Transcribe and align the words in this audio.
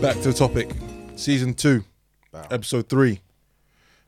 Back 0.00 0.14
to 0.22 0.28
the 0.28 0.34
topic. 0.36 0.70
Season 1.16 1.52
two, 1.52 1.82
episode 2.32 2.88
three. 2.88 3.20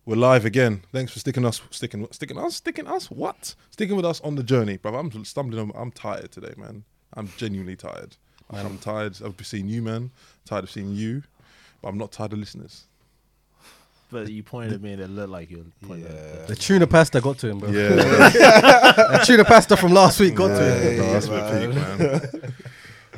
We're 0.06 0.14
live 0.16 0.44
again. 0.44 0.82
Thanks 0.92 1.12
for 1.12 1.18
sticking 1.18 1.44
us, 1.44 1.60
sticking, 1.70 2.06
sticking 2.12 2.38
us, 2.38 2.54
sticking 2.56 2.86
us. 2.86 3.10
What? 3.10 3.56
Sticking 3.70 3.96
with 3.96 4.04
us 4.04 4.20
on 4.20 4.36
the 4.36 4.44
journey, 4.44 4.76
bro. 4.76 4.94
I'm 4.94 5.24
stumbling. 5.24 5.70
on- 5.70 5.72
I'm 5.74 5.90
tired 5.90 6.30
today, 6.30 6.54
man. 6.56 6.84
I'm 7.14 7.28
genuinely 7.36 7.74
tired. 7.74 8.16
Man, 8.52 8.64
I'm 8.66 8.78
tired 8.78 9.20
of 9.20 9.34
seeing 9.44 9.66
you, 9.68 9.82
man. 9.82 10.12
Tired 10.44 10.64
of 10.64 10.70
seeing 10.70 10.92
you, 10.92 11.24
but 11.82 11.88
I'm 11.88 11.98
not 11.98 12.12
tired 12.12 12.32
of 12.32 12.38
listeners. 12.38 12.84
But 14.10 14.30
you 14.30 14.42
pointed 14.42 14.72
at 14.72 14.80
me 14.80 14.92
and 14.92 15.02
it 15.02 15.08
looked 15.10 15.28
like 15.28 15.50
you 15.50 15.58
were 15.58 15.86
pointing 15.86 16.06
at 16.06 16.46
The 16.48 16.56
tuna 16.56 16.86
pasta 16.86 17.20
got 17.20 17.38
to 17.38 17.48
him, 17.50 17.58
bro. 17.58 17.68
Yeah, 17.70 17.88
The 17.94 19.22
tuna 19.26 19.44
pasta 19.44 19.76
from 19.76 19.92
last 19.92 20.18
week 20.18 20.34
got 20.34 20.48
to 20.48 20.54
him. 20.62 20.96
no, 20.98 21.12
that's 21.12 21.26
a 21.26 21.30
bit 21.30 21.72
peak, 21.72 22.42
man. 22.42 22.54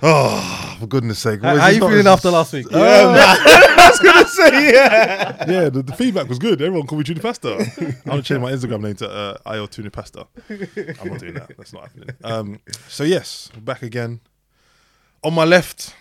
Oh, 0.03 0.77
for 0.81 0.87
goodness 0.87 1.19
sake! 1.19 1.43
How 1.43 1.49
What 1.49 1.57
is 1.57 1.61
how 1.61 1.67
this 1.69 1.77
you 1.77 1.89
feeling 1.89 2.07
after 2.07 2.31
last 2.31 2.53
week? 2.55 2.67
Yeah, 2.71 2.79
oh. 2.79 3.15
I 3.79 3.91
was 3.91 3.99
going 4.01 4.25
to 4.25 4.31
say, 4.31 4.73
yeah. 4.73 5.45
Yeah, 5.47 5.69
the, 5.69 5.83
the 5.83 5.93
feedback 5.93 6.29
was 6.29 6.39
good. 6.39 6.63
Everyone 6.63 6.87
called 6.87 7.01
me 7.01 7.05
Tuna 7.05 7.21
Pasta. 7.21 7.57
I'm 7.81 7.95
gonna 8.07 8.23
change 8.23 8.41
my 8.41 8.51
Instagram 8.51 8.81
name 8.83 8.95
to 8.97 9.11
uh, 9.11 9.37
IO 9.47 9.67
Tuna 9.67 9.91
Pasta. 9.91 10.27
I'm 10.49 11.09
not 11.09 11.19
doing 11.21 11.35
that. 11.35 11.53
That's 11.57 11.73
not 11.73 11.83
happening. 11.83 12.09
Um, 12.25 12.61
so 12.89 13.05
yes, 13.05 13.51
back 13.61 13.83
again. 13.83 14.21
On 15.23 15.35
my 15.35 15.45
left, 15.45 15.95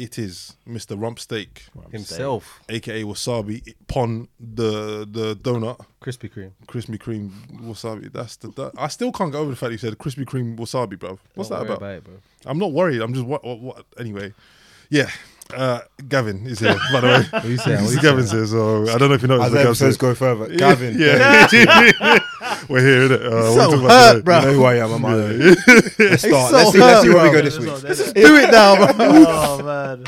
it 0.00 0.18
is 0.18 0.56
Mr. 0.68 1.00
Rump 1.00 1.18
Steak, 1.18 1.66
Himself, 1.92 2.60
aka 2.68 3.02
Wasabi 3.02 3.74
Pon 3.86 4.28
the 4.38 5.06
the 5.10 5.36
donut, 5.36 5.78
Krispy 6.02 6.30
Kreme. 6.32 6.52
Krispy 6.66 6.98
Kreme 6.98 7.30
Wasabi. 7.62 8.12
That's 8.12 8.36
the. 8.36 8.48
That, 8.52 8.72
I 8.78 8.88
still 8.88 9.12
can't 9.12 9.30
get 9.32 9.38
over 9.38 9.50
the 9.50 9.56
fact 9.56 9.72
you 9.72 9.78
said 9.78 9.96
Krispy 9.98 10.24
Kreme 10.24 10.56
Wasabi, 10.56 10.98
bro. 10.98 11.18
What's 11.34 11.50
Don't 11.50 11.66
that 11.66 11.68
worry 11.68 11.76
about? 11.76 11.92
it, 11.98 12.04
bro. 12.04 12.14
I'm 12.46 12.58
not 12.58 12.72
worried. 12.72 13.00
I'm 13.02 13.12
just 13.14 13.26
what 13.26 13.44
what, 13.44 13.60
what 13.60 13.84
anyway. 13.98 14.32
Yeah. 14.88 15.10
Uh, 15.52 15.80
Gavin 16.08 16.46
is 16.46 16.60
here, 16.60 16.76
by 16.92 17.00
the 17.00 17.06
way. 17.08 17.24
What 17.32 17.44
you 17.44 17.56
saying? 17.56 17.84
What 17.84 17.90
This 17.90 17.92
you 17.92 17.98
is 17.98 18.02
Gavin's 18.02 18.30
here, 18.30 18.46
so 18.46 18.88
I 18.88 18.98
don't 18.98 19.08
know 19.08 19.14
if 19.16 19.22
you 19.22 19.28
know. 19.28 19.42
As 19.42 19.50
the 19.52 19.60
episodes 19.60 19.96
go 19.96 20.14
further, 20.14 20.46
Gavin. 20.56 20.96
Yeah, 20.98 21.48
we're 22.70 22.80
here. 22.80 23.08
Innit? 23.08 23.26
Uh, 23.26 23.30
what 23.30 23.44
So 23.44 23.54
we 23.54 23.60
talking 23.64 23.84
about 23.84 23.90
hurt, 23.90 24.12
today? 24.12 24.22
bro. 24.24 24.38
You 24.40 24.46
know 24.46 24.52
who 24.54 24.64
I 24.64 24.74
am, 24.76 24.92
I'm 24.92 25.04
I? 25.04 25.10
Let's 25.98 26.22
start. 26.22 26.50
so 26.50 26.56
let's 26.56 26.72
see, 26.72 26.78
let's 26.78 27.02
see 27.02 27.08
where 27.10 27.24
we 27.24 27.30
go 27.30 27.42
this 27.42 27.56
This 27.56 27.98
week. 27.98 28.06
is- 28.06 28.12
Do 28.26 28.36
it 28.36 28.50
now, 28.50 28.76
bro. 28.96 29.24
Oh 29.28 29.62
man, 29.62 30.04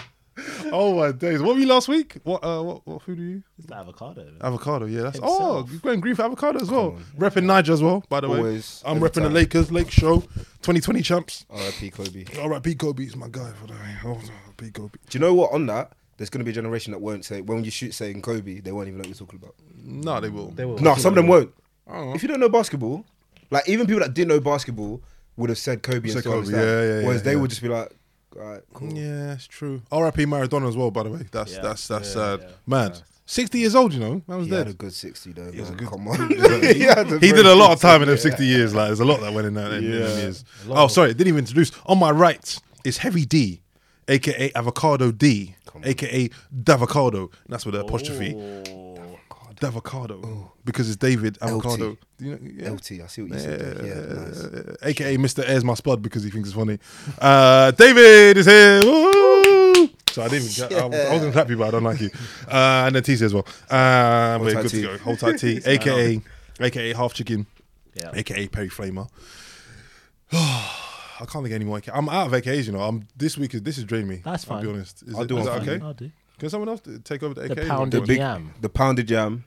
Oh 0.73 0.95
my 0.99 1.13
days! 1.13 1.43
What 1.43 1.55
were 1.55 1.61
you 1.61 1.67
last 1.67 1.87
week? 1.89 2.17
What 2.25 2.43
uh, 2.43 2.63
what, 2.63 2.87
what 2.87 3.03
food 3.03 3.19
are 3.19 3.23
you? 3.23 3.43
it's 3.59 3.67
the 3.67 3.77
avocado. 3.77 4.25
Man. 4.25 4.39
Avocado. 4.41 4.87
Yeah, 4.87 5.03
that's 5.03 5.17
Himself. 5.19 5.39
oh, 5.41 5.69
you're 5.71 5.81
going 5.81 6.01
green 6.01 6.15
for 6.15 6.23
avocado 6.23 6.59
as 6.61 6.71
well. 6.71 6.99
Repping 7.19 7.45
Niger 7.45 7.75
as 7.75 7.83
well, 7.83 8.03
by 8.09 8.21
the 8.21 8.29
way. 8.31 8.39
I'm 8.39 8.97
every 8.97 9.11
repping 9.11 9.23
the. 9.23 9.29
Lakers 9.29 9.71
Lake 9.71 9.91
Show, 9.91 10.21
2020 10.21 11.03
champs. 11.03 11.45
R.I.P. 11.51 11.91
Kobe. 11.91 12.25
Do 12.25 12.41
All 12.41 12.49
right, 12.49 12.63
Pete 12.63 12.79
Kobe 12.79 13.05
is 13.05 13.15
my 13.15 13.29
guy 13.31 13.51
for 13.53 13.67
the 13.67 13.75
oh, 14.07 14.19
Pete 14.57 14.73
Kobe. 14.73 14.95
you 15.11 15.21
know 15.21 15.35
what? 15.35 15.53
On 15.53 15.67
that, 15.67 15.93
there's 16.17 16.31
going 16.31 16.41
to 16.41 16.45
be 16.45 16.51
a 16.51 16.55
generation 16.55 16.93
that 16.93 17.01
won't 17.01 17.25
say 17.27 17.43
when 17.43 17.63
you 17.65 17.71
shoot 17.71 17.93
saying 17.93 18.23
Kobe, 18.23 18.61
they 18.61 18.73
won't 18.73 18.89
even 18.89 18.97
know 18.99 19.03
what 19.03 19.09
you're 19.09 19.27
talking 19.27 19.39
about. 19.41 19.55
No, 19.85 20.21
they 20.21 20.31
will. 20.31 20.51
They 20.53 20.65
will. 20.65 20.79
No, 20.79 20.95
some 20.95 21.11
of 21.13 21.17
them 21.17 21.27
won't. 21.27 21.53
I. 21.89 22.13
If 22.15 22.23
you 22.23 22.29
don't 22.29 22.41
know 22.41 22.49
basketball, 22.49 23.05
like 23.51 23.69
even 23.69 23.87
people 23.87 24.01
that 24.01 24.15
didn't 24.15 24.29
know 24.29 24.41
basketball 24.41 25.01
would 25.37 25.49
have 25.51 25.59
said 25.59 25.83
Kobe 25.83 26.01
and 26.09 26.13
Said 26.13 26.25
Kobe, 26.25 26.39
understand. 26.39 26.63
yeah, 26.67 26.83
yeah, 27.01 27.07
Whereas 27.07 27.21
yeah, 27.21 27.25
they 27.25 27.33
yeah. 27.35 27.41
would 27.41 27.51
just 27.51 27.63
be 27.63 27.69
like, 27.69 27.91
all 28.39 28.43
right, 28.47 28.63
cool. 28.75 28.93
Yeah, 28.93 29.33
it's 29.35 29.47
true. 29.47 29.83
R.I.P. 29.91 30.25
Maradona 30.27 30.69
as 30.69 30.77
well. 30.77 30.91
By 30.91 31.03
the 31.05 31.11
way, 31.11 31.21
that's 31.31 31.53
Yeah. 31.55 31.63
that's 31.63 31.89
that's 31.89 32.09
Yeah, 32.09 32.37
sad. 32.37 32.41
yeah. 32.43 32.49
Mad. 32.67 33.01
60 33.25 33.59
years 33.59 33.75
old, 33.75 33.95
you 33.95 34.01
know. 34.01 34.21
Man 34.27 34.39
was 34.39 34.49
He 34.49 34.55
had 34.55 34.69
a 34.69 34.73
good 34.75 34.93
60 34.93 35.33
though. 35.33 35.51
was 35.59 35.71
a 35.71 35.75
good- 35.75 35.89
Come 35.89 36.09
on. 36.09 36.29
He, 36.63 36.75
He 36.75 36.81
had 36.83 37.11
a 37.11 37.19
he 37.19 37.33
did 37.33 37.47
a 37.47 37.55
lot 37.55 37.71
of 37.73 37.81
time 37.81 38.03
in 38.03 38.09
them 38.09 38.17
60, 38.19 38.31
60 38.31 38.47
years. 38.47 38.75
Like, 38.75 38.89
there's 38.89 39.01
a 39.01 39.05
lot 39.05 39.21
that 39.21 39.33
went 39.33 39.47
in 39.47 39.55
that 39.55 39.73
in, 39.73 39.85
in 39.85 39.93
Yeah. 39.93 40.17
years. 40.17 40.45
Oh, 40.69 40.89
sorry, 40.89 41.15
didn't 41.15 41.29
even 41.29 41.39
introduce. 41.39 41.71
On 41.87 41.99
my 41.99 42.11
right 42.11 42.59
is 42.85 42.99
Heavy 42.99 43.25
D, 43.25 43.61
aka 44.09 44.51
Avocado 44.55 45.13
D, 45.13 45.55
aka 45.85 46.29
Davocado. 46.55 47.31
That's 47.49 47.65
with 47.65 47.75
the 47.75 47.81
apostrophe. 47.83 48.35
Oh. 48.37 48.82
Davocado. 49.63 50.51
Because 50.65 50.89
it's 50.89 50.97
David 50.97 51.39
Avocado. 51.41 51.91
LT. 51.91 51.99
Do 52.19 52.25
you 52.25 52.31
know, 52.33 52.39
yeah. 52.43 52.71
LT, 52.73 52.93
I 53.03 53.07
see 53.07 53.23
what 53.23 53.33
you 53.33 53.39
said 53.39 53.61
there. 53.61 53.87
Yeah, 53.87 54.23
nice. 54.23 54.41
Uh, 54.45 54.77
aka 54.83 55.17
Mr. 55.17 55.49
Airs 55.49 55.65
my 55.65 55.75
spud 55.75 56.03
because 56.03 56.25
he 56.25 56.31
thinks 56.31 56.49
it's 56.49 56.57
funny. 56.57 56.79
Uh, 57.21 57.71
David 57.73 58.37
is 58.39 58.47
here. 58.47 58.81
Woo! 58.85 59.89
So 60.11 60.23
I 60.23 60.29
didn't 60.29 60.51
even. 60.59 60.79
I 60.79 60.87
was, 60.87 60.99
I 61.01 61.13
was 61.13 61.21
gonna 61.21 61.33
clap 61.33 61.49
you, 61.49 61.57
but 61.57 61.69
I 61.69 61.71
don't 61.71 61.85
like 61.85 62.01
you. 62.01 62.11
Uh, 62.49 62.85
and 62.87 62.95
then 62.95 63.03
T's 63.03 63.23
as 63.23 63.33
well. 63.33 63.47
Uh, 63.71 64.39
we're 64.41 64.53
tight 64.53 64.63
good 64.63 64.71
T. 64.71 64.83
to 64.83 64.87
go. 64.89 64.99
Hold 64.99 65.19
tight 65.21 65.39
T, 65.39 65.61
aka 65.67 66.21
aka 66.61 66.93
half 66.95 67.15
chicken, 67.15 67.47
Yeah. 67.95 68.11
aka 68.15 68.49
Perry 68.49 68.69
Flamer. 68.69 69.09
I 70.33 71.25
can't 71.27 71.45
think 71.45 71.55
any 71.55 71.65
more. 71.65 71.81
I'm 71.93 72.09
out 72.09 72.27
of 72.27 72.33
AKAs, 72.33 72.67
you 72.67 72.73
know. 72.73 72.81
I'm 72.81 73.07
this 73.17 73.39
week 73.39 73.55
is 73.55 73.63
this 73.63 73.79
is 73.79 73.85
draining 73.85 74.09
me. 74.09 74.23
That's 74.25 74.51
I'll 74.51 74.61
be 74.61 74.69
honest. 74.69 75.03
Is, 75.03 75.15
I'll 75.15 75.23
it, 75.23 75.29
do 75.29 75.39
is 75.39 75.45
that 75.47 75.63
okay? 75.63 75.81
I'll 75.85 75.95
do. 75.95 76.11
Can 76.39 76.51
someone 76.51 76.69
else 76.69 76.81
take 77.05 77.23
over 77.23 77.35
the 77.35 77.43
AKAs? 77.49 77.55
The 77.55 77.67
pounded 77.67 78.07
big- 78.07 78.19
yam. 78.19 78.55
The 78.61 78.69
pounded 78.69 79.07
jam, 79.09 79.45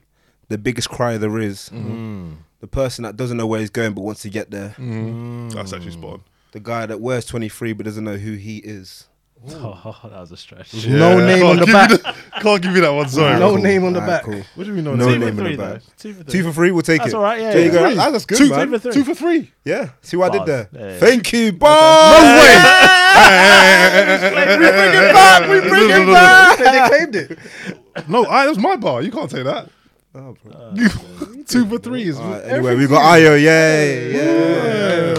the 0.50 0.58
biggest 0.58 0.90
cry 0.90 1.18
there 1.18 1.38
is. 1.40 1.70
Mm. 1.74 2.36
The 2.62 2.68
person 2.68 3.04
that 3.04 3.16
doesn't 3.18 3.38
know 3.38 3.46
where 3.48 3.60
he's 3.60 3.70
going 3.70 3.94
but 3.94 4.02
wants 4.02 4.22
to 4.24 4.30
get 4.30 4.50
there. 4.52 4.76
Mhm. 4.80 5.54
That's 5.54 5.74
actually 5.74 5.92
spot 5.92 6.14
on. 6.14 6.22
The 6.52 6.60
guy 6.60 6.86
that 6.86 7.00
wears 7.02 7.26
23 7.26 7.74
but 7.74 7.86
doesn't 7.86 8.04
know 8.04 8.16
who 8.18 8.34
he 8.34 8.58
is. 8.58 9.06
Oh, 9.48 9.96
that 10.04 10.20
was 10.22 10.32
a 10.32 10.38
stretch. 10.38 10.74
No 10.88 11.20
name 11.20 11.40
Can't 11.40 11.44
on 11.50 11.58
the 11.58 11.66
give 11.66 11.74
back. 11.74 11.90
you 11.92 11.98
that- 11.98 12.16
can't 12.42 12.62
give 12.64 12.74
you 12.76 12.82
that 12.82 12.92
one. 12.94 13.08
Sorry. 13.10 13.38
No 13.40 13.50
Cool. 13.54 13.62
name 13.62 13.84
on 13.84 13.94
the 13.94 14.00
Alright, 14.00 14.24
back. 14.24 14.24
cool. 14.24 14.42
What 14.56 14.64
do 14.64 14.70
you 14.70 14.74
mean 14.74 14.86
no, 14.86 14.96
No 14.96 15.08
name? 15.10 15.20
name 15.20 15.30
Two 15.30 15.36
for 15.36 15.42
in 15.42 15.46
three 15.48 15.56
the 15.56 15.62
though. 15.62 15.74
bag. 15.74 15.82
Two 16.00 16.14
for 16.14 16.24
three. 16.24 16.32
Two 16.34 16.44
for 16.48 16.52
free, 16.54 16.72
we'll 16.72 16.82
take 16.82 17.02
That's 17.02 17.14
it. 17.14 17.16
all 17.18 17.22
right, 17.22 17.40
yeah, 17.42 17.52
There 17.54 17.66
you 17.66 17.72
go. 17.72 17.86
Three. 17.90 17.98
Ah, 18.00 18.10
That's 18.10 18.26
good, 18.26 18.38
two, 18.40 18.50
man. 18.50 18.70
for 18.72 18.80
three. 18.80 18.92
two 18.94 19.04
for 19.04 19.14
three. 19.14 19.52
Yeah. 19.66 19.90
See 20.02 20.18
what 20.18 20.32
I 20.34 20.38
did 20.38 20.48
there? 20.48 20.70
Yeah, 20.72 20.88
yeah. 20.94 20.98
Thank 21.00 21.32
you, 21.34 21.52
boss. 21.52 22.22
No 22.24 22.40
way. 22.40 22.56
We 24.58 24.58
bring 24.58 24.94
it 24.94 25.14
back. 25.14 25.42
We 25.50 25.60
bring 25.70 25.90
it 25.90 26.08
back. 26.14 26.58
They 26.58 26.88
claimed 26.98 27.16
it. 27.16 27.38
No, 28.10 28.26
I, 28.26 28.44
that 28.46 28.50
was 28.50 28.60
my 28.60 28.76
bar. 28.78 29.02
You 29.02 29.12
can't 29.12 29.30
say 29.30 29.44
that. 29.44 29.70
Oh, 30.18 30.34
bro. 30.42 30.74
two 31.46 31.66
for 31.66 31.78
threes. 31.78 32.08
is. 32.10 32.20
All 32.20 32.32
right, 32.32 32.46
anyway, 32.46 32.76
we 32.76 32.88
got 32.88 33.02
Ayo. 33.02 33.38
Yay. 33.42 34.14
Yeah. 34.14 35.14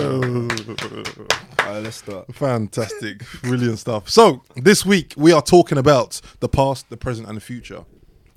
All 1.66 1.72
right, 1.72 1.82
let's 1.82 1.96
start. 1.96 2.34
Fantastic, 2.34 3.22
brilliant 3.42 3.78
stuff. 3.78 4.08
So 4.08 4.42
this 4.54 4.86
week 4.86 5.12
we 5.18 5.32
are 5.32 5.42
talking 5.42 5.76
about 5.76 6.22
the 6.40 6.48
past, 6.48 6.88
the 6.88 6.96
present, 6.96 7.28
and 7.28 7.36
the 7.36 7.42
future. 7.42 7.84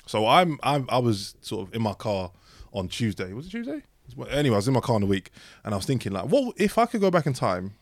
So 0.05 0.27
I'm, 0.27 0.59
I'm 0.61 0.85
I 0.89 0.97
was 0.97 1.35
sort 1.39 1.65
of 1.65 1.73
in 1.73 1.81
my 1.81 1.93
car 1.93 2.31
on 2.73 2.89
Tuesday. 2.89 3.31
Was 3.31 3.47
it 3.47 3.51
Tuesday? 3.51 3.83
Anyway, 4.29 4.55
I 4.55 4.57
was 4.57 4.67
in 4.67 4.73
my 4.73 4.81
car 4.81 4.97
in 4.97 5.01
the 5.03 5.07
week, 5.07 5.31
and 5.63 5.73
I 5.73 5.77
was 5.77 5.85
thinking 5.85 6.11
like, 6.11 6.25
what 6.25 6.55
if 6.57 6.77
I 6.77 6.87
could 6.87 6.99
go 6.99 7.09
back 7.09 7.25
in 7.25 7.31
time 7.31 7.75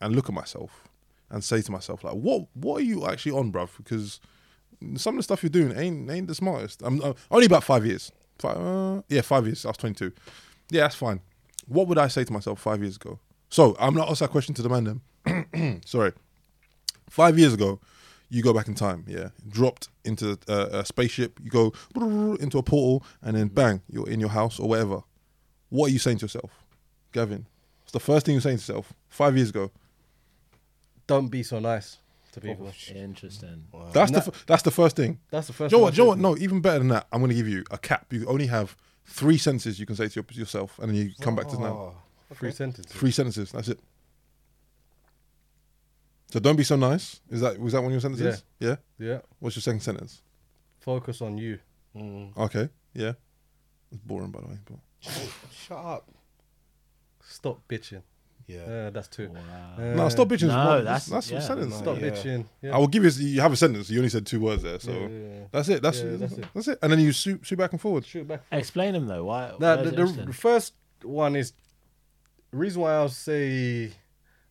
and 0.00 0.16
look 0.16 0.30
at 0.30 0.34
myself 0.34 0.88
and 1.28 1.44
say 1.44 1.60
to 1.60 1.70
myself 1.70 2.02
like, 2.02 2.14
what 2.14 2.46
what 2.54 2.80
are 2.80 2.84
you 2.84 3.06
actually 3.06 3.32
on, 3.32 3.52
bruv? 3.52 3.76
Because 3.76 4.20
some 4.96 5.14
of 5.14 5.18
the 5.18 5.22
stuff 5.22 5.42
you're 5.42 5.50
doing 5.50 5.76
ain't 5.76 6.10
ain't 6.10 6.28
the 6.28 6.34
smartest. 6.34 6.80
I'm 6.82 7.02
uh, 7.02 7.12
only 7.30 7.44
about 7.44 7.64
five 7.64 7.84
years. 7.84 8.10
Five, 8.42 8.56
uh, 8.56 9.02
yeah, 9.08 9.20
five 9.20 9.46
years. 9.46 9.64
I 9.64 9.68
was 9.68 9.76
22. 9.76 10.12
Yeah, 10.70 10.82
that's 10.82 10.96
fine. 10.96 11.20
What 11.68 11.86
would 11.86 11.96
I 11.96 12.08
say 12.08 12.24
to 12.24 12.32
myself 12.32 12.60
five 12.60 12.80
years 12.82 12.96
ago? 12.96 13.20
So 13.50 13.76
I'm 13.78 13.94
not 13.94 14.10
ask 14.10 14.18
that 14.18 14.30
question 14.30 14.52
to 14.56 14.62
the 14.62 14.68
man 14.68 15.00
then. 15.24 15.80
Sorry. 15.86 16.12
Five 17.08 17.38
years 17.38 17.54
ago, 17.54 17.78
you 18.30 18.42
go 18.42 18.52
back 18.52 18.66
in 18.66 18.74
time, 18.74 19.04
yeah, 19.06 19.28
dropped 19.48 19.90
into 20.04 20.38
uh, 20.48 20.68
a 20.72 20.84
spaceship, 20.84 21.38
you 21.40 21.50
go 21.50 21.72
into 22.40 22.58
a 22.58 22.62
portal, 22.64 23.06
and 23.22 23.36
then 23.36 23.46
bang, 23.46 23.80
you're 23.88 24.08
in 24.08 24.18
your 24.18 24.30
house 24.30 24.58
or 24.58 24.68
whatever. 24.68 25.02
What 25.68 25.90
are 25.90 25.92
you 25.92 26.00
saying 26.00 26.18
to 26.18 26.24
yourself, 26.24 26.50
Gavin? 27.12 27.46
It's 27.84 27.92
the 27.92 28.00
first 28.00 28.26
thing 28.26 28.32
you're 28.32 28.42
saying 28.42 28.56
to 28.56 28.62
yourself 28.62 28.92
five 29.08 29.36
years 29.36 29.50
ago. 29.50 29.70
Don't 31.06 31.28
be 31.28 31.44
so 31.44 31.60
nice 31.60 31.98
to 32.32 32.40
people. 32.40 32.72
Interesting. 32.94 33.64
That's 33.92 34.10
the 34.10 34.18
Nah. 34.18 34.24
f- 34.26 34.46
that's 34.46 34.62
the 34.62 34.70
first 34.70 34.96
thing. 34.96 35.20
That's 35.30 35.46
the 35.46 35.52
first. 35.52 35.70
Joe, 35.70 35.76
you 35.78 35.80
thing 35.80 35.84
what? 35.84 35.94
Do 35.94 35.96
you 35.98 36.04
know 36.04 36.08
what? 36.08 36.18
No, 36.18 36.36
even 36.38 36.60
better 36.60 36.78
than 36.78 36.88
that. 36.88 37.06
I'm 37.12 37.20
going 37.20 37.30
to 37.30 37.34
give 37.34 37.48
you 37.48 37.64
a 37.70 37.78
cap. 37.78 38.12
You 38.12 38.26
only 38.26 38.46
have 38.46 38.76
three 39.06 39.38
sentences 39.38 39.78
you 39.78 39.86
can 39.86 39.96
say 39.96 40.08
to 40.08 40.14
your, 40.16 40.24
yourself, 40.32 40.78
and 40.78 40.88
then 40.88 40.96
you 40.96 41.12
come 41.20 41.34
back 41.36 41.48
to 41.48 41.58
now. 41.60 41.94
said. 42.28 42.36
Three 42.38 42.50
sentences. 42.52 42.92
Three 42.92 43.10
sentences. 43.10 43.52
That's 43.52 43.68
it. 43.68 43.78
So 46.30 46.40
don't 46.40 46.56
be 46.56 46.64
so 46.64 46.76
nice. 46.76 47.20
Is 47.30 47.42
that 47.42 47.58
was 47.58 47.74
that 47.74 47.80
one 47.82 47.88
of 47.88 47.92
your 47.92 48.00
sentences? 48.00 48.42
Yeah. 48.58 48.76
Yeah. 48.98 49.06
yeah. 49.06 49.18
What's 49.38 49.54
your 49.56 49.60
second 49.62 49.80
sentence? 49.80 50.22
Focus 50.80 51.20
on 51.20 51.36
you. 51.36 51.58
Mm. 51.94 52.34
Okay. 52.36 52.70
Yeah. 52.94 53.12
It's 53.90 54.00
boring, 54.00 54.30
by 54.30 54.40
the 54.40 54.46
way. 54.48 54.58
But 54.64 54.78
Shut 55.54 55.76
up. 55.78 56.08
Stop 57.22 57.60
bitching. 57.68 58.02
Yeah. 58.54 58.72
Uh, 58.86 58.90
that's 58.90 59.08
two. 59.08 59.28
Wow. 59.28 59.40
Uh, 59.78 59.80
no, 59.94 60.08
stop 60.08 60.28
bitching. 60.28 60.48
no, 60.48 60.56
one- 60.56 60.84
that's- 60.84 61.06
that's, 61.06 61.28
that's 61.28 61.30
yeah, 61.30 61.38
a 61.38 61.42
sentence. 61.42 61.74
Stop 61.76 61.98
Yeah. 62.00 62.10
bitching. 62.10 62.44
Yeah. 62.62 62.74
I 62.74 62.78
will 62.78 62.86
give 62.88 63.04
you. 63.04 63.10
You 63.26 63.40
have 63.40 63.52
a 63.52 63.56
sentence. 63.56 63.90
You 63.90 63.98
only 63.98 64.08
said 64.10 64.26
two 64.26 64.40
words 64.40 64.62
there, 64.62 64.78
so 64.80 64.90
Yeah, 64.92 64.98
yeah, 65.00 65.06
yeah. 65.08 65.44
that's 65.52 65.68
it. 65.68 65.82
That's, 65.82 66.00
Yeah, 66.00 66.16
that's 66.16 66.36
that's 66.54 66.68
it. 66.68 66.72
it. 66.72 66.78
And 66.82 66.92
then 66.92 67.00
you 67.00 67.12
shoot, 67.12 67.40
shoot 67.44 67.56
back 67.56 67.72
and 67.72 67.80
forward. 67.80 68.04
Shoot 68.04 68.28
back. 68.28 68.42
Explain 68.52 68.94
them 68.94 69.06
though. 69.06 69.24
Why? 69.24 69.52
Now, 69.58 69.76
why 69.76 69.82
the, 69.84 69.90
the, 69.90 70.06
the 70.26 70.32
first 70.32 70.74
one 71.02 71.34
is 71.36 71.52
the 72.50 72.58
reason 72.58 72.82
why 72.82 72.92
I'll 72.92 73.08
say 73.08 73.92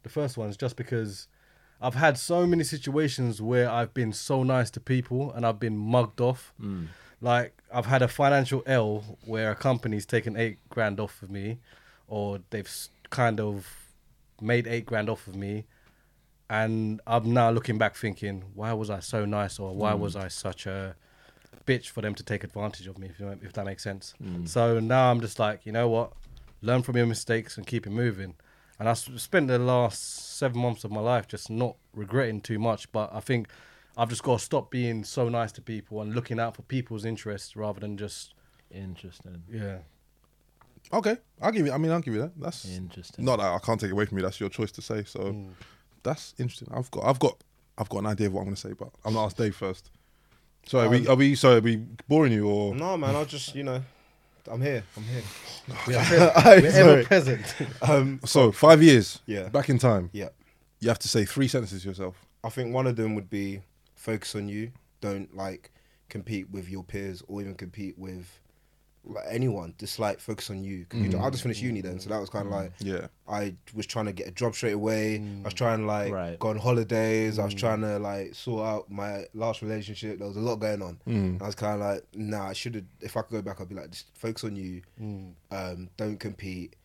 the 0.03 0.09
first 0.09 0.37
one 0.37 0.49
is 0.49 0.57
just 0.57 0.75
because 0.75 1.27
I've 1.81 1.95
had 1.95 2.17
so 2.17 2.45
many 2.47 2.63
situations 2.63 3.41
where 3.41 3.69
I've 3.69 3.93
been 3.93 4.13
so 4.13 4.43
nice 4.43 4.69
to 4.71 4.79
people 4.79 5.31
and 5.31 5.45
I've 5.45 5.59
been 5.59 5.77
mugged 5.77 6.19
off 6.21 6.53
like 7.21 7.53
I've 7.73 7.85
had 7.85 8.01
a 8.01 8.07
financial 8.07 8.63
L 8.65 9.17
where 9.25 9.51
a 9.51 9.55
company's 9.55 10.05
taken 10.05 10.35
eight 10.35 10.57
grand 10.69 10.99
off 10.99 11.21
of 11.21 11.29
me, 11.29 11.59
or 12.07 12.39
they've 12.49 12.69
kind 13.11 13.39
of 13.39 13.80
made 14.41 14.67
eight 14.67 14.85
grand 14.85 15.09
off 15.09 15.27
of 15.27 15.35
me, 15.35 15.65
and 16.49 17.01
I'm 17.07 17.33
now 17.33 17.49
looking 17.51 17.77
back 17.77 17.95
thinking, 17.95 18.43
why 18.53 18.73
was 18.73 18.89
I 18.89 18.99
so 18.99 19.25
nice, 19.25 19.59
or 19.59 19.73
why 19.73 19.93
mm. 19.93 19.99
was 19.99 20.15
I 20.15 20.27
such 20.27 20.65
a 20.65 20.95
bitch 21.65 21.89
for 21.89 22.01
them 22.01 22.15
to 22.15 22.23
take 22.23 22.43
advantage 22.43 22.87
of 22.87 22.97
me? 22.97 23.07
If, 23.07 23.19
you 23.19 23.25
know, 23.25 23.37
if 23.41 23.53
that 23.53 23.65
makes 23.65 23.83
sense. 23.83 24.13
Mm. 24.23 24.47
So 24.47 24.79
now 24.79 25.11
I'm 25.11 25.21
just 25.21 25.39
like, 25.39 25.65
you 25.65 25.71
know 25.71 25.87
what, 25.87 26.13
learn 26.61 26.81
from 26.81 26.97
your 26.97 27.05
mistakes 27.05 27.57
and 27.57 27.65
keep 27.65 27.87
it 27.87 27.91
moving. 27.91 28.35
And 28.79 28.89
I 28.89 28.93
spent 28.93 29.47
the 29.47 29.59
last 29.59 30.37
seven 30.37 30.59
months 30.59 30.83
of 30.83 30.91
my 30.91 31.01
life 31.01 31.27
just 31.27 31.49
not 31.49 31.75
regretting 31.93 32.41
too 32.41 32.57
much, 32.57 32.91
but 32.91 33.11
I 33.13 33.19
think 33.19 33.47
I've 33.95 34.09
just 34.09 34.23
got 34.23 34.39
to 34.39 34.43
stop 34.43 34.71
being 34.71 35.03
so 35.03 35.29
nice 35.29 35.51
to 35.53 35.61
people 35.61 36.01
and 36.01 36.15
looking 36.15 36.39
out 36.39 36.55
for 36.55 36.63
people's 36.63 37.05
interests 37.05 37.55
rather 37.55 37.79
than 37.79 37.95
just 37.97 38.33
Interesting. 38.73 39.43
yeah. 39.51 39.77
Okay, 40.93 41.17
I'll 41.41 41.51
give 41.51 41.65
you. 41.65 41.71
I 41.71 41.77
mean, 41.77 41.91
I'll 41.91 42.01
give 42.01 42.13
you 42.13 42.21
that. 42.21 42.31
That's 42.39 42.65
Interesting. 42.65 43.23
not 43.25 43.37
that 43.37 43.45
I 43.51 43.59
can't 43.59 43.79
take 43.79 43.89
it 43.89 43.93
away 43.93 44.05
from 44.05 44.17
you. 44.17 44.23
That's 44.23 44.39
your 44.39 44.49
choice 44.49 44.71
to 44.73 44.81
say. 44.81 45.03
So 45.05 45.19
Mm. 45.19 45.49
that's 46.03 46.33
interesting. 46.37 46.67
I've 46.71 46.91
got, 46.91 47.05
I've 47.05 47.19
got, 47.19 47.37
I've 47.77 47.87
got 47.89 47.99
an 47.99 48.05
idea 48.07 48.27
of 48.27 48.33
what 48.33 48.41
I'm 48.41 48.45
going 48.47 48.55
to 48.55 48.61
say, 48.61 48.73
but 48.73 48.89
I'm 49.05 49.13
gonna 49.13 49.25
ask 49.25 49.37
Dave 49.37 49.55
first. 49.55 49.89
So 50.65 50.79
are 50.79 50.89
we, 50.89 51.07
are 51.07 51.15
we, 51.15 51.35
sorry, 51.35 51.55
are 51.57 51.61
we 51.61 51.77
boring 52.07 52.33
you 52.33 52.47
or? 52.47 52.75
No, 52.75 52.95
man. 52.97 53.15
I'll 53.15 53.25
just 53.25 53.55
you 53.55 53.63
know, 53.63 53.81
I'm 54.51 54.61
here. 54.61 54.83
I'm 54.97 55.03
here. 55.03 55.23
We're, 55.87 55.97
we're 56.61 56.71
ever 56.75 57.03
present. 57.05 57.55
Um, 57.81 58.19
So 58.25 58.51
five 58.51 58.83
years, 58.83 59.19
Yeah. 59.25 59.47
back 59.49 59.69
in 59.69 59.77
time. 59.79 60.09
yeah. 60.13 60.29
You 60.79 60.89
have 60.89 60.99
to 60.99 61.07
say 61.07 61.25
three 61.25 61.47
sentences 61.47 61.83
to 61.83 61.87
yourself. 61.89 62.25
I 62.43 62.49
think 62.49 62.73
one 62.73 62.87
of 62.87 62.95
them 62.95 63.13
would 63.15 63.29
be 63.29 63.61
focus 63.95 64.35
on 64.35 64.49
you. 64.49 64.71
Don't 64.99 65.35
like 65.35 65.71
compete 66.09 66.49
with 66.51 66.67
your 66.69 66.83
peers 66.83 67.21
or 67.27 67.39
even 67.41 67.53
compete 67.55 67.97
with 67.99 68.39
like 69.03 69.25
anyone. 69.29 69.73
Just 69.77 69.99
like 69.99 70.19
focus 70.19 70.49
on 70.49 70.63
you. 70.63 70.85
'Cause 70.85 70.99
you 71.01 71.07
mm. 71.07 71.11
don't- 71.13 71.21
I 71.23 71.29
just 71.29 71.43
finished 71.43 71.61
uni 71.61 71.81
then, 71.81 71.99
so 71.99 72.09
that 72.09 72.19
was 72.19 72.29
kind 72.29 72.47
of 72.47 72.53
mm. 72.53 72.55
like 72.57 72.71
Yeah. 72.79 73.07
I 73.27 73.55
was 73.73 73.85
trying 73.85 74.05
to 74.05 74.11
get 74.13 74.27
a 74.27 74.31
job 74.31 74.55
straight 74.55 74.73
away. 74.73 75.15
I 75.15 75.43
was 75.43 75.53
mm. 75.53 75.57
trying 75.57 75.79
to 75.79 75.85
like 75.85 76.11
Right. 76.11 76.39
go 76.39 76.49
on 76.49 76.57
holidays. 76.57 77.39
I 77.39 77.45
was 77.45 77.53
trying 77.53 77.81
to 77.81 77.97
like 77.99 78.35
sort 78.35 78.65
out 78.67 78.91
my 78.91 79.25
last 79.33 79.61
relationship. 79.61 80.19
There 80.19 80.27
was 80.27 80.37
a 80.37 80.41
lot 80.41 80.57
going 80.57 80.81
on. 80.81 81.37
I 81.41 81.45
was 81.45 81.55
kind 81.55 81.73
of 81.73 81.79
like, 81.87 82.03
nah, 82.13 82.47
I 82.47 82.53
should 82.53 82.75
have. 82.75 82.85
If 83.01 83.17
I 83.17 83.21
could 83.21 83.31
go 83.31 83.41
back, 83.41 83.59
I'd 83.61 83.69
be 83.69 83.75
like, 83.75 83.91
just 83.91 84.05
focus 84.17 84.43
on 84.43 84.55
you. 84.55 84.81
Um, 85.51 85.89
don't 85.97 86.19
compete 86.19 86.75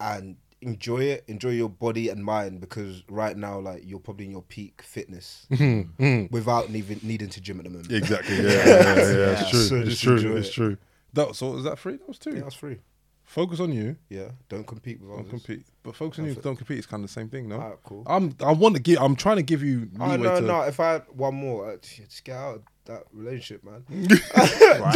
and 0.00 0.36
enjoy 0.60 0.98
it. 1.04 1.24
Enjoy 1.28 1.50
your 1.50 1.68
body 1.68 2.08
and 2.08 2.24
mind 2.24 2.60
because 2.60 3.02
right 3.08 3.36
now, 3.36 3.58
like 3.60 3.82
you're 3.84 3.98
probably 4.00 4.26
in 4.26 4.32
your 4.32 4.42
peak 4.42 4.82
fitness 4.82 5.46
without 6.30 6.70
even 6.70 7.00
needing 7.02 7.28
to 7.30 7.40
gym 7.40 7.58
at 7.58 7.64
the 7.64 7.70
moment. 7.70 7.92
Exactly. 7.92 8.36
Yeah. 8.42 8.66
Yeah. 8.66 8.94
yeah, 8.96 9.12
yeah. 9.12 9.40
It's 9.40 9.50
true. 9.50 9.60
So 9.60 9.76
it's 9.76 10.00
true. 10.00 10.16
enjoy 10.16 10.36
It's 10.36 10.50
true. 10.50 10.76
That 11.14 11.34
so 11.36 11.56
is 11.56 11.64
that 11.64 11.78
three? 11.78 11.96
That 11.96 12.08
was 12.08 12.18
two. 12.18 12.34
Yeah, 12.34 12.40
that's 12.42 12.54
free. 12.54 12.78
Focus 13.24 13.60
on 13.60 13.72
you. 13.72 13.96
Yeah, 14.08 14.30
don't 14.48 14.66
compete 14.66 15.00
with 15.00 15.10
Don't 15.10 15.18
others. 15.20 15.30
compete. 15.30 15.66
But 15.82 15.94
focus 15.94 16.18
on 16.20 16.24
you. 16.26 16.34
Don't 16.34 16.56
compete. 16.56 16.78
It's 16.78 16.86
kind 16.86 17.04
of 17.04 17.10
the 17.10 17.12
same 17.12 17.28
thing, 17.28 17.46
no? 17.48 17.56
Alright, 17.56 17.78
cool. 17.84 18.02
I'm. 18.06 18.34
I 18.40 18.52
want 18.52 18.74
to 18.76 18.80
give. 18.82 18.98
I'm 19.02 19.16
trying 19.16 19.36
to 19.36 19.42
give 19.42 19.62
you. 19.62 19.88
Oh 20.00 20.06
leeway 20.06 20.16
no, 20.22 20.40
to, 20.40 20.46
no. 20.46 20.60
If 20.62 20.80
I 20.80 20.92
had 20.92 21.02
one 21.12 21.34
more, 21.34 21.70
uh, 21.72 21.76
just 21.82 22.24
get 22.24 22.36
out 22.36 22.54
of 22.56 22.62
that 22.86 23.02
relationship, 23.12 23.62
man. 23.64 23.84
Get 24.08 24.22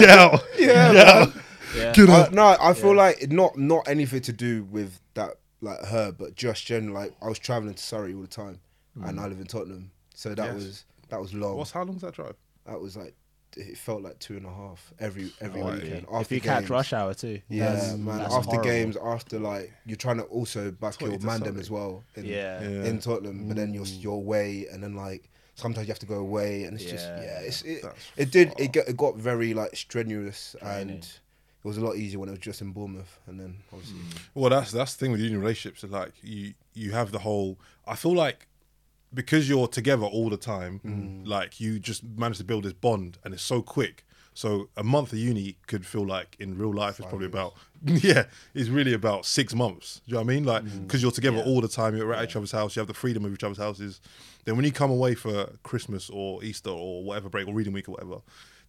out. 0.09 0.43
Yeah, 0.59 0.93
Get 0.93 1.07
out. 1.09 1.33
Yeah. 1.77 1.93
Get 1.93 2.09
out. 2.09 2.33
no, 2.33 2.57
I 2.59 2.73
feel 2.73 2.95
like 2.95 3.31
not 3.31 3.59
not 3.59 3.87
anything 3.87 4.23
to 4.23 4.33
do 4.33 4.65
with 4.65 4.99
that, 5.13 5.33
like 5.61 5.85
her, 5.87 6.11
but 6.13 6.35
just 6.35 6.65
generally. 6.67 6.95
Like 6.95 7.13
I 7.21 7.29
was 7.29 7.39
traveling 7.39 7.75
to 7.75 7.83
Surrey 7.83 8.15
all 8.15 8.23
the 8.23 8.29
time, 8.29 8.61
and 9.05 9.21
I 9.21 9.27
live 9.27 9.41
in 9.41 9.47
Tottenham, 9.47 9.91
so 10.15 10.35
that 10.35 10.43
Yes. 10.47 10.55
was 10.55 10.85
that 11.11 11.21
was 11.21 11.35
long. 11.35 11.59
What's 11.59 11.73
how 11.73 11.83
long's 11.85 12.01
that 12.01 12.15
drive? 12.15 12.37
that 12.65 12.81
was 12.81 12.97
like 12.97 13.15
it 13.57 13.77
felt 13.77 14.03
like 14.03 14.19
two 14.19 14.37
and 14.37 14.47
a 14.47 14.51
half 14.51 14.93
every 14.99 15.33
every 15.41 15.61
Oh, 15.63 15.73
weekend. 15.73 16.05
If 16.09 16.13
After 16.13 16.35
you 16.35 16.41
catch 16.41 16.69
rush 16.71 16.93
hour 16.93 17.15
too. 17.15 17.41
Yeah, 17.49 17.73
That's- 17.73 17.97
man. 17.97 18.19
that's 18.19 18.35
after 18.35 18.51
horrible. 18.51 18.65
games, 18.71 18.97
after 18.97 19.39
like 19.39 19.73
you're 19.87 19.97
trying 19.97 20.19
to 20.19 20.25
also 20.25 20.71
back 20.71 21.01
your 21.01 21.19
20 21.19 21.25
mandem 21.25 21.59
as 21.59 21.71
well. 21.71 22.05
In, 22.17 22.25
Yeah. 22.25 22.63
Yeah. 22.63 22.85
in 22.85 23.01
Tottenham, 23.01 23.49
but 23.49 23.57
then 23.57 23.75
you're 23.75 23.85
mm. 23.85 24.03
you're 24.03 24.15
away, 24.15 24.67
and 24.71 24.83
then 24.83 24.95
like 24.95 25.29
sometimes 25.55 25.87
you 25.87 25.93
have 25.93 25.99
to 26.01 26.07
go 26.07 26.17
away, 26.17 26.65
and 26.65 26.75
it's 26.81 26.91
just 26.91 27.07
Yeah. 27.07 27.23
yeah, 27.23 27.39
it's 27.41 27.63
it, 27.63 27.83
That's 27.83 28.11
it 28.17 28.31
did 28.31 28.53
it 28.59 28.73
got, 28.73 28.89
it 28.89 28.97
got 28.97 29.17
very 29.17 29.55
like 29.55 29.77
strenuous, 29.77 30.57
Draining. 30.61 30.91
and 30.97 31.05
it 31.05 31.21
was 31.69 31.77
a 31.77 31.81
lot 31.85 31.97
easier 31.97 32.19
when 32.19 32.29
it 32.29 32.33
was 32.33 32.41
just 32.41 32.61
in 32.61 32.73
Bournemouth, 32.73 33.19
and 33.27 33.39
then 33.39 33.59
obviously 33.73 33.99
Well, 34.35 34.51
that's 34.51 34.73
that's 34.73 34.95
the 34.95 34.99
thing 35.05 35.13
with 35.13 35.21
union 35.21 35.41
relationships. 35.41 35.85
Is 35.85 35.91
like 35.91 36.13
you 36.23 36.55
you 36.75 36.93
have 36.93 37.13
the 37.13 37.19
whole. 37.21 37.59
I 37.87 37.97
feel 37.97 38.15
like 38.15 38.47
because 39.15 39.49
you're 39.49 39.69
together 39.69 40.07
all 40.07 40.29
the 40.31 40.37
time, 40.37 40.81
Mm. 40.85 41.27
like 41.27 41.61
you 41.61 41.79
just 41.79 42.03
manage 42.05 42.39
to 42.39 42.45
build 42.45 42.65
this 42.65 42.73
bond, 42.73 43.19
and 43.25 43.35
it's 43.35 43.43
so 43.43 43.63
quick. 43.63 44.05
So 44.35 44.71
a 44.79 44.83
month 44.83 45.13
of 45.13 45.19
uni 45.19 45.57
could 45.67 45.85
feel 45.85 46.07
like 46.07 46.37
in 46.41 46.57
real 46.57 46.73
life 46.73 46.99
it's 46.99 47.07
probably 47.09 47.27
about 47.27 47.53
yeah, 47.85 48.25
it's 48.55 48.71
really 48.71 48.95
about 48.95 49.27
six 49.27 49.55
months. 49.55 50.01
Do 50.07 50.13
you 50.13 50.15
know 50.15 50.21
what 50.25 50.31
I 50.33 50.35
mean? 50.35 50.45
Like 50.45 50.65
Mm. 50.65 50.87
because 50.87 51.03
you're 51.03 51.11
together 51.13 51.39
all 51.43 51.61
the 51.61 51.69
time, 51.69 51.95
you're 51.97 52.15
at 52.15 52.25
each 52.25 52.37
other's 52.37 52.53
house, 52.53 52.75
you 52.75 52.81
have 52.81 52.87
the 52.87 52.95
freedom 52.95 53.25
of 53.27 53.33
each 53.35 53.45
other's 53.45 53.59
houses. 53.59 54.01
Then 54.45 54.57
when 54.57 54.65
you 54.65 54.73
come 54.73 54.91
away 54.91 55.15
for 55.15 55.51
Christmas 55.63 56.09
or 56.09 56.43
Easter 56.43 56.71
or 56.71 57.05
whatever 57.05 57.29
break 57.29 57.47
or 57.47 57.53
reading 57.55 57.73
week 57.75 57.89
or 57.89 57.93
whatever, 57.93 58.23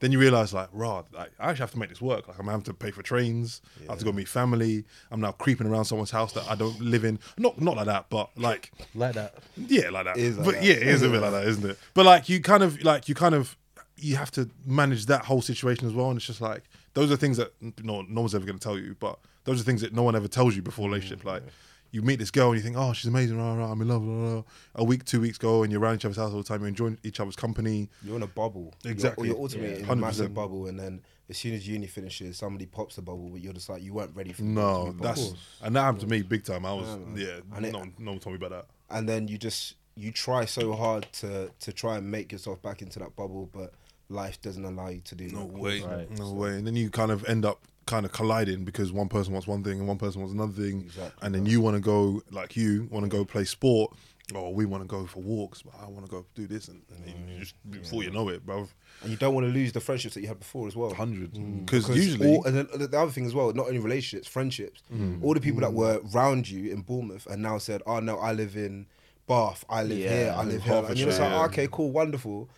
then 0.03 0.11
you 0.11 0.19
realize 0.19 0.53
like, 0.53 0.67
rah, 0.73 1.03
like, 1.13 1.31
I 1.39 1.49
actually 1.49 1.63
have 1.63 1.71
to 1.71 1.79
make 1.79 1.87
this 1.87 2.01
work. 2.01 2.27
Like 2.27 2.37
I'm 2.37 2.47
having 2.47 2.63
to 2.63 2.73
pay 2.73 2.91
for 2.91 3.01
trains. 3.01 3.61
I 3.87 3.93
have 3.93 3.99
to 3.99 4.05
go 4.05 4.11
meet 4.11 4.27
family. 4.27 4.83
I'm 5.09 5.21
now 5.21 5.31
creeping 5.31 5.65
around 5.65 5.85
someone's 5.85 6.11
house 6.11 6.33
that 6.33 6.45
I 6.49 6.55
don't 6.55 6.77
live 6.81 7.05
in. 7.05 7.19
Not 7.37 7.61
not 7.61 7.77
like 7.77 7.85
that, 7.85 8.09
but 8.09 8.29
like 8.37 8.73
like 8.93 9.13
that. 9.13 9.35
yeah, 9.55 9.89
like 9.91 10.03
that. 10.03 10.17
Like 10.17 10.35
but 10.43 10.55
that. 10.55 10.63
yeah, 10.63 10.73
it 10.73 10.87
is 10.87 11.03
a 11.03 11.09
bit 11.09 11.21
like 11.21 11.31
that, 11.31 11.47
isn't 11.47 11.69
it? 11.69 11.79
But 11.93 12.05
like 12.05 12.27
you 12.27 12.41
kind 12.41 12.63
of 12.63 12.83
like 12.83 13.07
you 13.07 13.15
kind 13.15 13.33
of 13.33 13.55
you 13.95 14.17
have 14.17 14.29
to 14.31 14.49
manage 14.65 15.05
that 15.05 15.23
whole 15.23 15.41
situation 15.41 15.87
as 15.87 15.93
well, 15.93 16.09
and 16.09 16.17
it's 16.17 16.25
just 16.25 16.41
like 16.41 16.63
those 16.95 17.09
are 17.09 17.15
things 17.15 17.37
that 17.37 17.53
no 17.81 18.01
no 18.01 18.21
one's 18.21 18.35
ever 18.35 18.45
going 18.45 18.59
to 18.59 18.63
tell 18.63 18.77
you, 18.77 18.97
but 18.99 19.17
those 19.45 19.61
are 19.61 19.63
things 19.63 19.79
that 19.79 19.93
no 19.93 20.03
one 20.03 20.17
ever 20.17 20.27
tells 20.27 20.53
you 20.53 20.61
before 20.61 20.89
relationship. 20.89 21.23
Like 21.23 21.43
you 21.93 22.01
meet 22.01 22.17
this 22.17 22.31
girl 22.31 22.47
and 22.49 22.57
you 22.57 22.63
think, 22.63 22.75
oh, 22.75 22.91
she's 22.91 23.07
amazing, 23.07 23.37
rah, 23.37 23.53
rah, 23.53 23.71
I'm 23.71 23.79
in 23.81 23.87
love. 23.87 24.03
Rah, 24.05 24.33
rah. 24.37 24.43
A 24.75 24.83
week, 24.83 25.05
two 25.05 25.21
weeks 25.21 25.37
go, 25.37 25.61
and 25.63 25.71
you're 25.71 25.79
around 25.79 25.95
each 25.95 26.05
other's 26.05 26.17
house 26.17 26.31
all 26.31 26.39
the 26.39 26.43
time. 26.43 26.59
You're 26.61 26.67
enjoying 26.69 26.97
each 27.03 27.19
other's 27.19 27.35
company. 27.35 27.87
you're 28.03 28.15
in 28.15 28.23
a 28.23 28.27
bubble. 28.27 28.73
You're- 28.83 28.91
Exactly. 28.91 29.27
You're, 29.29 29.37
ultimately 29.37 29.77
Yeah. 29.77 29.83
in 29.85 29.89
a 29.91 29.95
massive 29.95 30.33
bubble, 30.33 30.65
and 30.67 30.77
then 30.79 31.03
as 31.29 31.37
soon 31.37 31.53
as 31.53 31.67
uni 31.67 31.85
finishes, 31.87 32.35
somebody 32.37 32.65
pops 32.65 32.95
the 32.95 33.03
bubble, 33.03 33.29
but 33.29 33.41
you're 33.41 33.53
just 33.53 33.69
like 33.69 33.83
you 33.83 33.93
weren't 33.93 34.15
ready 34.15 34.33
for 34.33 34.41
the 34.41 34.53
bubble 34.55 34.85
No, 34.85 34.85
to 34.87 34.91
be 34.97 35.03
popped. 35.03 35.17
that's 35.19 35.33
and 35.61 35.75
that 35.75 35.81
happened 35.81 36.01
to 36.01 36.07
me 36.07 36.21
big 36.23 36.43
time. 36.43 36.65
I 36.65 36.73
was 36.73 36.87
Yeah, 37.15 37.25
yeah, 37.27 37.39
And 37.53 37.71
no, 37.71 37.79
one- 37.79 37.93
no 37.99 38.11
one 38.11 38.19
told 38.19 38.39
me 38.39 38.45
about 38.45 38.67
that. 38.89 38.95
and 38.97 39.07
then 39.07 39.27
you 39.27 39.37
just 39.37 39.75
you 39.95 40.11
try 40.11 40.43
so 40.45 40.73
hard 40.73 41.05
to 41.13 41.51
to 41.59 41.71
try 41.71 41.97
and 41.97 42.09
make 42.09 42.31
yourself 42.31 42.59
back 42.63 42.81
into 42.81 42.97
that 42.97 43.15
bubble, 43.15 43.47
but 43.53 43.73
life 44.09 44.41
doesn't 44.41 44.65
allow 44.65 44.89
you 44.89 45.01
to 45.01 45.13
do 45.15 45.27
No 45.29 45.45
that. 45.47 45.53
way, 45.53 45.81
Right. 45.81 46.09
no 46.17 46.33
way. 46.33 46.57
And 46.57 46.65
then 46.65 46.75
you 46.75 46.89
kind 46.89 47.11
of 47.11 47.23
end 47.25 47.45
up 47.45 47.61
kind 47.85 48.05
of 48.05 48.11
colliding 48.11 48.63
because 48.63 48.91
one 48.91 49.09
person 49.09 49.33
wants 49.33 49.47
one 49.47 49.63
thing 49.63 49.79
and 49.79 49.87
one 49.87 49.97
person 49.97 50.21
wants 50.21 50.33
another 50.33 50.53
thing, 50.53 50.81
Exactly. 50.81 51.25
and 51.25 51.35
then 51.35 51.45
you 51.45 51.61
want 51.61 51.75
to 51.75 51.81
go 51.81 52.21
like 52.31 52.55
you 52.55 52.87
want 52.91 53.03
to 53.05 53.09
go 53.09 53.25
play 53.25 53.43
sport, 53.43 53.93
or 54.33 54.53
we 54.53 54.65
want 54.65 54.81
to 54.83 54.87
go 54.87 55.05
for 55.05 55.19
walks, 55.21 55.61
but 55.61 55.73
I 55.81 55.87
want 55.87 56.05
to 56.05 56.09
go 56.11 56.25
do 56.33 56.47
this, 56.47 56.69
and, 56.69 56.81
and 56.95 57.05
then 57.05 57.27
you 57.27 57.39
just 57.39 57.55
mm, 57.67 57.71
before 57.73 58.03
you 58.03 58.09
know 58.11 58.29
it, 58.29 58.45
bro, 58.45 58.67
And 59.01 59.11
you 59.11 59.17
don't 59.17 59.33
want 59.35 59.45
to 59.47 59.51
lose 59.51 59.73
the 59.73 59.81
friendships 59.81 60.13
that 60.15 60.21
you 60.21 60.27
had 60.27 60.39
before 60.39 60.65
as 60.67 60.75
well. 60.75 60.93
hundred. 60.93 61.33
Mm. 61.33 61.39
mm. 61.39 61.65
Because 61.65 61.89
usually, 61.89 62.37
all, 62.37 62.45
and 62.45 62.55
then 62.55 62.67
the 62.71 62.97
other 62.97 63.11
thing 63.11 63.25
as 63.25 63.33
well, 63.33 63.51
not 63.53 63.67
only 63.67 63.79
relationships, 63.79 64.27
friendships. 64.27 64.81
Mm. 64.93 65.21
All 65.23 65.33
the 65.33 65.41
people 65.41 65.59
that 65.61 65.73
were 65.73 65.99
round 66.13 66.49
you 66.49 66.71
in 66.71 66.81
Bournemouth 66.81 67.27
and 67.27 67.41
now 67.41 67.57
said, 67.57 67.81
"Oh 67.85 67.99
no, 67.99 68.17
I 68.17 68.31
live 68.31 68.55
in 68.55 68.85
Bath, 69.27 69.65
I 69.69 69.83
live 69.83 69.97
Yeah, 69.99 70.09
here, 70.09 70.33
I 70.37 70.43
live 70.43 70.63
here," 70.63 70.83
and 70.87 70.97
you're 70.97 71.07
just 71.09 71.19
like, 71.19 71.31
yeah. 71.31 71.45
"Okay, 71.45 71.67
cool, 71.71 71.91
wonderful." 71.91 72.49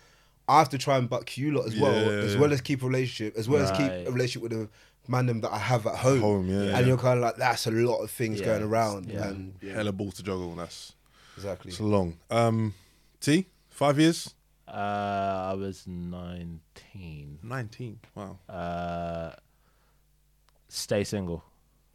I 0.48 0.60
have 0.60 0.68
to 0.68 0.78
try 0.78 0.96
and 0.96 1.10
buck 1.10 1.36
you 1.36 1.50
lot 1.50 1.66
as 1.66 1.76
well, 1.76 1.92
Yeah, 1.92 2.20
as 2.22 2.36
well 2.36 2.52
as 2.52 2.60
keep 2.60 2.80
a 2.84 2.86
relationship, 2.86 3.36
as 3.36 3.48
well 3.48 3.62
as 3.64 3.70
keep 3.72 3.90
a 3.90 4.12
relationship 4.12 4.42
with 4.48 4.70
the 5.06 5.12
mandem 5.12 5.40
that 5.42 5.52
I 5.52 5.58
have 5.58 5.86
at 5.86 5.96
home. 5.96 6.20
Home, 6.20 6.48
yeah, 6.48 6.56
and 6.60 6.70
yeah. 6.70 6.80
you're 6.80 6.98
kind 6.98 7.18
of 7.18 7.22
like, 7.24 7.36
that's 7.36 7.66
a 7.66 7.70
lot 7.70 7.98
of 8.02 8.10
things 8.10 8.40
Yeah, 8.40 8.46
going 8.46 8.62
around, 8.62 9.10
yeah. 9.10 9.28
and 9.28 9.54
hella 9.62 9.92
ball 9.92 10.12
to 10.12 10.22
juggle, 10.22 10.50
and 10.50 10.58
that's 10.60 10.92
exactly. 11.36 11.70
it's 11.70 11.80
long. 11.80 12.18
Um, 12.30 12.74
T, 13.20 13.46
five 13.70 13.98
years, 13.98 14.34
Uh, 14.68 15.50
I 15.52 15.54
was 15.54 15.86
nineteen. 15.86 17.38
nineteen. 17.42 18.00
Wow. 18.14 18.38
Uh, 18.48 19.32
stay 20.68 21.04
single 21.04 21.44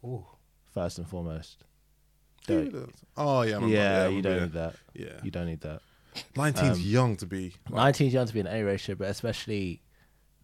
Ooh. 0.04 0.24
first 0.72 0.98
and 0.98 1.06
foremost. 1.08 1.64
Don't- 2.46 2.92
Oh 3.16 3.42
yeah, 3.42 3.52
I 3.52 3.54
remember. 3.54 3.68
yeah, 3.76 4.02
I 4.04 4.08
you 4.08 4.22
don't 4.22 4.40
need 4.42 4.52
that. 4.52 4.74
Yeah, 4.94 5.20
You 5.22 5.30
don't 5.30 5.46
need 5.46 5.60
that. 5.60 5.80
19's 6.34 6.78
Um, 6.78 6.80
young 6.80 7.16
to 7.16 7.26
be. 7.26 7.54
like- 7.70 7.74
19 7.94 8.06
is 8.08 8.14
young 8.14 8.26
to 8.26 8.32
be 8.34 8.40
in 8.40 8.46
any 8.46 8.62
relationship, 8.62 8.98
but 8.98 9.08
especially 9.08 9.82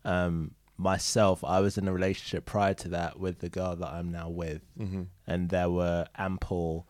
um, 0.05 0.55
myself, 0.79 1.43
I 1.45 1.61
was 1.61 1.77
in 1.77 1.89
a 1.89 1.93
relationship 1.93 2.47
prior 2.47 2.73
to 2.75 2.89
that 2.91 3.19
with 3.19 3.41
the 3.41 3.49
girl 3.49 3.75
that 3.77 3.89
I'm 3.89 4.11
now 4.13 4.29
with, 4.31 4.63
Mm-hmm. 4.79 5.03
and 5.27 5.49
there 5.51 5.69
were 5.71 6.07
ample 6.17 6.87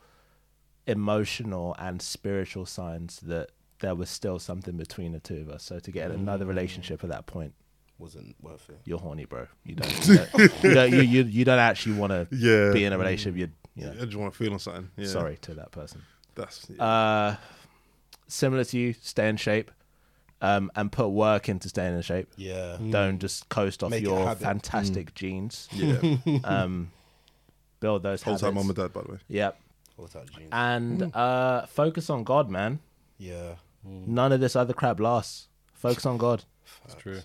emotional 0.87 1.75
and 1.79 2.01
spiritual 2.01 2.67
signs 2.67 3.21
that 3.21 3.51
there 3.81 3.95
was 3.95 4.11
still 4.11 4.39
something 4.39 4.77
between 4.77 5.13
the 5.13 5.21
two 5.21 5.37
of 5.41 5.49
us. 5.49 5.63
So 5.63 5.79
to 5.79 5.91
get 5.91 6.11
in 6.11 6.21
another 6.21 6.47
relationship 6.47 7.03
at 7.05 7.11
that 7.11 7.27
point, 7.27 7.55
Wasn't 7.99 8.37
worth 8.43 8.69
it. 8.71 8.81
you're 8.85 8.99
horny, 8.99 9.25
bro. 9.25 9.47
You 9.65 9.77
don't. 9.77 10.09
You 10.09 10.17
don't. 10.17 10.65
you, 10.65 10.75
don't 10.75 10.93
you, 10.93 11.01
you, 11.03 11.23
you 11.25 11.45
don't 11.45 11.59
actually 11.59 11.97
want 11.97 12.13
to 12.13 12.27
Yeah. 12.35 12.73
be 12.73 12.85
in 12.85 12.93
a 12.93 12.99
relationship. 12.99 13.39
You, 13.39 13.49
you 13.75 13.91
I 13.91 14.05
just 14.05 14.17
want 14.17 14.33
to 14.33 14.39
feel 14.39 14.53
on 14.53 14.59
something. 14.59 14.91
Yeah. 14.97 15.07
Sorry 15.07 15.37
to 15.43 15.55
that 15.55 15.71
person. 15.71 16.03
That's 16.35 16.67
yeah. 16.71 16.83
Uh, 16.85 17.37
similar 18.27 18.65
to 18.65 18.79
you, 18.79 18.93
stay 18.95 19.29
in 19.29 19.37
shape. 19.37 19.71
Um, 20.41 20.71
and 20.77 20.91
put 20.93 21.09
work 21.09 21.49
into 21.49 21.69
staying 21.69 21.95
in 21.95 22.03
shape. 22.03 22.29
Yeah. 22.37 22.77
Don't 22.91 23.19
just 23.19 23.49
coast 23.49 23.83
off 23.83 23.91
Make 23.91 24.03
it 24.03 24.07
your 24.07 24.25
habit. 24.27 24.43
fantastic 24.43 25.15
genes. 25.15 25.69
Yeah. 25.73 26.17
Um, 26.45 26.91
build 27.81 28.03
those 28.03 28.23
Whole 28.23 28.33
habits. 28.35 28.43
time, 28.43 28.55
mum 28.55 28.67
and 28.69 28.77
dad, 28.77 28.93
by 28.93 29.03
the 29.03 29.13
way. 29.13 29.19
Yep. 29.29 29.61
What's 29.97 30.13
that, 30.15 30.31
Gene? 30.31 30.49
And 30.53 31.15
uh, 31.15 31.67
focus 31.67 32.09
on 32.11 32.25
God, 32.25 32.49
man. 32.51 32.79
Yeah. 33.19 33.55
None 33.85 34.33
of 34.33 34.41
this 34.41 34.55
other 34.57 34.73
crap 34.75 35.01
lasts. 35.01 35.49
Focus 35.75 36.05
on 36.07 36.19
God. 36.19 36.45
That's 36.87 37.01
true. 37.01 37.21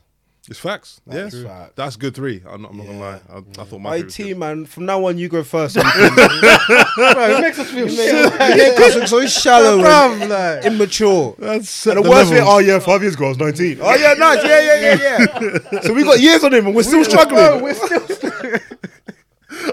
It's 0.50 0.60
facts. 0.60 1.00
That's 1.08 1.36
yeah. 1.36 1.48
facts. 1.48 1.74
That's 1.76 1.96
good 1.96 2.14
three. 2.16 2.44
I'm 2.46 2.64
not, 2.64 2.72
I'm 2.72 2.78
not 2.78 2.88
gonna 2.88 3.00
lie. 3.00 3.22
I, 3.30 3.38
I 3.38 3.64
thought 3.64 3.80
my 3.80 3.90
My 3.92 3.98
three 4.00 4.06
was 4.06 4.16
team, 4.16 4.40
man. 4.40 4.66
From 4.66 4.86
now 4.86 5.06
on, 5.06 5.18
you 5.18 5.30
go 5.30 5.42
first. 5.42 5.76
Bro, 5.76 5.84
it 5.86 7.42
makes 7.42 7.60
us 7.60 7.72
feel 7.72 7.88
shit. 7.88 8.34
Because 8.34 8.96
it's 8.98 9.10
so 9.10 9.26
shallow 9.26 9.76
and 9.78 9.86
Bruv, 9.86 10.28
like, 10.30 10.66
immature. 10.66 11.36
That's 11.40 11.88
And 11.88 12.04
the, 12.04 12.10
worst 12.10 12.32
thing, 12.32 12.44
oh 12.44 12.60
yeah, 12.60 12.80
five 12.80 13.02
years 13.02 13.16
ago 13.16 13.28
I 13.28 13.30
was 13.30 13.38
19. 13.38 13.80
Oh 13.82 13.96
yeah, 13.96 14.14
nice, 14.16 14.44
yeah, 14.44 14.60
yeah, 14.60 14.96
yeah, 14.96 15.28
yeah. 15.72 15.80
so 15.82 15.94
we 15.94 16.04
got 16.04 16.20
years 16.20 16.44
on 16.44 16.54
him 16.54 16.68
and 16.68 16.76
we're 16.76 16.84
still 16.84 17.06
struggling. 17.06 17.64
we're 17.64 17.74
still 17.74 18.60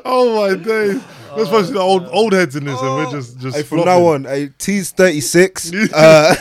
Oh 0.05 0.41
my 0.41 0.55
days. 0.55 1.03
We're 1.37 1.45
supposed 1.47 1.69
to 1.69 1.73
be 1.73 1.79
the 1.79 1.85
old 1.85 2.07
old 2.09 2.33
heads 2.33 2.57
in 2.57 2.65
this, 2.65 2.81
and 2.81 2.91
we're 2.91 3.11
just 3.11 3.39
just. 3.39 3.57
Hey, 3.57 3.63
from 3.63 3.83
flopping. 3.83 4.03
now 4.03 4.07
on, 4.07 4.27
a 4.27 4.49
T's 4.59 4.91
36. 4.91 5.73
Uh, 5.93 6.35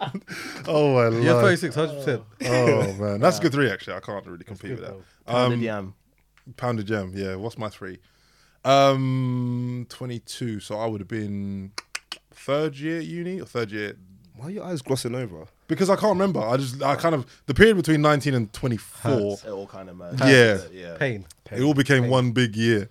Oh 0.68 0.94
my 0.94 1.18
Yeah, 1.18 1.34
life. 1.34 1.60
36, 1.60 1.76
100%. 1.76 2.24
Oh 2.44 2.92
man, 3.00 3.20
that's 3.20 3.38
a 3.38 3.42
good 3.42 3.52
three 3.52 3.70
actually. 3.70 3.94
I 3.94 4.00
can't 4.00 4.26
really 4.26 4.44
compete 4.44 4.72
with 4.72 4.80
that. 4.80 4.96
Pounded 5.26 5.58
Um, 5.58 5.62
yam. 5.64 5.94
Pounded 6.56 6.86
jam. 6.86 7.12
Yeah. 7.14 7.34
What's 7.36 7.58
my 7.58 7.68
three? 7.68 7.98
Um, 8.64 9.86
twenty 9.88 10.18
two. 10.20 10.60
So 10.60 10.78
I 10.78 10.86
would 10.86 11.00
have 11.00 11.08
been 11.08 11.72
third 12.32 12.76
year 12.76 12.98
at 12.98 13.04
uni 13.06 13.40
or 13.40 13.44
third 13.46 13.70
year 13.70 13.96
why 14.36 14.46
are 14.46 14.50
your 14.50 14.64
eyes 14.64 14.82
glossing 14.82 15.14
over? 15.14 15.46
because 15.68 15.88
I 15.90 15.96
can't 15.96 16.12
remember. 16.12 16.40
I 16.40 16.56
just 16.58 16.82
I 16.82 16.94
kind 16.96 17.14
of 17.14 17.26
the 17.46 17.54
period 17.54 17.76
between 17.76 18.02
nineteen 18.02 18.34
and 18.34 18.52
twenty 18.52 18.76
four. 18.76 19.38
It 19.44 19.48
all 19.48 19.66
kind 19.66 19.88
of 19.88 19.96
merged. 19.96 20.20
Yeah. 20.20 20.58
yeah. 20.72 20.96
Pain. 20.98 21.26
It 21.50 21.62
all 21.62 21.74
became 21.74 22.08
one 22.08 22.32
big 22.32 22.54
year. 22.54 22.88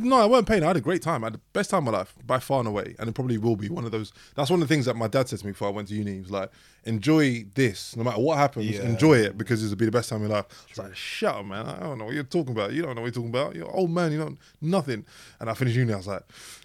No, 0.00 0.16
I 0.16 0.26
weren't 0.26 0.46
paying. 0.46 0.62
I 0.62 0.68
had 0.68 0.76
a 0.76 0.80
great 0.80 1.02
time. 1.02 1.24
I 1.24 1.26
had 1.26 1.34
the 1.34 1.40
best 1.52 1.70
time 1.70 1.86
of 1.86 1.92
my 1.92 1.98
life 1.98 2.14
by 2.26 2.38
far 2.38 2.60
and 2.60 2.68
away, 2.68 2.94
and 2.98 3.08
it 3.08 3.12
probably 3.12 3.38
will 3.38 3.56
be 3.56 3.68
one 3.68 3.84
of 3.84 3.90
those. 3.90 4.12
That's 4.34 4.50
one 4.50 4.62
of 4.62 4.68
the 4.68 4.74
things 4.74 4.86
that 4.86 4.96
my 4.96 5.08
dad 5.08 5.28
said 5.28 5.40
to 5.40 5.46
me 5.46 5.52
before 5.52 5.68
I 5.68 5.70
went 5.70 5.88
to 5.88 5.94
uni. 5.94 6.14
He 6.14 6.20
was 6.20 6.30
like, 6.30 6.50
"Enjoy 6.84 7.44
this, 7.54 7.96
no 7.96 8.04
matter 8.04 8.20
what 8.20 8.38
happens. 8.38 8.66
Yeah. 8.70 8.82
Enjoy 8.82 9.14
it 9.14 9.36
because 9.36 9.64
it'll 9.64 9.76
be 9.76 9.84
the 9.84 9.90
best 9.90 10.08
time 10.08 10.22
of 10.22 10.28
your 10.28 10.36
life." 10.36 10.46
I 10.50 10.70
was 10.70 10.78
like, 10.78 10.96
"Shut 10.96 11.34
up, 11.34 11.46
man! 11.46 11.66
I 11.66 11.80
don't 11.80 11.98
know 11.98 12.06
what 12.06 12.14
you're 12.14 12.24
talking 12.24 12.52
about. 12.52 12.72
You 12.72 12.82
don't 12.82 12.94
know 12.94 13.02
what 13.02 13.14
you're 13.14 13.22
talking 13.22 13.30
about. 13.30 13.54
You're 13.54 13.66
an 13.66 13.74
old 13.74 13.90
man. 13.90 14.12
You 14.12 14.18
know 14.18 14.36
nothing." 14.60 15.04
And 15.40 15.50
I 15.50 15.54
finished 15.54 15.76
uni. 15.76 15.92
I 15.92 15.96
was 15.96 16.06
like, 16.06 16.22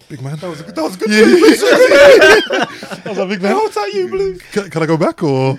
"Big 0.08 0.22
man, 0.22 0.36
that 0.36 0.48
was 0.48 0.60
a 0.60 0.64
good. 0.64 0.74
That 0.76 0.82
was 0.82 0.94
a 0.96 0.98
good." 0.98 1.10
I 3.06 3.08
was 3.08 3.18
like, 3.18 3.28
"Big 3.28 3.42
man, 3.42 3.54
what's 3.56 3.74
that 3.74 3.92
you, 3.92 4.08
Blue? 4.08 4.38
Can, 4.52 4.70
can 4.70 4.82
I 4.82 4.86
go 4.86 4.96
back 4.96 5.22
or?" 5.22 5.58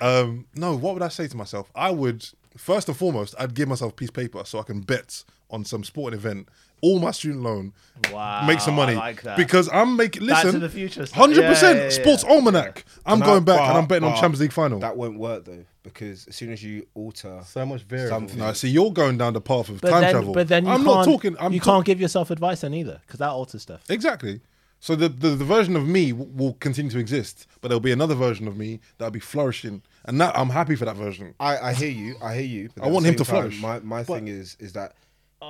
um, 0.00 0.46
no. 0.54 0.76
What 0.76 0.94
would 0.94 1.02
I 1.02 1.08
say 1.08 1.28
to 1.28 1.36
myself? 1.36 1.70
I 1.74 1.90
would 1.90 2.26
first 2.56 2.88
and 2.88 2.96
foremost, 2.96 3.34
I'd 3.38 3.54
give 3.54 3.68
myself 3.68 3.92
a 3.92 3.94
piece 3.94 4.08
of 4.08 4.14
paper 4.14 4.42
so 4.44 4.58
I 4.58 4.62
can 4.62 4.80
bet 4.80 5.24
on 5.50 5.64
some 5.64 5.84
sporting 5.84 6.18
event, 6.18 6.48
all 6.84 6.98
my 6.98 7.10
student 7.12 7.42
loan, 7.42 7.72
Wow, 8.12 8.46
make 8.46 8.60
some 8.60 8.74
money 8.74 8.94
I 8.94 8.98
like 9.08 9.22
that. 9.22 9.36
because 9.36 9.68
I'm 9.72 9.96
making. 9.96 10.26
Back 10.26 10.40
to 10.42 10.46
Listen, 10.46 10.60
the 10.60 10.68
future 10.68 11.06
stuff. 11.06 11.18
hundred 11.18 11.42
Yeah, 11.42 11.48
percent 11.50 11.76
yeah, 11.78 11.84
yeah. 11.84 11.90
sports 11.90 12.24
almanac. 12.24 12.84
I'm 13.06 13.18
Can 13.18 13.22
I- 13.22 13.26
going 13.32 13.44
back 13.44 13.60
and 13.68 13.78
I'm 13.78 13.86
betting 13.86 14.04
on 14.04 14.12
but 14.12 14.20
Champions 14.20 14.40
League 14.40 14.52
final. 14.52 14.78
That 14.80 14.96
won't 14.96 15.18
work 15.18 15.44
though, 15.44 15.64
because 15.82 16.26
as 16.28 16.36
soon 16.36 16.52
as 16.52 16.62
you 16.62 16.86
alter 16.94 17.40
So 17.46 17.64
much 17.64 17.82
variable. 17.82 18.16
something, 18.16 18.38
no, 18.38 18.52
see, 18.52 18.68
you're 18.68 18.92
going 18.92 19.16
down 19.18 19.32
the 19.32 19.40
path 19.40 19.68
of 19.68 19.80
But 19.80 19.90
time 19.90 20.00
then, 20.02 20.10
travel. 20.12 20.34
but 20.34 20.48
then 20.48 20.64
you 20.66 20.70
I'm 20.72 20.84
can't, 20.84 20.86
not 20.96 21.04
talking. 21.04 21.36
I'm 21.40 21.52
you 21.52 21.60
ta- 21.60 21.72
can't 21.72 21.84
give 21.86 22.00
yourself 22.00 22.30
advice 22.30 22.60
then 22.62 22.74
either 22.74 23.00
because 23.06 23.18
that 23.20 23.30
alters 23.30 23.62
stuff. 23.62 23.82
exactly. 23.88 24.40
So 24.80 24.94
the, 24.94 25.08
the 25.08 25.30
the 25.30 25.44
version 25.46 25.76
of 25.76 25.86
me 25.88 26.10
w- 26.12 26.30
will 26.34 26.54
continue 26.60 26.90
to 26.90 26.98
exist, 26.98 27.46
but 27.62 27.68
there'll 27.68 27.80
be 27.80 27.92
another 27.92 28.14
version 28.14 28.46
of 28.46 28.58
me 28.58 28.80
that'll 28.98 29.10
be 29.12 29.18
flourishing, 29.32 29.80
and 30.04 30.20
that 30.20 30.36
I'm 30.38 30.50
happy 30.50 30.76
for 30.76 30.84
that 30.84 30.96
version. 30.96 31.32
I, 31.40 31.56
I 31.70 31.72
hear 31.72 31.88
you. 31.88 32.16
I 32.22 32.34
hear 32.34 32.44
you. 32.44 32.68
but 32.76 32.84
I 32.84 32.88
want 32.88 33.06
him 33.06 33.14
to 33.14 33.24
time, 33.24 33.34
flourish. 33.34 33.60
My 33.62 33.78
my 33.78 34.02
But- 34.02 34.14
thing 34.16 34.28
is 34.28 34.58
is 34.60 34.74
that 34.74 34.90
Are 34.90 34.94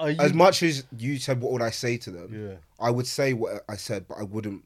you- 0.08 0.16
as 0.20 0.32
much 0.34 0.62
as 0.62 0.84
you 0.96 1.18
said, 1.18 1.40
what 1.40 1.52
would 1.52 1.62
I 1.62 1.70
say 1.70 1.96
to 1.98 2.10
them? 2.10 2.28
Yeah. 2.48 2.54
I 2.78 2.90
would 2.90 3.06
say 3.06 3.32
what 3.32 3.64
I 3.68 3.76
said, 3.76 4.06
but 4.08 4.18
I 4.18 4.22
wouldn't. 4.22 4.64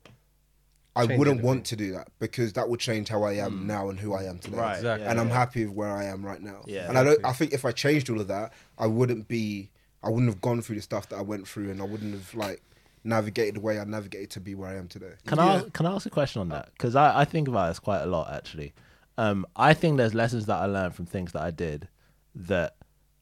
I 0.96 1.06
Change 1.06 1.18
wouldn't 1.18 1.34
anything. 1.36 1.46
want 1.46 1.64
to 1.66 1.76
do 1.76 1.92
that 1.92 2.08
because 2.18 2.54
that 2.54 2.68
would 2.68 2.80
change 2.80 3.08
how 3.08 3.22
I 3.22 3.34
am 3.34 3.68
now 3.68 3.88
and 3.88 4.00
who 4.00 4.14
I 4.14 4.24
am 4.24 4.38
today. 4.40 4.56
Right, 4.56 4.76
Exactly. 4.78 5.04
yeah, 5.04 5.10
and 5.12 5.20
I'm 5.20 5.28
yeah. 5.28 5.34
happy 5.34 5.64
with 5.66 5.74
where 5.76 5.90
I 5.92 6.04
am 6.06 6.26
right 6.26 6.40
now. 6.42 6.62
Yeah. 6.66 6.88
and 6.88 6.98
I 6.98 7.04
don't. 7.04 7.24
I 7.24 7.32
think 7.32 7.52
if 7.52 7.64
I 7.64 7.70
changed 7.70 8.10
all 8.10 8.20
of 8.20 8.26
that, 8.28 8.52
I 8.78 8.86
wouldn't 8.88 9.28
be. 9.28 9.70
I 10.02 10.08
wouldn't 10.08 10.28
have 10.28 10.40
gone 10.40 10.60
through 10.62 10.76
the 10.76 10.82
stuff 10.82 11.08
that 11.10 11.16
I 11.16 11.22
went 11.22 11.46
through, 11.46 11.70
and 11.70 11.80
I 11.80 11.84
wouldn't 11.84 12.14
have 12.14 12.34
like 12.34 12.62
navigated 13.04 13.54
the 13.56 13.60
way 13.60 13.78
I 13.78 13.84
navigated 13.84 14.30
to 14.30 14.40
be 14.40 14.54
where 14.56 14.70
I 14.70 14.74
am 14.76 14.88
today. 14.88 15.12
Can 15.26 15.38
I 15.38 15.62
can 15.72 15.86
I 15.86 15.92
ask 15.94 16.04
a 16.06 16.10
question 16.10 16.40
on 16.40 16.48
that? 16.48 16.70
Because 16.72 16.96
I, 16.96 17.20
I 17.20 17.24
think 17.24 17.46
about 17.46 17.68
this 17.68 17.78
quite 17.78 18.00
a 18.02 18.06
lot 18.06 18.32
actually. 18.32 18.72
Um, 19.16 19.46
I 19.54 19.74
think 19.74 19.98
there's 19.98 20.14
lessons 20.14 20.46
that 20.46 20.56
I 20.56 20.66
learned 20.66 20.94
from 20.96 21.06
things 21.06 21.30
that 21.32 21.42
I 21.42 21.50
did 21.52 21.88
that 22.34 22.74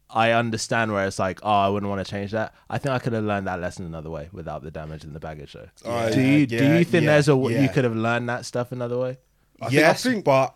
I 0.09 0.31
understand 0.33 0.93
where 0.93 1.07
it's 1.07 1.19
like, 1.19 1.41
oh, 1.43 1.51
I 1.51 1.69
wouldn't 1.69 1.91
want 1.91 2.05
to 2.05 2.11
change 2.11 2.31
that. 2.31 2.55
I 2.71 2.79
think 2.79 2.95
I 2.95 2.99
could 2.99 3.13
have 3.13 3.25
learned 3.25 3.47
that 3.49 3.61
lesson 3.61 3.87
another 3.87 4.11
way 4.11 4.29
without 4.33 4.63
the 4.63 4.71
damage 4.71 5.05
and 5.05 5.15
the 5.15 5.21
baggage. 5.21 5.55
Though. 5.55 5.69
Uh, 5.85 6.11
do 6.11 6.21
you 6.21 6.47
do 6.47 6.57
you 6.57 6.85
think 6.85 7.05
yeah, 7.05 7.13
there's 7.13 7.29
a 7.29 7.37
yeah. 7.37 7.63
you 7.63 7.69
could 7.69 7.85
have 7.85 7.97
learned 7.97 8.29
that 8.29 8.45
stuff 8.45 8.73
another 8.73 8.99
way? 8.99 9.19
I 9.61 9.67
think- 9.67 9.73
yes, 9.73 10.07
I 10.07 10.11
think- 10.11 10.25
but 10.25 10.55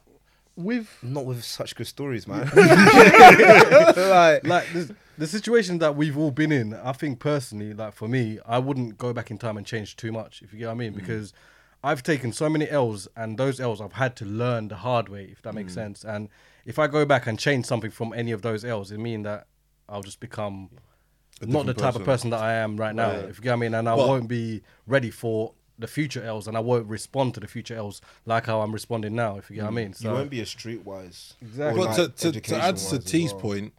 with 0.57 0.97
not 1.03 1.25
with 1.25 1.45
such 1.45 1.75
good 1.75 1.87
stories, 1.87 2.29
man. 2.29 2.51
like, 2.55 4.47
like 4.47 4.73
the, 4.73 4.95
the 5.19 5.27
situation 5.27 5.79
that 5.79 5.97
we've 5.97 6.17
all 6.17 6.31
been 6.31 6.53
in, 6.53 6.75
I 6.75 6.93
think 6.93 7.19
personally, 7.19 7.73
like 7.73 7.95
for 7.95 8.09
me, 8.09 8.39
I 8.47 8.59
wouldn't 8.59 8.99
go 8.99 9.13
back 9.13 9.31
in 9.31 9.39
time 9.39 9.57
and 9.57 9.67
change 9.67 9.97
too 9.97 10.13
much, 10.13 10.43
if 10.43 10.53
you 10.53 10.59
get 10.59 10.67
what 10.67 10.73
I 10.73 10.77
mean, 10.77 10.93
because 10.93 11.33
I've 11.83 12.03
taken 12.03 12.33
so 12.33 12.49
many 12.49 12.69
L's, 12.69 13.09
and 13.17 13.39
those 13.39 13.59
L's 13.59 13.81
I've 13.81 13.95
had 13.95 14.17
to 14.17 14.25
learn 14.25 14.69
the 14.69 14.77
hard 14.77 15.09
way, 15.09 15.29
if 15.33 15.43
that 15.43 15.55
makes 15.55 15.73
mm. 15.73 15.77
sense. 15.77 16.05
And 16.05 16.29
if 16.67 16.79
I 16.79 16.87
go 16.87 17.05
back 17.05 17.27
and 17.27 17.39
change 17.39 17.67
something 17.67 17.91
from 17.91 18.13
any 18.13 18.33
of 18.33 18.43
those 18.43 18.65
L's, 18.65 18.93
it 18.93 18.99
mean 18.99 19.23
that 19.23 19.47
I'll 19.89 20.03
just 20.03 20.21
become 20.21 20.71
not 21.41 21.65
the 21.67 21.73
different 21.73 21.79
type 21.79 21.95
of 21.95 22.05
person. 22.05 22.05
person 22.05 22.31
that 22.31 22.41
I 22.41 22.55
am 22.55 22.77
right 22.77 22.95
now, 22.95 23.11
if 23.11 23.39
you 23.39 23.45
get 23.45 23.51
what 23.51 23.55
I 23.55 23.57
mean, 23.57 23.75
and 23.75 23.89
I 23.89 23.95
Well- 23.95 24.09
won't 24.09 24.29
be 24.29 24.63
ready 24.87 25.11
for 25.11 25.55
the 25.79 25.87
future 25.87 26.23
L's, 26.23 26.47
and 26.47 26.57
I 26.59 26.61
won't 26.61 26.87
respond 26.87 27.33
to 27.35 27.41
the 27.41 27.49
future 27.49 27.75
L's 27.75 28.03
like 28.27 28.45
how 28.45 28.61
I'm 28.61 28.73
responding 28.73 29.15
now, 29.15 29.39
if 29.39 29.49
you 29.49 29.57
get 29.57 29.63
what 29.63 29.69
I 29.69 29.73
mm. 29.73 29.77
mean. 29.77 29.89
you 29.89 29.95
So 29.95 30.13
won't 30.13 30.29
be 30.29 30.41
a 30.41 30.45
streetwise. 30.45 31.35
Exactly. 31.41 31.81
But 31.83 31.99
like, 31.99 32.17
to, 32.17 32.33
to, 32.33 32.41
to 32.41 32.57
add 32.57 32.77
to 32.77 32.97
education-wise 32.97 33.05
T's 33.05 33.33
well. 33.33 33.41
point, 33.41 33.73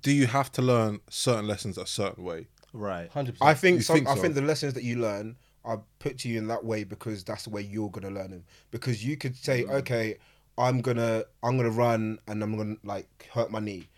do 0.00 0.12
you 0.12 0.28
have 0.28 0.52
to 0.52 0.62
learn 0.62 1.00
certain 1.10 1.48
lessons 1.48 1.76
a 1.76 1.86
certain 1.86 2.22
way? 2.22 2.46
Right. 2.72 3.10
hundred 3.10 3.36
I 3.40 3.54
think, 3.54 3.82
some, 3.82 3.96
think 3.96 4.08
I 4.08 4.14
think 4.16 4.34
the 4.34 4.42
lessons 4.42 4.74
that 4.74 4.82
you 4.82 4.96
learn 4.96 5.36
are 5.64 5.82
put 5.98 6.18
to 6.18 6.28
you 6.28 6.38
in 6.38 6.46
that 6.48 6.64
way 6.64 6.84
because 6.84 7.24
that's 7.24 7.44
the 7.44 7.50
way 7.50 7.62
you're 7.62 7.90
gonna 7.90 8.10
learn 8.10 8.30
them. 8.30 8.44
Because 8.70 9.04
you 9.04 9.16
could 9.16 9.36
say, 9.36 9.64
okay, 9.64 10.18
I'm 10.58 10.80
gonna 10.80 11.24
I'm 11.42 11.56
gonna 11.56 11.70
run 11.70 12.18
and 12.28 12.42
I'm 12.42 12.56
gonna 12.56 12.76
like 12.84 13.28
hurt 13.32 13.50
my 13.50 13.60
knee. 13.60 13.88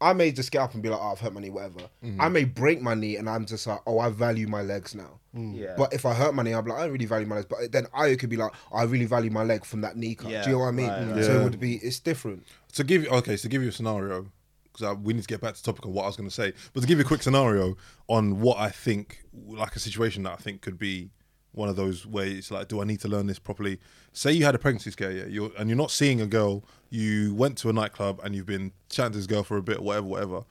I 0.00 0.14
may 0.14 0.32
just 0.32 0.50
get 0.50 0.60
up 0.62 0.74
and 0.74 0.82
be 0.82 0.88
like, 0.88 0.98
oh, 1.00 1.12
I've 1.12 1.20
hurt 1.20 1.32
my 1.32 1.40
knee, 1.40 1.50
whatever. 1.50 1.78
Mm-hmm. 2.04 2.20
I 2.20 2.28
may 2.28 2.42
break 2.42 2.82
my 2.82 2.94
knee 2.94 3.16
and 3.18 3.30
I'm 3.30 3.46
just 3.46 3.68
like, 3.68 3.78
oh, 3.86 4.00
I 4.00 4.08
value 4.10 4.48
my 4.48 4.60
legs 4.62 4.96
now. 4.96 5.20
Mm. 5.32 5.56
Yeah. 5.56 5.74
But 5.78 5.92
if 5.92 6.04
I 6.04 6.12
hurt 6.12 6.34
my 6.34 6.42
knee, 6.42 6.54
I'm 6.54 6.66
like, 6.66 6.76
I 6.76 6.82
don't 6.82 6.92
really 6.92 7.04
value 7.06 7.24
my 7.26 7.36
legs. 7.36 7.46
But 7.48 7.70
then 7.70 7.86
I 7.94 8.16
could 8.16 8.28
be 8.28 8.36
like, 8.36 8.50
I 8.72 8.82
really 8.82 9.04
value 9.04 9.30
my 9.30 9.44
leg 9.44 9.64
from 9.64 9.80
that 9.82 9.96
knee 9.96 10.16
cut. 10.16 10.32
Yeah, 10.32 10.42
Do 10.42 10.50
you 10.50 10.56
know 10.56 10.62
what 10.62 10.68
I 10.68 10.70
mean? 10.72 10.88
right, 10.88 11.08
right. 11.12 11.24
So 11.24 11.32
Yeah. 11.34 11.40
it 11.40 11.44
would 11.44 11.60
be, 11.60 11.76
it's 11.76 12.00
different. 12.00 12.44
To 12.72 12.82
give 12.82 13.04
you 13.04 13.10
okay, 13.10 13.36
so 13.36 13.42
to 13.42 13.48
give 13.48 13.62
you 13.62 13.68
a 13.68 13.72
scenario, 13.72 14.26
because 14.72 14.96
we 14.98 15.12
need 15.12 15.22
to 15.22 15.28
get 15.28 15.40
back 15.40 15.54
to 15.54 15.62
the 15.62 15.66
topic 15.66 15.84
of 15.84 15.90
what 15.90 16.04
I 16.04 16.06
was 16.06 16.16
going 16.16 16.28
to 16.28 16.34
say, 16.34 16.52
but 16.72 16.80
to 16.80 16.86
give 16.86 16.98
you 16.98 17.04
a 17.04 17.08
quick 17.08 17.22
scenario 17.22 17.76
on 18.08 18.40
what 18.40 18.58
I 18.58 18.70
think, 18.70 19.24
like 19.32 19.76
a 19.76 19.78
situation 19.78 20.22
that 20.24 20.32
I 20.32 20.36
think 20.36 20.62
could 20.62 20.78
be 20.78 21.10
one 21.52 21.68
of 21.68 21.76
those 21.76 22.06
where 22.06 22.26
it's 22.26 22.50
like, 22.50 22.68
do 22.68 22.80
I 22.80 22.84
need 22.84 23.00
to 23.00 23.08
learn 23.08 23.26
this 23.26 23.38
properly? 23.38 23.78
Say 24.12 24.32
you 24.32 24.44
had 24.44 24.54
a 24.54 24.58
pregnancy 24.58 24.90
scare, 24.90 25.12
yeah, 25.12 25.26
you're, 25.26 25.50
and 25.58 25.68
you're 25.68 25.76
not 25.76 25.90
seeing 25.90 26.20
a 26.20 26.26
girl. 26.26 26.64
You 26.88 27.34
went 27.34 27.58
to 27.58 27.68
a 27.68 27.72
nightclub 27.72 28.20
and 28.24 28.34
you've 28.34 28.46
been 28.46 28.72
chatting 28.88 29.12
to 29.12 29.18
this 29.18 29.26
girl 29.26 29.42
for 29.42 29.56
a 29.56 29.62
bit, 29.62 29.82
whatever, 29.82 30.06
whatever. 30.06 30.44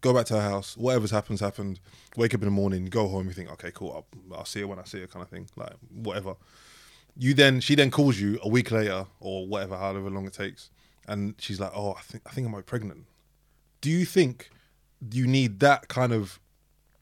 Go 0.00 0.14
back 0.14 0.26
to 0.26 0.34
her 0.34 0.48
house. 0.48 0.76
Whatever's 0.76 1.10
happens, 1.10 1.40
happened. 1.40 1.80
Wake 2.16 2.34
up 2.34 2.40
in 2.40 2.46
the 2.46 2.52
morning, 2.52 2.86
go 2.86 3.08
home. 3.08 3.26
You 3.26 3.34
think, 3.34 3.50
okay, 3.52 3.70
cool. 3.72 4.06
I'll, 4.32 4.38
I'll 4.38 4.44
see 4.44 4.60
her 4.60 4.66
when 4.66 4.78
I 4.78 4.84
see 4.84 5.00
her, 5.00 5.06
kind 5.06 5.22
of 5.22 5.28
thing. 5.28 5.48
Like 5.56 5.74
whatever 5.92 6.36
you 7.18 7.34
then 7.34 7.60
she 7.60 7.74
then 7.74 7.90
calls 7.90 8.18
you 8.18 8.38
a 8.42 8.48
week 8.48 8.70
later 8.70 9.06
or 9.20 9.46
whatever, 9.46 9.76
however 9.76 10.08
long 10.08 10.26
it 10.26 10.32
takes, 10.32 10.70
and 11.06 11.34
she's 11.38 11.60
like, 11.60 11.72
"Oh, 11.74 11.92
I 11.92 12.00
think 12.00 12.22
I 12.24 12.30
think 12.30 12.46
I 12.46 12.50
might 12.50 12.58
be 12.58 12.62
pregnant." 12.62 13.04
Do 13.80 13.90
you 13.90 14.04
think 14.04 14.50
you 15.12 15.26
need 15.26 15.60
that 15.60 15.88
kind 15.88 16.12
of 16.12 16.40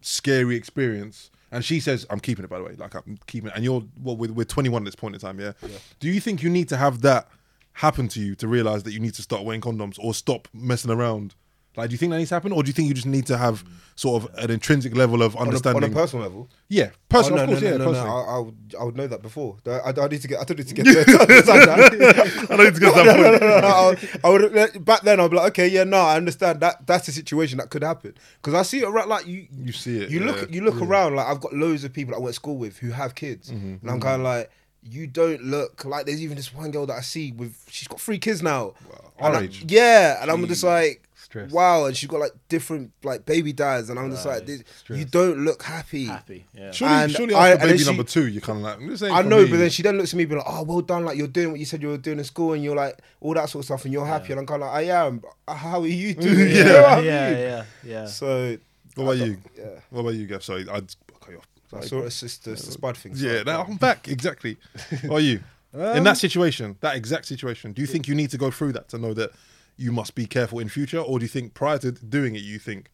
scary 0.01 0.57
experience? 0.57 1.31
And 1.51 1.65
she 1.65 1.81
says, 1.81 2.07
"I'm 2.11 2.21
keeping 2.21 2.45
it." 2.45 2.49
By 2.51 2.59
the 2.59 2.65
way, 2.65 2.75
like 2.77 2.95
I'm 2.95 3.19
keeping 3.27 3.49
it. 3.51 3.55
And 3.57 3.65
you're 3.65 3.85
well, 4.03 4.17
we're, 4.17 4.33
we're 4.33 4.45
21 4.45 4.83
at 4.83 4.85
this 4.85 4.95
point 4.97 5.15
in 5.15 5.21
time, 5.21 5.39
yeah? 5.41 5.53
Do 6.01 6.09
you 6.09 6.21
think 6.21 6.43
you 6.43 6.51
need 6.51 6.69
to 6.71 6.77
have 6.77 7.03
that 7.03 7.29
happen 7.75 8.09
to 8.09 8.21
you 8.21 8.35
to 8.37 8.49
realize 8.49 8.83
that 8.85 8.93
you 8.93 9.01
need 9.01 9.15
to 9.15 9.23
start 9.23 9.45
wearing 9.45 9.61
condoms 9.61 9.99
or 10.01 10.13
stop 10.15 10.49
messing 10.53 10.91
around? 10.91 11.35
Like, 11.77 11.91
do 11.91 11.93
you 11.95 11.99
think 11.99 12.11
that 12.13 12.19
needs 12.19 12.31
to 12.31 12.35
happen, 12.37 12.53
or 12.53 12.63
do 12.63 12.69
you 12.69 12.73
think 12.73 12.89
you 12.89 12.95
just 12.95 13.07
need 13.07 13.27
to 13.27 13.37
have 13.37 13.65
sort 13.97 14.23
of 14.25 14.35
an 14.39 14.51
intrinsic 14.51 14.95
level 14.95 15.23
of 15.23 15.35
On 15.37 15.47
a, 15.49 15.69
on 15.75 15.83
a 15.85 15.89
personal 15.89 16.23
level. 16.25 16.51
yeah, 16.69 16.91
personal, 17.09 17.41
oh, 17.41 17.43
of 17.45 17.49
no, 17.49 17.55
course, 17.55 17.63
no, 17.63 17.71
yeah, 17.71 17.77
no, 17.79 17.85
no, 17.87 17.93
no. 17.93 18.07
I, 18.17 18.21
I, 18.35 18.39
would, 18.39 18.75
I 18.81 18.85
would 18.85 18.97
know 18.97 19.07
that 19.07 19.23
before. 19.23 19.57
I, 19.67 19.93
I 19.99 20.09
need 20.09 20.21
to 20.23 20.29
get. 20.29 20.41
I 20.41 20.45
don't 20.45 20.59
need 20.59 20.69
to 20.69 20.75
get. 20.75 20.85
there 20.85 21.05
to 21.05 21.21
understand 21.21 21.63
that. 21.63 22.47
I 22.51 22.57
don't 22.57 22.65
need 22.67 22.75
to 22.75 22.81
get 22.81 22.95
that 22.95 23.17
point. 23.17 23.41
no, 23.43 23.49
no, 23.49 23.61
no, 23.61 23.95
I 24.25 24.29
would, 24.31 24.53
would 24.53 24.85
back 24.85 25.03
then. 25.03 25.19
I'd 25.21 25.31
be 25.31 25.37
like, 25.37 25.49
okay, 25.53 25.69
yeah, 25.69 25.85
no, 25.85 25.99
I 25.99 26.17
understand 26.17 26.61
that. 26.61 26.87
That's 26.87 27.09
a 27.09 27.13
situation 27.13 27.59
that 27.59 27.71
could 27.71 27.83
happen 27.83 28.15
because 28.43 28.55
I 28.55 28.63
see 28.63 28.81
it 28.81 28.89
right. 28.89 29.09
Like 29.09 29.27
you, 29.27 29.47
You 29.57 29.73
see 29.73 29.99
it, 30.03 30.11
You 30.11 30.21
yeah. 30.21 30.27
look, 30.27 30.51
you 30.53 30.63
look 30.63 30.81
around. 30.83 31.15
Like 31.17 31.27
I've 31.27 31.41
got 31.41 31.53
loads 31.55 31.85
of 31.85 31.93
people 31.93 32.15
I 32.15 32.19
went 32.19 32.29
to 32.31 32.37
school 32.37 32.57
with 32.57 32.79
who 32.79 32.91
have 32.91 33.15
kids, 33.15 33.51
Mm-hmm, 33.51 33.77
and 33.83 33.91
I'm 33.91 34.01
kind 34.01 34.21
of 34.21 34.25
like, 34.27 34.51
you 34.83 35.07
don't 35.07 35.43
look 35.43 35.85
like. 35.85 36.05
There's 36.07 36.23
even 36.23 36.37
this 36.37 36.53
one 36.55 36.71
girl 36.71 36.87
that 36.87 36.95
I 36.97 37.01
see 37.01 37.33
with. 37.33 37.65
She's 37.71 37.89
got 37.89 38.01
three 38.01 38.19
kids 38.19 38.43
now. 38.43 38.75
our 39.19 39.29
And 39.31 39.37
I- 39.39 39.43
age. 39.45 39.65
yeah, 39.69 40.21
and 40.23 40.31
I'm 40.31 40.47
just 40.47 40.63
like. 40.65 41.03
Stress. 41.37 41.53
Wow, 41.53 41.85
and 41.87 41.97
she's 41.97 42.09
got 42.09 42.21
like 42.21 42.33
different 42.49 42.93
like 43.03 43.25
baby 43.27 43.53
dads, 43.53 43.91
and 43.91 43.99
I'm 43.99 44.11
just 44.11 44.25
like, 44.27 44.47
this, 44.47 44.63
you 44.89 45.05
don't 45.05 45.39
look 45.45 45.63
happy. 45.63 46.07
Happy. 46.07 46.45
Yeah. 46.55 46.71
Surely, 46.71 46.95
And 46.95 47.13
surely 47.13 47.35
I- 47.35 47.51
after 47.51 47.53
and 47.53 47.61
then 47.63 47.69
baby 47.69 47.79
she- 47.79 47.85
number 47.87 48.03
two, 48.05 48.27
you're 48.27 48.41
kind 48.41 48.59
of 48.59 48.65
like, 48.65 48.89
this 48.89 49.03
ain't 49.03 49.13
I 49.13 49.23
for 49.23 49.29
know, 49.29 49.43
me. 49.45 49.51
but 49.51 49.57
then 49.59 49.71
she 49.71 49.83
then 49.83 49.99
looks 49.99 50.13
at 50.13 50.17
me, 50.17 50.25
be 50.25 50.35
like, 50.37 50.45
"Oh, 50.47 50.63
well 50.65 50.81
done! 50.81 51.05
Like 51.05 51.17
you're 51.19 51.27
doing 51.29 51.51
what 51.51 51.61
you 51.61 51.67
said 51.67 51.83
you 51.83 51.89
were 51.89 51.99
doing 51.99 52.19
in 52.19 52.25
school, 52.25 52.53
and 52.55 52.63
you're 52.65 52.77
like 52.77 52.99
all 53.21 53.35
that 53.35 53.49
sort 53.49 53.61
of 53.63 53.67
stuff, 53.67 53.85
and 53.85 53.93
you're 53.93 54.07
happy." 54.07 54.33
And 54.33 54.41
I'm 54.41 54.47
kind 54.47 54.63
of 54.63 54.69
like, 54.73 54.89
"I 54.89 55.07
am." 55.07 55.19
but 55.47 55.55
How 55.55 55.81
are 55.83 55.87
you 55.87 56.15
doing? 56.27 56.51
You 56.57 56.65
know 56.65 56.83
what 56.83 56.91
I 56.91 57.01
yeah, 57.01 57.31
mean? 57.31 57.39
yeah, 57.41 57.65
yeah. 57.85 58.07
So, 58.07 58.57
What 58.95 59.05
about 59.05 59.19
you? 59.27 59.37
Yeah, 59.59 59.65
What 59.91 60.01
about 60.03 60.15
you, 60.15 60.27
Gav? 60.27 60.43
Sorry, 60.43 60.67
I'd 60.71 60.95
cut 61.21 61.31
you 61.31 61.39
off. 61.39 61.47
I 61.75 61.81
saw 61.85 62.03
it's 62.03 62.21
just 62.21 62.45
the, 62.45 62.51
the 62.53 62.57
spud 62.57 62.97
thing. 62.97 63.13
Yeah, 63.17 63.33
Sorry. 63.33 63.45
now 63.45 63.65
I'm 63.69 63.77
back. 63.77 64.09
Exactly. 64.09 64.57
What 65.05 65.17
are 65.17 65.21
you? 65.21 65.41
In 65.75 65.81
Um, 65.83 66.05
that 66.05 66.17
situation, 66.17 66.77
that 66.81 66.97
exact 66.97 67.27
situation, 67.27 67.73
do 67.73 67.83
you 67.83 67.87
think 67.87 68.09
you 68.09 68.15
need 68.15 68.31
to 68.31 68.39
go 68.39 68.51
through 68.51 68.73
that 68.73 68.89
to 68.91 68.99
know 68.99 69.13
that 69.13 69.31
you 69.77 69.93
must 69.93 70.15
be 70.15 70.27
careful 70.27 70.59
in 70.59 70.69
future, 70.69 70.99
or 70.99 71.19
do 71.19 71.25
you 71.25 71.29
think 71.29 71.55
prior 71.55 71.79
to 71.79 71.93
doing 71.93 72.35
it, 72.35 72.43
you 72.43 72.59
think? 72.59 72.91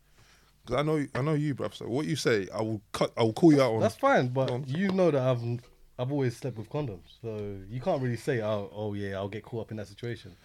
Because 0.65 0.81
I 0.81 0.83
know, 0.83 1.07
I 1.15 1.23
know 1.23 1.35
you, 1.35 1.55
bruv. 1.55 1.75
So 1.75 1.87
what 1.87 2.07
you 2.07 2.17
say, 2.17 2.49
I 2.55 2.62
will 2.62 2.81
cut. 2.93 3.12
I 3.17 3.23
will 3.23 3.33
call 3.33 3.53
you 3.53 3.62
out 3.62 3.75
on. 3.75 3.81
That's 3.81 3.97
fine, 3.97 4.29
but 4.29 4.51
on. 4.51 4.65
you 4.67 4.91
know 4.91 5.11
that 5.11 5.23
I've 5.23 5.43
I've 5.99 6.12
always 6.12 6.37
slept 6.37 6.57
with 6.57 6.71
condoms, 6.71 7.19
so 7.21 7.57
you 7.69 7.81
can't 7.81 8.03
really 8.03 8.17
say, 8.17 8.41
"Oh, 8.43 8.71
oh 8.73 8.95
yeah, 8.95 9.17
I'll 9.17 9.29
get 9.29 9.45
caught 9.45 9.62
up 9.62 9.71
in 9.71 9.77
that 9.79 9.89
situation." 9.89 10.37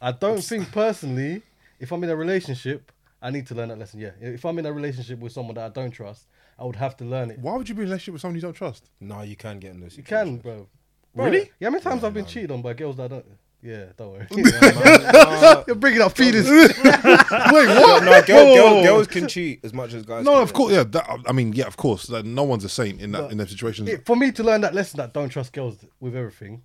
I 0.00 0.12
don't 0.12 0.42
think 0.42 0.70
personally, 0.72 1.42
if 1.80 1.92
I'm 1.92 2.02
in 2.04 2.10
a 2.10 2.16
relationship, 2.16 2.92
I 3.22 3.30
need 3.30 3.46
to 3.48 3.54
learn 3.54 3.68
that 3.70 3.78
lesson. 3.78 4.00
Yeah, 4.00 4.10
if 4.20 4.44
I'm 4.44 4.58
in 4.58 4.66
a 4.66 4.72
relationship 4.72 5.18
with 5.18 5.32
someone 5.32 5.54
that 5.54 5.64
I 5.64 5.68
don't 5.68 5.90
trust, 5.90 6.26
I 6.58 6.64
would 6.64 6.76
have 6.76 6.96
to 6.98 7.04
learn 7.04 7.30
it. 7.30 7.38
Why 7.38 7.56
would 7.56 7.68
you 7.68 7.74
be 7.74 7.82
in 7.82 7.88
a 7.88 7.90
relationship 7.90 8.12
with 8.12 8.22
someone 8.22 8.36
you 8.36 8.42
don't 8.42 8.54
trust? 8.54 8.90
No, 9.00 9.22
you 9.22 9.36
can 9.36 9.58
get 9.58 9.72
in 9.72 9.80
those. 9.80 9.96
You 9.96 10.02
can, 10.02 10.36
bro. 10.36 10.66
Bro, 11.14 11.24
Really? 11.24 11.50
Yeah, 11.58 11.68
how 11.68 11.70
many 11.70 11.82
times 11.82 12.04
I've 12.04 12.12
been 12.14 12.26
cheated 12.26 12.50
on 12.50 12.60
by 12.60 12.74
girls 12.74 12.96
that 12.96 13.04
I 13.04 13.08
don't. 13.08 13.26
Yeah, 13.62 13.86
don't 13.96 14.12
worry. 14.12 14.26
no, 14.30 15.64
You're 15.66 15.76
bringing 15.76 16.00
up 16.02 16.16
feelings. 16.16 16.48
Wait, 16.50 16.74
no, 16.84 18.22
girl, 18.26 18.54
girl, 18.54 18.82
girls 18.84 19.06
can 19.08 19.26
cheat 19.26 19.60
as 19.64 19.72
much 19.74 19.92
as 19.94 20.04
guys. 20.04 20.24
No, 20.24 20.34
can. 20.34 20.42
of 20.42 20.52
course, 20.52 20.72
yeah. 20.72 20.84
That, 20.84 21.20
I 21.26 21.32
mean, 21.32 21.52
yeah, 21.52 21.66
of 21.66 21.76
course. 21.76 22.06
That, 22.06 22.24
no 22.24 22.44
one's 22.44 22.64
a 22.64 22.68
saint 22.68 23.00
in 23.00 23.12
that 23.12 23.30
in 23.32 23.38
that 23.38 23.48
situation. 23.48 23.88
It- 23.88 24.06
for 24.06 24.14
me 24.16 24.30
to 24.32 24.42
learn 24.44 24.60
that 24.60 24.74
lesson 24.74 24.98
that 24.98 25.12
don't 25.12 25.28
trust 25.30 25.52
girls 25.52 25.78
with 26.00 26.14
everything, 26.14 26.62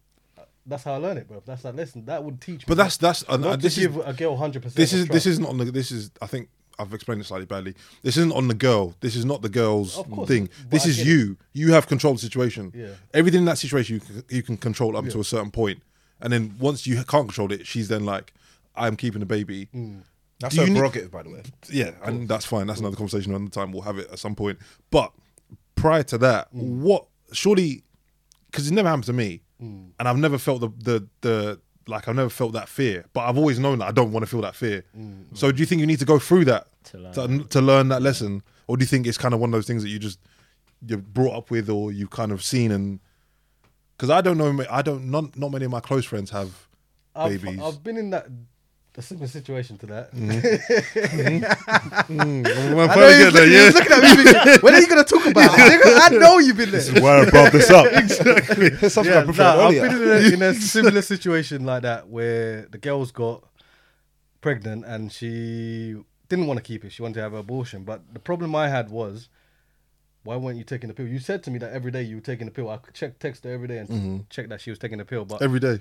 that's 0.65 0.83
how 0.83 0.93
I 0.93 0.97
learn 0.97 1.17
it, 1.17 1.27
bro. 1.27 1.41
That's 1.45 1.63
that 1.63 1.75
lesson 1.75 2.05
that 2.05 2.23
would 2.23 2.39
teach 2.39 2.59
me. 2.59 2.65
But 2.67 2.77
that's 2.77 2.97
that's 2.97 3.23
uh, 3.27 3.37
not 3.37 3.61
this 3.61 3.75
to 3.75 3.81
is 3.81 3.87
give 3.87 3.97
a 4.07 4.13
girl 4.13 4.35
hundred 4.37 4.61
percent. 4.61 4.75
this 4.77 4.93
is 4.93 5.07
this 5.07 5.25
isn't 5.25 5.45
on 5.45 5.57
the 5.57 5.65
this 5.65 5.91
is 5.91 6.11
I 6.21 6.27
think 6.27 6.49
I've 6.77 6.93
explained 6.93 7.21
it 7.21 7.25
slightly 7.25 7.45
badly. 7.47 7.73
This 8.03 8.17
isn't 8.17 8.31
on 8.33 8.47
the 8.47 8.53
girl. 8.53 8.93
This 8.99 9.15
is 9.15 9.25
not 9.25 9.41
the 9.41 9.49
girl's 9.49 9.97
Of 9.97 10.09
course, 10.11 10.27
thing. 10.27 10.49
but 10.63 10.71
This 10.71 10.85
I 10.85 10.89
is 10.89 10.97
get 10.97 11.07
it. 11.07 11.09
you. 11.09 11.37
You 11.53 11.73
have 11.73 11.87
control 11.87 12.13
of 12.13 12.19
the 12.19 12.25
situation. 12.25 12.71
Yeah. 12.75 12.87
Everything 13.13 13.39
in 13.39 13.45
that 13.45 13.57
situation 13.57 13.95
you 13.95 13.99
can, 14.01 14.23
you 14.29 14.43
can 14.43 14.57
control 14.57 14.95
up 14.97 15.05
to 15.09 15.19
a 15.19 15.23
certain 15.23 15.51
point, 15.51 15.81
and 16.21 16.31
then 16.31 16.55
once 16.59 16.85
you 16.87 16.95
can't 16.95 17.27
control 17.27 17.51
it, 17.51 17.65
she's 17.67 17.87
then 17.87 18.05
like, 18.05 18.33
"I'm 18.75 18.95
keeping 18.95 19.19
the 19.19 19.25
baby." 19.25 19.67
Mm. 19.75 20.01
That's 20.39 20.55
Do 20.55 20.61
her 20.61 20.67
you 20.67 20.73
need- 20.73 20.79
prerogative, 20.79 21.11
by 21.11 21.23
the 21.23 21.29
way. 21.29 21.43
Yeah, 21.69 21.91
and 22.03 22.27
that's 22.27 22.45
fine. 22.45 22.67
That's 22.67 22.79
another 22.79 22.95
conversation 22.95 23.33
another 23.33 23.51
time. 23.51 23.71
We'll 23.71 23.83
have 23.83 23.97
it 23.99 24.09
at 24.11 24.19
some 24.19 24.35
point. 24.35 24.57
But 24.89 25.11
prior 25.75 26.03
to 26.03 26.17
that, 26.19 26.53
mm. 26.53 26.79
what 26.79 27.05
surely 27.31 27.83
because 28.49 28.67
it 28.69 28.73
never 28.73 28.87
happened 28.89 29.05
to 29.05 29.13
me, 29.13 29.41
mm. 29.61 29.89
and 29.99 30.07
I've 30.07 30.17
never 30.17 30.37
felt 30.37 30.61
the 30.61 30.69
the 30.79 31.07
the 31.21 31.59
like 31.87 32.07
I've 32.07 32.15
never 32.15 32.29
felt 32.29 32.53
that 32.53 32.69
fear. 32.69 33.05
But 33.13 33.21
I've 33.21 33.37
always 33.37 33.59
known 33.59 33.79
that 33.79 33.87
I 33.87 33.91
don't 33.91 34.11
want 34.11 34.23
to 34.23 34.29
feel 34.29 34.41
that 34.41 34.55
fear. 34.55 34.83
So 35.33 35.51
do 35.51 35.59
you 35.59 35.65
think 35.65 35.79
you 35.81 35.87
need 35.87 35.99
to 35.99 36.05
go 36.05 36.19
through 36.19 36.45
that 36.45 36.67
To 36.85 36.97
learn. 36.97 37.13
to, 37.13 37.43
to 37.49 37.61
learn 37.61 37.87
that 37.89 38.01
lesson, 38.01 38.43
or 38.67 38.77
do 38.77 38.83
you 38.83 38.87
think 38.87 39.07
it's 39.07 39.17
kind 39.17 39.33
of 39.33 39.39
one 39.39 39.49
of 39.49 39.53
those 39.53 39.67
things 39.67 39.83
that 39.83 39.89
you 39.89 39.99
just 39.99 40.19
you're 40.85 40.97
brought 40.99 41.35
up 41.35 41.51
with, 41.51 41.69
or 41.69 41.91
you've 41.91 42.09
kind 42.09 42.31
of 42.31 42.43
seen 42.43 42.71
and 42.71 42.99
because 44.01 44.09
I 44.09 44.21
don't 44.21 44.39
know, 44.39 44.65
I 44.67 44.81
don't 44.81 45.11
not 45.11 45.37
not 45.37 45.51
many 45.51 45.65
of 45.65 45.71
my 45.71 45.79
close 45.79 46.05
friends 46.05 46.31
have 46.31 46.67
I've, 47.15 47.39
babies. 47.39 47.61
I've 47.61 47.83
been 47.83 47.97
in 47.97 48.09
that 48.09 48.25
a 48.97 49.01
similar 49.03 49.27
situation 49.27 49.77
to 49.77 49.85
that. 49.85 50.11
Well, 50.11 50.23
mm-hmm. 50.23 51.43
mm-hmm. 51.43 52.19
mm-hmm. 52.19 52.47
I 52.47 52.73
know 52.73 52.87
finally 52.87 53.13
you 53.13 53.23
get 53.25 53.33
there, 53.33 53.43
was 53.43 53.53
yeah. 53.53 53.79
looking 53.79 53.91
at 53.91 54.01
me. 54.01 54.23
thinking, 54.23 54.61
When 54.61 54.73
are 54.73 54.79
you 54.79 54.87
gonna 54.87 55.03
talk 55.03 55.27
about 55.27 55.51
it? 55.55 55.81
I 55.85 56.17
know 56.17 56.39
you've 56.39 56.57
been 56.57 56.71
there. 56.71 56.81
Why 56.99 57.19
I 57.19 57.29
brought 57.29 57.51
this 57.51 57.69
up 57.69 57.85
exactly. 57.91 58.71
Something 58.89 59.13
Yeah, 59.13 59.19
I 59.19 59.23
prefer 59.23 59.43
nah, 59.43 59.67
I've 59.67 59.73
been 59.73 60.01
in 60.01 60.09
a, 60.09 60.33
in 60.33 60.41
a 60.41 60.53
similar 60.55 61.01
situation 61.03 61.63
like 61.63 61.83
that 61.83 62.09
where 62.09 62.65
the 62.71 62.79
girl's 62.79 63.11
got 63.11 63.43
pregnant 64.41 64.83
and 64.83 65.11
she 65.11 65.95
didn't 66.27 66.47
want 66.47 66.57
to 66.57 66.63
keep 66.63 66.83
it. 66.83 66.91
She 66.91 67.03
wanted 67.03 67.15
to 67.15 67.21
have 67.21 67.33
an 67.33 67.39
abortion. 67.39 67.83
But 67.83 68.01
the 68.11 68.19
problem 68.19 68.55
I 68.55 68.67
had 68.67 68.89
was, 68.89 69.29
why 70.23 70.35
weren't 70.35 70.57
you 70.57 70.63
taking 70.63 70.87
the 70.87 70.93
pill? 70.93 71.07
You 71.07 71.19
said 71.19 71.43
to 71.43 71.51
me 71.51 71.59
that 71.59 71.73
every 71.73 71.91
day 71.91 72.03
you 72.03 72.15
were 72.15 72.21
taking 72.21 72.45
the 72.45 72.51
pill. 72.51 72.69
I 72.69 72.77
could 72.77 72.93
check 72.93 73.19
text 73.19 73.43
her 73.43 73.51
every 73.51 73.67
day 73.67 73.77
and 73.79 74.29
check 74.29 74.49
that 74.49 74.61
she 74.61 74.69
was 74.69 74.79
taking 74.79 74.97
the 74.99 75.05
pill, 75.05 75.25
but 75.25 75.41
every 75.41 75.59
day. 75.59 75.79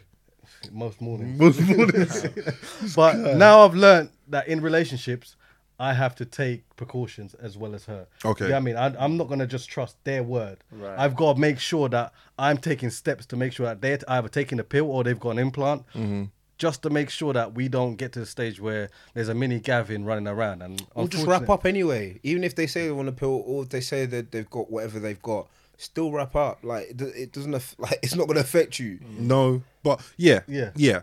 most 0.73 1.01
mornings. 1.01 1.39
Most 1.39 1.61
mornings. 1.77 2.27
But 2.97 3.17
now 3.37 3.61
I've 3.65 3.75
learned 3.75 4.11
that 4.29 4.49
in 4.49 4.61
relationships, 4.61 5.37
I 5.79 5.95
have 5.95 6.15
to 6.17 6.25
take 6.27 6.65
precautions 6.77 7.33
as 7.35 7.57
well 7.57 7.75
as 7.75 7.87
her. 7.87 8.07
Okay. 8.25 8.51
Yeah, 8.51 8.57
I 8.59 8.61
mean, 8.61 8.77
I, 8.77 8.95
I'm 9.03 9.17
not 9.17 9.29
gonna 9.29 9.47
just 9.47 9.69
trust 9.71 9.97
their 10.05 10.23
word. 10.23 10.59
Right. 10.71 10.99
I've 10.99 11.17
got 11.17 11.35
to 11.35 11.41
make 11.41 11.59
sure 11.59 11.89
that 11.89 12.13
I'm 12.39 12.59
taking 12.59 12.91
steps 12.91 13.25
to 13.27 13.37
make 13.37 13.53
sure 13.55 13.67
that 13.67 13.81
they're 13.81 13.99
either 14.09 14.29
taking 14.29 14.59
a 14.61 14.65
pill 14.65 14.91
or 14.91 15.05
they've 15.05 15.19
got 15.19 15.31
an 15.31 15.39
implant, 15.39 15.87
Mm-hmm. 15.95 16.25
Just 16.61 16.83
to 16.83 16.91
make 16.91 17.09
sure 17.11 17.33
that 17.33 17.55
we 17.55 17.67
don't 17.69 17.97
get 17.97 18.13
to 18.13 18.21
the 18.21 18.27
stage 18.27 18.61
where 18.61 18.91
there's 19.15 19.29
a 19.31 19.35
mini 19.35 19.59
Gavin 19.59 20.05
running 20.05 20.29
around 20.29 20.63
and 20.63 20.81
we'll 20.95 21.09
just 21.09 21.27
wrap 21.27 21.49
up 21.49 21.65
anyway. 21.67 22.21
Even 22.23 22.45
if 22.45 22.55
they 22.55 22.67
say 22.69 22.85
they 22.87 22.93
want 22.93 23.09
a 23.09 23.13
pill, 23.13 23.43
or 23.47 23.63
if 23.65 23.71
they 23.71 23.81
say 23.81 24.05
that 24.07 24.31
they've 24.31 24.49
got 24.51 24.71
whatever 24.71 25.01
they've 25.01 25.23
got, 25.23 25.49
still 25.79 26.13
wrap 26.13 26.37
up. 26.37 26.59
Like 26.63 26.91
it 27.01 27.33
doesn't. 27.33 27.55
aff- 27.55 27.75
Like 27.85 27.99
it's 28.03 28.15
not 28.15 28.27
going 28.27 28.37
to 28.37 28.43
affect 28.43 28.79
you. 28.79 28.99
Mm. 28.99 29.19
No, 29.21 29.63
but 29.83 30.01
yeah, 30.17 30.41
Yeah. 30.47 30.71
yeah. 30.77 31.01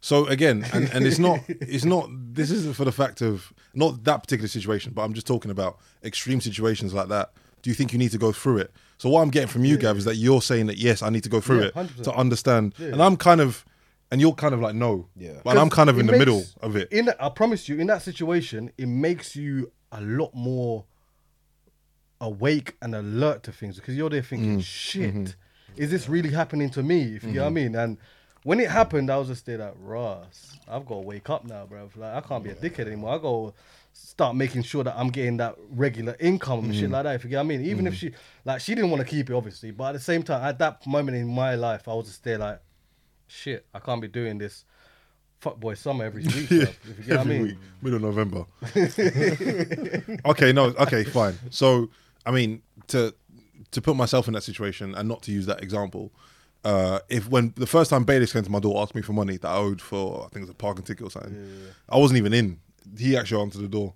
So 0.00 0.26
again, 0.26 0.66
and, 0.72 0.90
and 0.92 1.06
it's 1.06 1.20
not, 1.20 1.38
it's 1.48 1.84
not. 1.84 2.08
This 2.10 2.50
isn't 2.50 2.74
for 2.74 2.84
the 2.84 2.90
fact 2.90 3.20
of 3.22 3.52
not 3.72 4.02
that 4.04 4.22
particular 4.22 4.48
situation, 4.48 4.92
but 4.94 5.02
I'm 5.02 5.14
just 5.14 5.28
talking 5.28 5.50
about 5.52 5.78
extreme 6.02 6.40
situations 6.40 6.92
like 6.92 7.08
that. 7.08 7.32
Do 7.62 7.70
you 7.70 7.74
think 7.74 7.92
you 7.92 7.98
need 8.00 8.10
to 8.10 8.18
go 8.18 8.32
through 8.32 8.58
it? 8.58 8.72
So 8.98 9.08
what 9.08 9.20
I'm 9.22 9.30
getting 9.30 9.48
from 9.48 9.64
you, 9.64 9.76
Gav, 9.76 9.96
is 9.96 10.04
that 10.06 10.16
you're 10.16 10.42
saying 10.42 10.66
that 10.66 10.76
yes, 10.78 11.02
I 11.02 11.10
need 11.10 11.22
to 11.22 11.28
go 11.28 11.40
through 11.40 11.60
Yeah, 11.60 11.66
it 11.68 11.74
100%. 11.74 12.02
to 12.04 12.12
understand, 12.14 12.74
and 12.78 13.00
I'm 13.00 13.16
kind 13.16 13.40
of, 13.40 13.64
and 14.12 14.20
you're 14.20 14.32
kind 14.34 14.54
of 14.54 14.60
like 14.60 14.74
no, 14.76 15.08
Yeah. 15.16 15.40
but 15.42 15.56
I'm 15.58 15.70
kind 15.70 15.90
of 15.90 15.98
in 15.98 16.06
the 16.06 16.12
makes- 16.12 16.18
middle 16.20 16.44
of 16.60 16.76
it. 16.76 16.92
In 16.92 17.08
I 17.18 17.28
promise 17.30 17.68
you, 17.68 17.78
in 17.78 17.88
that 17.88 18.02
situation, 18.02 18.70
it 18.78 18.86
makes 18.86 19.34
you 19.34 19.72
a 19.90 20.00
lot 20.00 20.32
more 20.34 20.84
awake 22.20 22.76
and 22.80 22.94
alert 22.94 23.42
to 23.44 23.52
things 23.52 23.76
because 23.76 23.96
you're 23.96 24.10
there 24.10 24.22
thinking, 24.22 24.58
Mm. 24.58 24.62
"Shit, 24.64 25.14
Mm-hmm. 25.14 25.32
is 25.82 25.90
this 25.90 26.08
really 26.08 26.30
happening 26.30 26.70
to 26.70 26.82
me?" 26.82 27.16
If 27.16 27.24
you 27.24 27.32
know 27.32 27.40
what 27.42 27.46
I 27.48 27.50
mean. 27.50 27.74
And 27.74 27.98
when 28.44 28.60
it 28.60 28.70
happened, 28.70 29.10
I 29.10 29.16
was 29.16 29.28
just 29.28 29.46
there 29.46 29.58
like, 29.58 29.74
"Ross, 29.80 30.56
I've 30.68 30.86
got 30.86 30.96
to 31.00 31.06
wake 31.06 31.28
up 31.30 31.44
now, 31.44 31.66
bro. 31.66 31.88
Like 31.96 32.14
I 32.14 32.20
can't 32.20 32.44
be 32.44 32.50
a 32.50 32.54
dickhead 32.54 32.86
anymore. 32.86 33.14
I 33.14 33.18
got 33.18 33.48
to 33.48 33.54
start 33.94 34.36
making 34.36 34.62
sure 34.62 34.84
that 34.84 34.94
I'm 34.96 35.08
getting 35.08 35.36
that 35.38 35.56
regular 35.70 36.16
income 36.20 36.64
and 36.66 36.74
shit 36.74 36.84
Mm-hmm. 36.84 36.92
like 36.92 37.04
that. 37.04 37.14
If 37.16 37.24
you 37.24 37.30
get 37.30 37.36
what 37.38 37.44
I 37.44 37.46
mean. 37.48 37.64
Even 37.64 37.86
if 37.86 37.94
she 37.94 38.12
like 38.44 38.60
she 38.60 38.74
didn't 38.74 38.90
want 38.90 39.00
to 39.02 39.08
keep 39.08 39.28
it, 39.30 39.34
obviously, 39.34 39.70
but 39.70 39.84
at 39.88 39.92
the 39.94 40.00
same 40.00 40.22
time, 40.22 40.44
at 40.44 40.58
that 40.60 40.86
moment 40.86 41.16
in 41.16 41.26
my 41.26 41.54
life, 41.56 41.88
I 41.88 41.94
was 41.94 42.06
just 42.06 42.22
there 42.24 42.38
like, 42.38 42.60
"Shit, 43.32 43.66
I 43.74 43.78
can't 43.78 44.00
be 44.00 44.08
doing 44.08 44.38
this." 44.38 44.64
Fuck 45.40 45.58
boy 45.58 45.74
summer 45.74 46.04
every 46.04 46.22
week, 46.26 46.32
bruv, 46.32 46.62
if 46.62 46.98
you 46.98 47.04
get 47.04 47.18
what 47.18 47.26
I 47.26 47.28
mean. 47.28 47.42
week, 47.42 47.56
middle 47.80 47.96
of 47.96 48.02
November. 48.14 48.46
okay, 50.26 50.52
no, 50.52 50.66
okay, 50.78 51.02
fine. 51.02 51.36
So, 51.50 51.90
I 52.24 52.30
mean, 52.30 52.62
to 52.88 53.12
to 53.72 53.80
put 53.80 53.96
myself 53.96 54.28
in 54.28 54.34
that 54.34 54.42
situation 54.42 54.94
and 54.94 55.08
not 55.08 55.22
to 55.22 55.32
use 55.32 55.46
that 55.46 55.62
example, 55.62 56.12
uh, 56.64 57.00
if 57.08 57.28
when 57.28 57.52
the 57.56 57.66
first 57.66 57.90
time 57.90 58.04
bailiffs 58.04 58.32
came 58.32 58.44
to 58.44 58.50
my 58.50 58.60
door, 58.60 58.80
asked 58.82 58.94
me 58.94 59.02
for 59.02 59.14
money 59.14 59.36
that 59.38 59.48
I 59.48 59.56
owed 59.56 59.80
for, 59.80 60.20
I 60.20 60.28
think 60.28 60.36
it 60.36 60.40
was 60.42 60.50
a 60.50 60.54
parking 60.54 60.84
ticket 60.84 61.06
or 61.06 61.10
something, 61.10 61.34
I 61.88 61.98
wasn't 61.98 62.18
even 62.18 62.32
in. 62.32 62.60
He 62.96 63.16
actually 63.16 63.42
answered 63.42 63.62
the 63.62 63.68
door. 63.68 63.94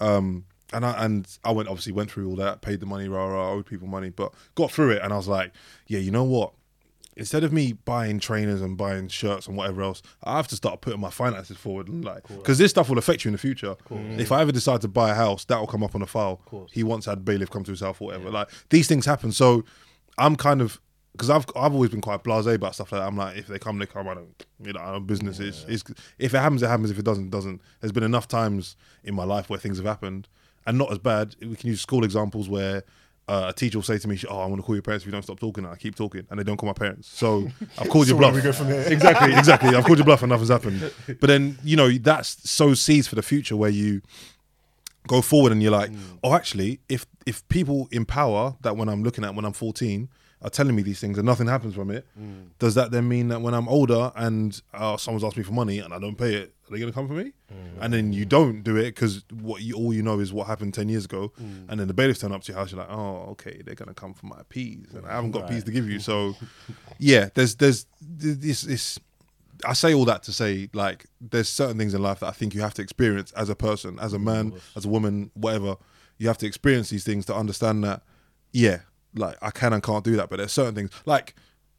Um, 0.00 0.44
and 0.72 0.84
I 0.84 1.04
and 1.04 1.38
I 1.44 1.52
went 1.52 1.68
obviously 1.68 1.92
went 1.92 2.10
through 2.10 2.28
all 2.28 2.36
that, 2.36 2.60
paid 2.60 2.80
the 2.80 2.86
money, 2.86 3.08
rah 3.08 3.26
rah, 3.26 3.50
owed 3.52 3.66
people 3.66 3.88
money, 3.88 4.10
but 4.10 4.32
got 4.54 4.70
through 4.70 4.92
it, 4.92 5.02
and 5.02 5.12
I 5.12 5.16
was 5.16 5.28
like, 5.28 5.52
yeah, 5.86 5.98
you 5.98 6.10
know 6.10 6.24
what? 6.24 6.52
Instead 7.18 7.44
of 7.44 7.52
me 7.52 7.72
buying 7.72 8.20
trainers 8.20 8.62
and 8.62 8.76
buying 8.76 9.08
shirts 9.08 9.46
and 9.48 9.56
whatever 9.56 9.82
else, 9.82 10.02
I 10.22 10.36
have 10.36 10.48
to 10.48 10.56
start 10.56 10.80
putting 10.80 11.00
my 11.00 11.10
finances 11.10 11.56
forward 11.56 11.88
and 11.88 12.04
like 12.04 12.26
because 12.28 12.58
this 12.58 12.70
stuff 12.70 12.88
will 12.88 12.98
affect 12.98 13.24
you 13.24 13.28
in 13.28 13.32
the 13.32 13.38
future. 13.38 13.76
If 13.90 14.32
I 14.32 14.40
ever 14.40 14.52
decide 14.52 14.80
to 14.82 14.88
buy 14.88 15.10
a 15.10 15.14
house, 15.14 15.44
that 15.46 15.58
will 15.58 15.66
come 15.66 15.82
up 15.82 15.94
on 15.94 16.02
a 16.02 16.06
file. 16.06 16.40
He 16.72 16.82
once 16.82 17.04
had 17.04 17.24
bailiff 17.24 17.50
come 17.50 17.64
to 17.64 17.72
his 17.72 17.80
house 17.80 18.00
or 18.00 18.06
whatever. 18.06 18.30
Like 18.30 18.48
these 18.70 18.86
things 18.88 19.04
happen. 19.04 19.32
So 19.32 19.64
I'm 20.16 20.36
kind 20.36 20.62
of 20.62 20.80
because 21.12 21.30
I've 21.30 21.46
I've 21.56 21.74
always 21.74 21.90
been 21.90 22.00
quite 22.00 22.22
blasé 22.22 22.54
about 22.54 22.74
stuff 22.74 22.92
like 22.92 23.00
that. 23.00 23.08
I'm 23.08 23.16
like, 23.16 23.36
if 23.36 23.48
they 23.48 23.58
come, 23.58 23.78
they 23.78 23.86
come. 23.86 24.08
I 24.08 24.14
don't, 24.14 24.46
you 24.62 24.72
know, 24.72 24.80
I 24.80 24.92
don't 24.92 25.06
business. 25.06 25.40
It's, 25.40 25.64
it's 25.68 25.84
if 26.18 26.32
it 26.32 26.38
happens, 26.38 26.62
it 26.62 26.68
happens. 26.68 26.90
If 26.90 26.98
it 26.98 27.04
doesn't, 27.04 27.26
it 27.26 27.30
doesn't. 27.30 27.60
There's 27.80 27.92
been 27.92 28.04
enough 28.04 28.28
times 28.28 28.76
in 29.02 29.14
my 29.14 29.24
life 29.24 29.50
where 29.50 29.58
things 29.58 29.78
have 29.78 29.86
happened 29.86 30.28
and 30.66 30.78
not 30.78 30.92
as 30.92 30.98
bad. 30.98 31.34
We 31.40 31.56
can 31.56 31.70
use 31.70 31.80
school 31.80 32.04
examples 32.04 32.48
where 32.48 32.84
uh, 33.28 33.46
a 33.48 33.52
teacher 33.52 33.78
will 33.78 33.82
say 33.82 33.98
to 33.98 34.08
me, 34.08 34.18
"Oh, 34.28 34.38
I 34.38 34.46
want 34.46 34.56
to 34.56 34.62
call 34.62 34.74
your 34.74 34.82
parents 34.82 35.04
if 35.04 35.06
you 35.06 35.12
don't 35.12 35.22
stop 35.22 35.38
talking." 35.38 35.64
And 35.64 35.72
I 35.72 35.76
keep 35.76 35.94
talking, 35.94 36.26
and 36.30 36.38
they 36.38 36.44
don't 36.44 36.56
call 36.56 36.66
my 36.66 36.72
parents. 36.72 37.08
So 37.08 37.48
I've 37.78 37.88
called 37.88 38.08
your 38.08 38.16
bluff. 38.16 38.34
we 38.34 38.40
go 38.40 38.52
from 38.52 38.68
here. 38.68 38.84
exactly, 38.86 39.34
exactly. 39.34 39.74
I've 39.76 39.84
called 39.84 39.98
your 39.98 40.06
bluff, 40.06 40.22
and 40.22 40.30
nothing's 40.30 40.50
happened. 40.50 40.92
But 41.20 41.26
then 41.26 41.58
you 41.62 41.76
know 41.76 41.90
that's 41.90 42.48
so 42.48 42.74
seeds 42.74 43.06
for 43.06 43.14
the 43.14 43.22
future 43.22 43.56
where 43.56 43.70
you 43.70 44.02
go 45.06 45.20
forward 45.22 45.52
and 45.52 45.62
you're 45.62 45.72
like, 45.72 45.90
oh, 46.22 46.34
actually, 46.34 46.80
if 46.88 47.06
if 47.26 47.46
people 47.48 47.88
in 47.90 48.04
power 48.04 48.56
that 48.62 48.76
when 48.76 48.88
I'm 48.88 49.02
looking 49.02 49.24
at 49.24 49.34
when 49.34 49.44
I'm 49.44 49.52
14 49.52 50.08
are 50.40 50.50
telling 50.50 50.76
me 50.76 50.82
these 50.82 51.00
things 51.00 51.18
and 51.18 51.26
nothing 51.26 51.46
happens 51.48 51.74
from 51.74 51.90
it, 51.90 52.06
Mm. 52.20 52.50
does 52.58 52.74
that 52.76 52.90
then 52.92 53.08
mean 53.08 53.28
that 53.28 53.40
when 53.42 53.54
I'm 53.54 53.68
older 53.68 54.12
and 54.14 54.60
uh, 54.72 54.96
someone's 54.96 55.24
asked 55.24 55.36
me 55.36 55.42
for 55.42 55.52
money 55.52 55.78
and 55.80 55.92
I 55.92 55.98
don't 55.98 56.16
pay 56.16 56.34
it, 56.34 56.54
are 56.66 56.70
they 56.72 56.78
going 56.78 56.92
to 56.92 56.94
come 56.94 57.08
for 57.08 57.14
me? 57.14 57.32
Mm. 57.52 57.56
And 57.80 57.92
then 57.92 58.12
you 58.12 58.24
don't 58.24 58.62
do 58.62 58.76
it 58.76 58.94
because 58.94 59.24
what 59.32 59.62
you, 59.62 59.74
all 59.74 59.92
you 59.92 60.02
know 60.02 60.20
is 60.20 60.32
what 60.32 60.46
happened 60.46 60.74
ten 60.74 60.88
years 60.88 61.06
ago, 61.06 61.32
Mm. 61.42 61.64
and 61.68 61.80
then 61.80 61.88
the 61.88 61.94
bailiffs 61.94 62.20
turn 62.20 62.30
up 62.32 62.42
to 62.44 62.52
your 62.52 62.58
house. 62.58 62.70
You're 62.70 62.80
like, 62.80 62.90
oh, 62.90 63.26
okay, 63.32 63.62
they're 63.64 63.74
going 63.74 63.88
to 63.88 63.94
come 63.94 64.14
for 64.14 64.26
my 64.26 64.42
peas, 64.48 64.86
and 64.94 65.04
I 65.06 65.12
haven't 65.14 65.32
got 65.32 65.48
peas 65.48 65.64
to 65.64 65.72
give 65.72 65.88
you. 65.90 65.98
So, 65.98 66.36
yeah, 66.98 67.30
there's 67.34 67.56
there's 67.56 67.86
this 68.00 68.62
this. 68.62 68.98
I 69.66 69.72
say 69.72 69.92
all 69.92 70.04
that 70.04 70.22
to 70.24 70.32
say, 70.32 70.70
like, 70.72 71.06
there's 71.20 71.48
certain 71.48 71.78
things 71.78 71.92
in 71.94 72.00
life 72.00 72.20
that 72.20 72.28
I 72.28 72.30
think 72.30 72.54
you 72.54 72.60
have 72.60 72.74
to 72.74 72.82
experience 72.82 73.32
as 73.32 73.48
a 73.48 73.56
person, 73.56 73.98
as 73.98 74.12
a 74.12 74.18
man, 74.20 74.52
as 74.76 74.84
a 74.84 74.88
woman, 74.88 75.32
whatever. 75.34 75.76
You 76.18 76.28
have 76.28 76.38
to 76.38 76.46
experience 76.46 76.90
these 76.90 77.02
things 77.02 77.26
to 77.26 77.34
understand 77.34 77.82
that, 77.82 78.02
yeah, 78.52 78.80
like 79.14 79.36
I 79.42 79.50
can 79.50 79.72
and 79.72 79.82
can't 79.82 80.04
do 80.04 80.16
that. 80.16 80.28
But 80.30 80.36
there's 80.36 80.52
certain 80.52 80.74
things, 80.74 80.90
like 81.06 81.34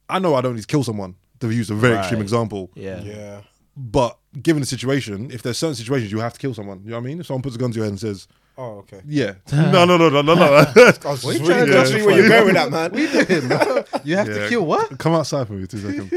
I 0.09 0.19
know 0.19 0.35
I 0.35 0.41
don't 0.41 0.55
need 0.55 0.61
to 0.61 0.67
kill 0.67 0.83
someone. 0.83 1.15
To 1.39 1.49
use 1.49 1.69
a 1.69 1.75
very 1.75 1.95
extreme 1.95 2.21
example, 2.21 2.69
Yeah. 2.75 3.01
Yeah. 3.01 3.41
but 3.77 4.17
given 4.43 4.59
the 4.59 4.65
situation, 4.65 5.31
if 5.31 5.41
there's 5.41 5.57
certain 5.57 5.75
situations 5.75 6.11
you 6.11 6.19
have 6.19 6.33
to 6.33 6.39
kill 6.39 6.53
someone, 6.53 6.81
you 6.83 6.89
know 6.89 6.97
what 6.97 7.03
I 7.03 7.07
mean? 7.07 7.21
If 7.21 7.27
someone 7.27 7.41
puts 7.43 7.55
a 7.55 7.59
gun 7.59 7.71
to 7.71 7.75
your 7.75 7.85
head 7.85 7.91
and 7.91 7.99
says, 7.99 8.27
Oh, 8.57 8.79
okay. 8.79 8.99
"Yeah, 9.07 9.35
no, 9.53 9.85
no, 9.85 9.95
no, 9.95 10.09
no, 10.09 10.21
no, 10.21 10.35
no," 10.35 10.43
I 10.43 10.73
was 10.75 10.97
just 10.99 11.23
What 11.23 11.39
you 11.39 11.47
really 11.47 11.47
trying 11.47 11.65
to 11.67 11.71
just 11.71 11.93
do? 11.93 12.05
where 12.05 12.17
you're 12.19 12.27
going 12.27 12.45
with 12.47 12.55
that, 12.55 12.71
man. 12.71 12.91
You 14.03 14.17
have 14.17 14.27
Yeah. 14.27 14.33
to 14.39 14.49
kill 14.49 14.65
what? 14.65 14.99
Come 14.99 15.13
outside 15.13 15.47
for 15.47 15.53
me 15.53 15.65
two 15.65 15.77
seconds. 15.77 16.11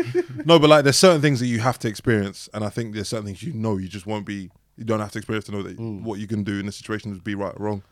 no, 0.44 0.58
but 0.58 0.68
like 0.68 0.82
there's 0.82 0.96
certain 0.96 1.22
things 1.22 1.38
that 1.38 1.46
you 1.46 1.60
have 1.60 1.78
to 1.78 1.88
experience, 1.88 2.48
and 2.52 2.64
I 2.64 2.68
think 2.68 2.94
there's 2.94 3.06
certain 3.06 3.26
things 3.26 3.44
you 3.44 3.52
know 3.52 3.76
you 3.76 3.86
just 3.86 4.06
won't 4.06 4.26
be. 4.26 4.50
You 4.76 4.84
don't 4.84 4.98
have 4.98 5.12
to 5.12 5.18
experience 5.18 5.44
to 5.44 5.52
know 5.52 5.62
that 5.62 5.78
mm. 5.78 6.02
what 6.02 6.18
you 6.18 6.26
can 6.26 6.42
do 6.42 6.58
in 6.58 6.66
the 6.66 6.72
situation 6.72 7.12
is 7.12 7.20
be 7.20 7.36
right 7.36 7.54
or 7.56 7.64
wrong. 7.64 7.82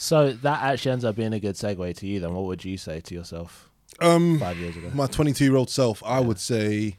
So 0.00 0.32
that 0.32 0.62
actually 0.62 0.92
ends 0.92 1.04
up 1.04 1.16
being 1.16 1.32
a 1.32 1.40
good 1.40 1.56
segue 1.56 1.96
to 1.96 2.06
you. 2.06 2.20
Then, 2.20 2.32
what 2.32 2.44
would 2.44 2.64
you 2.64 2.78
say 2.78 3.00
to 3.00 3.14
yourself 3.14 3.68
Um, 4.00 4.38
five 4.38 4.56
years 4.56 4.76
ago? 4.76 4.90
my 4.94 5.06
22 5.08 5.44
year 5.44 5.56
old 5.56 5.70
self, 5.70 6.02
I 6.04 6.20
would 6.20 6.38
say 6.38 6.98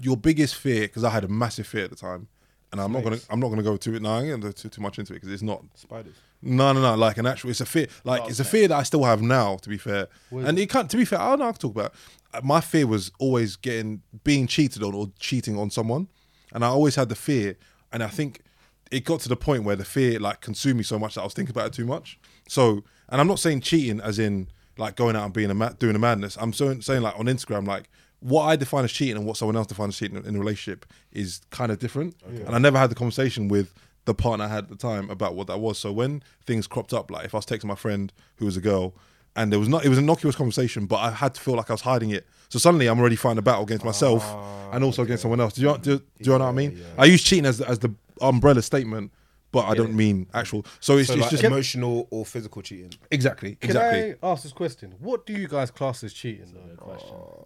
your 0.00 0.16
biggest 0.16 0.54
fear, 0.54 0.82
because 0.82 1.04
I 1.04 1.10
had 1.10 1.24
a 1.24 1.28
massive 1.28 1.66
fear 1.66 1.84
at 1.84 1.90
the 1.90 1.96
time, 1.96 2.28
and 2.72 2.80
I'm 2.80 2.92
not 2.92 3.04
gonna, 3.04 3.18
I'm 3.30 3.40
not 3.40 3.48
gonna 3.50 3.62
go 3.62 3.76
too, 3.76 3.98
no, 4.00 4.10
I'm 4.10 4.28
gonna 4.28 4.42
go 4.42 4.52
too, 4.52 4.68
too 4.68 4.80
much 4.80 4.98
into 4.98 5.12
it 5.12 5.16
because 5.16 5.30
it's 5.30 5.42
not 5.42 5.62
Spiders. 5.74 6.14
No, 6.40 6.72
no, 6.72 6.80
no. 6.80 6.94
Like 6.94 7.18
an 7.18 7.26
actual, 7.26 7.50
it's 7.50 7.60
a 7.60 7.66
fear. 7.66 7.88
Like 8.04 8.28
it's 8.30 8.38
a 8.40 8.44
fear 8.44 8.68
that 8.68 8.76
I 8.78 8.84
still 8.84 9.02
have 9.04 9.20
now. 9.20 9.56
To 9.56 9.68
be 9.68 9.76
fair, 9.76 10.06
and 10.30 10.56
it 10.58 10.70
can't. 10.70 10.88
To 10.90 10.96
be 10.96 11.04
fair, 11.04 11.20
I 11.20 11.30
don't 11.30 11.40
know. 11.40 11.48
I 11.48 11.52
can 11.52 11.58
talk 11.60 11.72
about. 11.72 11.92
it. 12.34 12.44
My 12.44 12.60
fear 12.60 12.86
was 12.86 13.10
always 13.18 13.56
getting 13.56 14.02
being 14.22 14.46
cheated 14.46 14.82
on 14.84 14.94
or 14.94 15.10
cheating 15.18 15.58
on 15.58 15.68
someone, 15.70 16.06
and 16.54 16.64
I 16.64 16.68
always 16.68 16.94
had 16.94 17.08
the 17.08 17.16
fear. 17.16 17.56
And 17.90 18.02
I 18.04 18.06
think 18.08 18.42
it 18.90 19.04
got 19.04 19.20
to 19.20 19.28
the 19.28 19.36
point 19.36 19.64
where 19.64 19.76
the 19.76 19.84
fear 19.84 20.18
like 20.18 20.40
consumed 20.40 20.78
me 20.78 20.82
so 20.82 20.98
much 20.98 21.14
that 21.14 21.22
I 21.22 21.24
was 21.24 21.34
thinking 21.34 21.52
about 21.52 21.66
it 21.66 21.72
too 21.72 21.86
much. 21.86 22.18
So, 22.48 22.84
and 23.08 23.20
I'm 23.20 23.26
not 23.26 23.38
saying 23.38 23.60
cheating 23.60 24.00
as 24.00 24.18
in 24.18 24.48
like 24.76 24.96
going 24.96 25.16
out 25.16 25.24
and 25.24 25.34
being 25.34 25.50
a 25.50 25.54
ma- 25.54 25.70
doing 25.70 25.96
a 25.96 25.98
madness. 25.98 26.36
I'm 26.40 26.52
so, 26.52 26.78
saying 26.80 27.02
like 27.02 27.18
on 27.18 27.26
Instagram, 27.26 27.66
like 27.66 27.90
what 28.20 28.44
I 28.44 28.56
define 28.56 28.84
as 28.84 28.92
cheating 28.92 29.16
and 29.16 29.26
what 29.26 29.36
someone 29.36 29.56
else 29.56 29.66
defines 29.66 29.94
as 29.94 29.98
cheating 29.98 30.24
in 30.24 30.36
a 30.36 30.38
relationship 30.38 30.86
is 31.12 31.40
kind 31.50 31.70
of 31.70 31.78
different. 31.78 32.16
Oh, 32.24 32.46
and 32.46 32.54
I 32.54 32.58
never 32.58 32.78
had 32.78 32.90
the 32.90 32.94
conversation 32.94 33.48
with 33.48 33.74
the 34.04 34.14
partner 34.14 34.46
I 34.46 34.48
had 34.48 34.64
at 34.64 34.70
the 34.70 34.76
time 34.76 35.10
about 35.10 35.34
what 35.34 35.46
that 35.48 35.60
was. 35.60 35.78
So 35.78 35.92
when 35.92 36.22
things 36.46 36.66
cropped 36.66 36.94
up, 36.94 37.10
like 37.10 37.26
if 37.26 37.34
I 37.34 37.38
was 37.38 37.46
texting 37.46 37.64
my 37.64 37.74
friend 37.74 38.12
who 38.36 38.46
was 38.46 38.56
a 38.56 38.60
girl, 38.60 38.94
and 39.36 39.52
there 39.52 39.60
was 39.60 39.68
not, 39.68 39.84
it 39.84 39.88
was 39.88 39.98
an 39.98 40.04
innocuous 40.04 40.34
conversation, 40.34 40.86
but 40.86 40.96
I 40.96 41.10
had 41.10 41.34
to 41.34 41.40
feel 41.40 41.54
like 41.54 41.70
I 41.70 41.74
was 41.74 41.82
hiding 41.82 42.10
it. 42.10 42.26
So 42.48 42.58
suddenly 42.58 42.88
I'm 42.88 42.98
already 42.98 43.14
fighting 43.14 43.38
a 43.38 43.42
battle 43.42 43.62
against 43.62 43.84
myself 43.84 44.22
ah, 44.24 44.70
and 44.72 44.82
also 44.82 45.02
against 45.02 45.22
someone 45.22 45.38
else. 45.40 45.52
Do 45.52 45.62
you, 45.62 45.78
do, 45.78 45.98
do 45.98 46.04
you 46.18 46.26
know 46.30 46.38
what 46.38 46.48
I 46.48 46.52
mean? 46.52 46.82
I 46.96 47.04
use 47.04 47.22
cheating 47.22 47.46
as 47.46 47.60
as 47.60 47.78
the 47.78 47.94
umbrella 48.20 48.62
statement, 48.62 49.12
but 49.52 49.64
I 49.66 49.74
don't 49.74 49.94
mean 49.94 50.26
actual. 50.34 50.64
So 50.80 50.98
it's, 50.98 51.08
So 51.08 51.14
it's 51.14 51.22
like 51.22 51.30
just 51.30 51.44
emotional 51.44 52.06
or 52.10 52.24
physical 52.26 52.60
cheating. 52.62 52.92
exactly, 53.10 53.56
Can 53.56 53.70
exactly. 53.70 54.14
I 54.22 54.26
ask 54.30 54.42
this 54.42 54.52
question? 54.52 54.94
What 54.98 55.26
do 55.26 55.32
you 55.32 55.48
guys 55.48 55.70
class 55.70 56.04
as 56.04 56.12
cheating? 56.12 56.54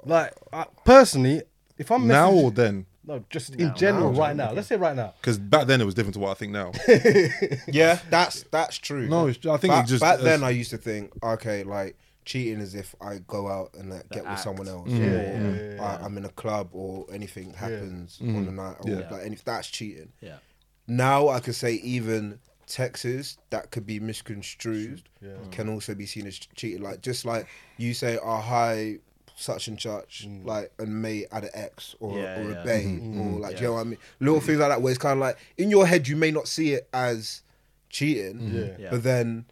Like, 0.05 0.33
I, 0.53 0.67
personally, 0.85 1.43
if 1.79 1.91
I'm 1.91 2.07
Now 2.07 2.31
messaging- 2.31 2.43
or 2.43 2.51
then? 2.51 2.87
no, 3.05 3.25
just 3.31 3.55
in 3.57 3.75
general, 3.77 4.13
right 4.13 4.35
now. 4.37 4.53
Let's 4.53 4.69
say 4.69 4.77
right 4.77 4.95
now. 4.97 5.15
Because 5.21 5.39
back 5.39 5.67
then 5.67 5.81
it 5.81 5.85
was 5.85 5.95
different 5.95 6.15
to 6.15 6.21
what 6.21 6.31
I 6.31 6.35
think 6.35 6.53
now. 6.53 6.73
Yeah, 7.69 7.99
that's 8.11 8.43
that's 8.51 8.77
true. 8.79 9.09
No, 9.09 9.29
it's- 9.29 9.47
I 9.51 9.57
think 9.57 9.73
back, 9.73 9.85
it 9.85 9.89
just- 9.89 10.01
back 10.03 10.21
then 10.21 10.43
I 10.45 10.51
used 10.51 10.71
to 10.71 10.79
think, 10.79 11.13
okay, 11.23 11.63
like 11.65 11.97
cheating 12.25 12.61
is 12.61 12.75
if 12.77 12.95
I 13.01 13.19
go 13.27 13.49
out 13.49 13.75
and 13.75 13.91
like, 13.91 14.09
get 14.11 14.25
with 14.29 14.39
someone 14.39 14.69
else, 14.69 14.89
Yeah, 14.91 15.07
or 15.07 15.11
yeah, 15.11 15.75
yeah, 15.75 15.83
I, 16.01 16.05
I'm 16.05 16.17
in 16.17 16.25
a 16.25 16.29
club 16.31 16.69
or 16.73 17.07
anything 17.13 17.53
happens 17.55 18.19
on 18.21 18.29
mm. 18.29 18.45
the 18.47 18.53
night, 18.53 18.77
or 18.81 18.91
Yeah. 18.91 19.09
like, 19.11 19.25
and 19.25 19.35
if 19.35 19.45
that's 19.45 19.69
cheating. 19.69 20.13
Yeah. 20.21 20.37
Now 20.87 21.29
I 21.29 21.41
could 21.41 21.55
say 21.55 21.75
even 21.75 22.39
Texas 22.67 23.39
that 23.51 23.71
could 23.71 23.87
be 23.87 24.01
misconstrued 24.01 25.03
can 25.51 25.69
also 25.69 25.95
be 25.95 26.07
seen 26.07 26.27
as 26.27 26.39
cheating. 26.39 26.83
Like 26.83 27.03
just 27.03 27.25
like 27.25 27.47
you 27.77 27.95
say, 27.95 28.19
"Oh 28.23 28.39
hi, 28.39 28.99
such 29.37 29.69
and 29.69 29.81
such," 29.81 30.27
like 30.45 30.73
and 30.79 31.03
may 31.03 31.27
add 31.33 31.45
an 31.45 31.51
X 31.55 31.95
or, 32.01 32.19
Yeah, 32.19 32.41
or 32.41 32.51
yeah. 32.51 32.63
a 32.63 32.65
bay 32.65 32.85
or 32.87 33.41
like, 33.41 33.57
do 33.57 33.63
you 33.63 33.69
know 33.69 33.75
what 33.75 33.81
I 33.81 33.85
mean? 33.85 33.99
Little 34.21 34.41
things 34.41 34.59
like 34.59 34.71
that 34.71 34.81
where 34.83 34.91
it's 34.91 34.99
kind 34.99 35.13
of 35.15 35.19
like 35.19 35.39
in 35.59 35.71
your 35.71 35.87
head 35.87 36.09
you 36.09 36.17
may 36.17 36.31
not 36.31 36.49
see 36.49 36.73
it 36.73 36.89
as 36.93 37.43
cheating, 37.91 38.51
Yeah. 38.53 38.85
Yeah. 38.85 38.91
but 38.91 39.03
then 39.03 39.45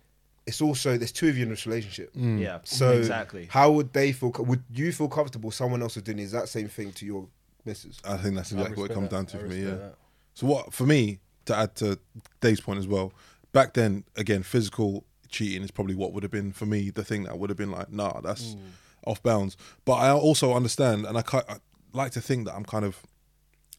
it's 0.46 0.60
also 0.62 0.96
there's 0.96 1.12
two 1.12 1.28
of 1.28 1.36
you 1.36 1.44
in 1.44 1.50
this 1.50 1.66
relationship. 1.66 2.10
Yeah. 2.14 2.60
So 2.64 2.92
exactly. 2.92 3.46
how 3.50 3.70
would 3.72 3.92
they 3.92 4.12
feel? 4.12 4.32
Would 4.38 4.62
you 4.72 4.92
feel 4.92 5.08
comfortable 5.08 5.50
someone 5.50 5.82
else 5.82 5.94
was 5.96 6.02
doing 6.04 6.16
the 6.16 6.22
exact 6.24 6.48
same 6.48 6.68
thing 6.68 6.92
to 6.92 7.06
your 7.06 7.28
missus? 7.64 8.00
I 8.04 8.16
think 8.16 8.34
that's 8.34 8.50
exactly 8.52 8.76
what 8.80 8.90
it 8.90 8.94
comes 8.94 9.12
respect 9.12 9.12
down 9.12 9.26
to 9.26 9.36
I 9.38 9.40
for 9.42 9.46
me. 9.48 9.62
Yeah. 9.62 9.74
that. 9.74 9.94
So 10.40 10.46
what 10.46 10.72
for 10.72 10.87
me 10.87 11.20
to 11.50 11.57
add 11.57 11.74
to 11.76 11.98
Dave's 12.40 12.61
point 12.61 12.79
as 12.79 12.87
well. 12.87 13.12
Back 13.53 13.74
then, 13.74 14.05
again, 14.16 14.42
physical 14.42 15.05
cheating 15.29 15.62
is 15.62 15.70
probably 15.70 15.94
what 15.94 16.12
would 16.12 16.22
have 16.22 16.33
been 16.33 16.53
for 16.53 16.66
me 16.66 16.90
the 16.90 17.05
thing 17.05 17.24
that 17.24 17.38
would 17.38 17.50
have 17.50 17.57
been 17.57 17.70
like, 17.70 17.92
nah, 17.92 18.20
that's 18.20 18.55
mm. 18.55 18.61
off 19.07 19.22
bounds. 19.22 19.57
But 19.85 19.94
I 19.94 20.11
also 20.12 20.55
understand, 20.55 21.05
and 21.05 21.18
I, 21.18 21.22
I 21.33 21.57
like 21.92 22.12
to 22.12 22.20
think 22.20 22.46
that 22.46 22.55
I'm 22.55 22.64
kind 22.64 22.85
of 22.85 23.03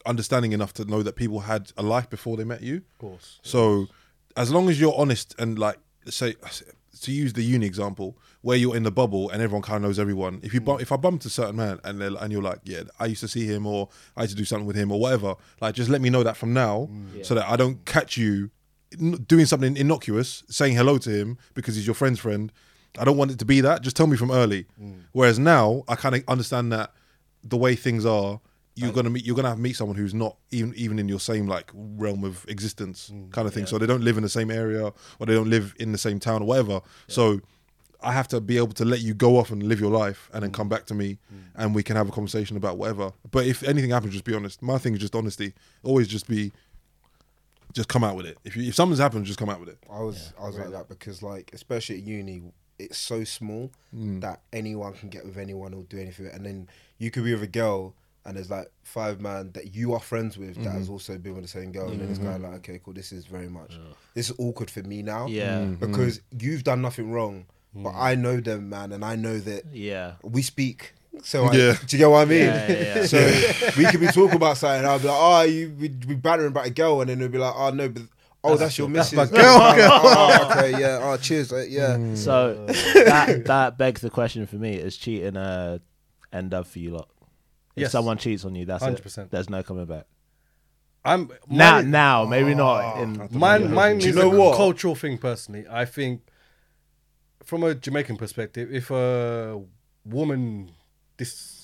understanding 0.04 0.52
enough 0.52 0.72
to 0.74 0.84
know 0.84 1.02
that 1.02 1.16
people 1.16 1.40
had 1.40 1.72
a 1.76 1.82
life 1.82 2.08
before 2.10 2.36
they 2.36 2.44
met 2.44 2.62
you. 2.62 2.76
Of 2.76 2.98
course. 2.98 3.40
So 3.42 3.88
as 4.36 4.52
long 4.52 4.68
as 4.68 4.80
you're 4.80 4.94
honest 4.96 5.34
and 5.38 5.58
like 5.58 5.78
say 6.08 6.34
to 7.00 7.12
use 7.12 7.32
the 7.32 7.42
uni 7.42 7.66
example 7.66 8.18
where 8.42 8.56
you're 8.56 8.76
in 8.76 8.82
the 8.82 8.90
bubble 8.90 9.30
and 9.30 9.42
everyone 9.42 9.62
kind 9.62 9.76
of 9.76 9.82
knows 9.82 9.98
everyone. 9.98 10.40
If 10.42 10.52
you 10.52 10.60
mm. 10.60 10.66
bump, 10.66 10.82
if 10.82 10.92
I 10.92 10.96
bump 10.96 11.14
into 11.14 11.28
a 11.28 11.30
certain 11.30 11.56
man 11.56 11.80
and 11.84 12.00
they're, 12.00 12.12
and 12.20 12.32
you're 12.32 12.42
like, 12.42 12.60
yeah, 12.64 12.82
I 13.00 13.06
used 13.06 13.20
to 13.20 13.28
see 13.28 13.46
him 13.46 13.66
or 13.66 13.88
I 14.16 14.22
used 14.22 14.32
to 14.32 14.38
do 14.38 14.44
something 14.44 14.66
with 14.66 14.76
him 14.76 14.92
or 14.92 15.00
whatever. 15.00 15.34
Like 15.60 15.74
just 15.74 15.90
let 15.90 16.00
me 16.00 16.10
know 16.10 16.22
that 16.22 16.36
from 16.36 16.52
now 16.52 16.88
mm. 16.90 17.24
so 17.24 17.34
that 17.34 17.48
I 17.48 17.56
don't 17.56 17.84
catch 17.84 18.16
you 18.16 18.50
doing 19.26 19.46
something 19.46 19.76
innocuous, 19.76 20.44
saying 20.48 20.76
hello 20.76 20.98
to 20.98 21.10
him 21.10 21.38
because 21.54 21.76
he's 21.76 21.86
your 21.86 21.94
friend's 21.94 22.20
friend. 22.20 22.52
I 22.98 23.04
don't 23.04 23.16
want 23.16 23.30
it 23.30 23.38
to 23.38 23.44
be 23.44 23.60
that. 23.62 23.82
Just 23.82 23.96
tell 23.96 24.06
me 24.06 24.16
from 24.16 24.30
early. 24.30 24.66
Mm. 24.80 25.00
Whereas 25.12 25.38
now 25.38 25.84
I 25.88 25.94
kind 25.94 26.14
of 26.14 26.22
understand 26.28 26.72
that 26.72 26.92
the 27.42 27.56
way 27.56 27.74
things 27.74 28.04
are, 28.04 28.40
you're 28.74 28.92
gonna 28.92 29.10
meet 29.10 29.24
you're 29.24 29.36
gonna 29.36 29.48
have 29.48 29.58
to 29.58 29.62
meet 29.62 29.76
someone 29.76 29.96
who's 29.96 30.14
not 30.14 30.36
even 30.50 30.72
even 30.76 30.98
in 30.98 31.08
your 31.08 31.20
same 31.20 31.46
like 31.46 31.70
realm 31.74 32.24
of 32.24 32.44
existence 32.48 33.10
mm, 33.12 33.30
kind 33.30 33.46
of 33.46 33.54
thing. 33.54 33.66
So 33.66 33.78
they 33.78 33.86
don't 33.86 34.02
live 34.02 34.16
in 34.16 34.22
the 34.22 34.28
same 34.28 34.50
area 34.50 34.92
or 35.18 35.26
they 35.26 35.34
don't 35.34 35.50
live 35.50 35.74
in 35.78 35.92
the 35.92 35.98
same 35.98 36.18
town 36.18 36.42
or 36.42 36.46
whatever. 36.46 36.80
So 37.06 37.40
I 38.02 38.12
have 38.12 38.28
to 38.28 38.40
be 38.40 38.56
able 38.56 38.72
to 38.74 38.84
let 38.84 39.00
you 39.00 39.14
go 39.14 39.38
off 39.38 39.50
and 39.50 39.62
live 39.62 39.78
your 39.80 39.90
life 39.90 40.30
and 40.32 40.42
then 40.42 40.50
mm. 40.50 40.54
come 40.54 40.68
back 40.68 40.86
to 40.86 40.94
me 40.94 41.18
mm. 41.32 41.40
and 41.54 41.74
we 41.74 41.82
can 41.82 41.96
have 41.96 42.08
a 42.08 42.12
conversation 42.12 42.56
about 42.56 42.78
whatever. 42.78 43.12
But 43.30 43.46
if 43.46 43.62
anything 43.62 43.90
happens, 43.90 44.12
just 44.12 44.24
be 44.24 44.34
honest. 44.34 44.62
My 44.62 44.78
thing 44.78 44.94
is 44.94 45.00
just 45.00 45.14
honesty. 45.14 45.52
Always 45.82 46.08
just 46.08 46.26
be 46.26 46.52
just 47.72 47.88
come 47.88 48.04
out 48.04 48.16
with 48.16 48.26
it. 48.26 48.38
If 48.44 48.56
you, 48.56 48.64
if 48.64 48.74
something's 48.74 48.98
happened, 48.98 49.24
just 49.24 49.38
come 49.38 49.48
out 49.48 49.60
with 49.60 49.68
it. 49.68 49.78
I 49.90 50.00
was 50.00 50.32
I 50.40 50.46
was 50.46 50.58
like 50.58 50.70
that 50.70 50.88
because 50.88 51.22
like 51.22 51.50
especially 51.52 51.96
at 51.96 52.02
uni, 52.02 52.42
it's 52.78 52.98
so 52.98 53.24
small 53.24 53.70
Mm. 53.94 54.22
that 54.22 54.40
anyone 54.52 54.94
can 54.94 55.10
get 55.10 55.24
with 55.26 55.36
anyone 55.36 55.74
or 55.74 55.82
do 55.82 55.98
anything, 55.98 56.26
and 56.32 56.46
then 56.46 56.68
you 56.98 57.10
could 57.10 57.24
be 57.24 57.32
with 57.34 57.42
a 57.42 57.46
girl 57.46 57.94
and 58.24 58.36
there's 58.36 58.50
like 58.50 58.70
five 58.84 59.20
man 59.20 59.50
that 59.54 59.74
you 59.74 59.92
are 59.94 60.00
friends 60.00 60.38
with 60.38 60.54
that 60.54 60.60
Mm-hmm. 60.64 60.78
has 60.78 60.88
also 60.88 61.18
been 61.18 61.34
with 61.34 61.42
the 61.44 61.48
same 61.48 61.72
girl, 61.72 61.90
and 61.90 62.00
then 62.00 62.08
it's 62.08 62.18
kind 62.18 62.36
of 62.36 62.42
like 62.42 62.54
okay, 62.60 62.80
cool, 62.84 62.94
this 62.94 63.12
is 63.12 63.26
very 63.26 63.48
much 63.48 63.78
this 64.14 64.30
is 64.30 64.36
awkward 64.38 64.70
for 64.70 64.82
me 64.82 65.02
now, 65.02 65.26
Yeah. 65.26 65.58
Mm-hmm. 65.60 65.74
because 65.86 66.20
you've 66.38 66.64
done 66.64 66.82
nothing 66.82 67.10
wrong, 67.10 67.46
but 67.74 67.92
I 67.94 68.14
know 68.14 68.38
them, 68.40 68.68
man, 68.68 68.92
and 68.92 69.04
I 69.04 69.16
know 69.16 69.38
that 69.38 69.64
Yeah. 69.72 70.12
we 70.22 70.42
speak. 70.42 70.94
So 71.22 71.44
I, 71.44 71.52
Yeah. 71.54 71.76
do 71.86 71.96
you 71.96 71.98
get 71.98 72.10
what 72.10 72.22
I 72.22 72.24
mean? 72.24 72.40
Yeah, 72.46 72.72
yeah, 72.72 72.94
yeah. 72.96 73.06
So 73.12 73.18
we 73.76 73.84
could 73.86 74.00
be 74.00 74.06
talking 74.06 74.36
about 74.36 74.56
something. 74.56 74.86
I'll 74.88 74.98
be 74.98 75.08
like, 75.08 75.16
oh, 75.20 75.42
you 75.42 75.74
we 75.78 75.88
be 75.88 76.14
battering 76.14 76.48
about 76.48 76.66
a 76.66 76.70
girl, 76.70 77.00
and 77.02 77.10
then 77.10 77.18
they'll 77.18 77.28
be 77.28 77.38
like, 77.38 77.54
oh 77.56 77.70
no, 77.70 77.88
but 77.90 78.02
oh, 78.44 78.56
that's, 78.56 78.78
your 78.78 78.88
missus. 78.88 79.12
my 79.16 79.24
oh, 79.32 79.74
girl. 79.76 80.00
oh, 80.02 80.48
okay, 80.52 80.70
yeah. 80.80 81.00
Oh, 81.02 81.16
cheers. 81.18 81.52
uh, 81.52 81.64
yeah. 81.68 82.14
So 82.14 82.64
that 82.66 83.44
that 83.46 83.76
begs 83.78 84.00
the 84.00 84.10
question 84.10 84.46
for 84.46 84.56
me: 84.56 84.74
Is 84.76 84.96
cheating 84.96 85.36
a 85.36 85.80
end 86.32 86.54
up 86.54 86.66
for 86.66 86.78
you 86.78 86.92
lot? 86.92 87.08
If 87.74 87.82
Yes. 87.82 87.92
someone 87.92 88.18
cheats 88.18 88.44
on 88.44 88.54
you, 88.54 88.64
that's 88.66 88.82
it. 88.82 88.86
100%. 88.86 89.30
There's 89.30 89.48
no 89.48 89.62
coming 89.62 89.86
back. 89.86 90.06
I'm 91.04 91.30
Now, 91.48 91.76
mine- 91.76 91.90
now, 91.90 92.24
maybe 92.26 92.54
not. 92.54 92.80
Ah, 92.84 93.02
in 93.02 93.28
Mine, 93.32 93.72
mine 93.72 93.98
Do 93.98 94.04
you 94.04 94.10
is 94.10 94.16
know 94.16 94.30
a 94.32 94.38
what? 94.38 94.56
cultural 94.56 94.94
thing. 94.94 95.18
Personally, 95.18 95.64
I 95.68 95.84
think 95.84 96.22
from 97.42 97.64
a 97.64 97.74
Jamaican 97.74 98.16
perspective, 98.18 98.72
if 98.72 98.90
a 98.90 99.60
woman 100.04 100.70
dis 101.16 101.61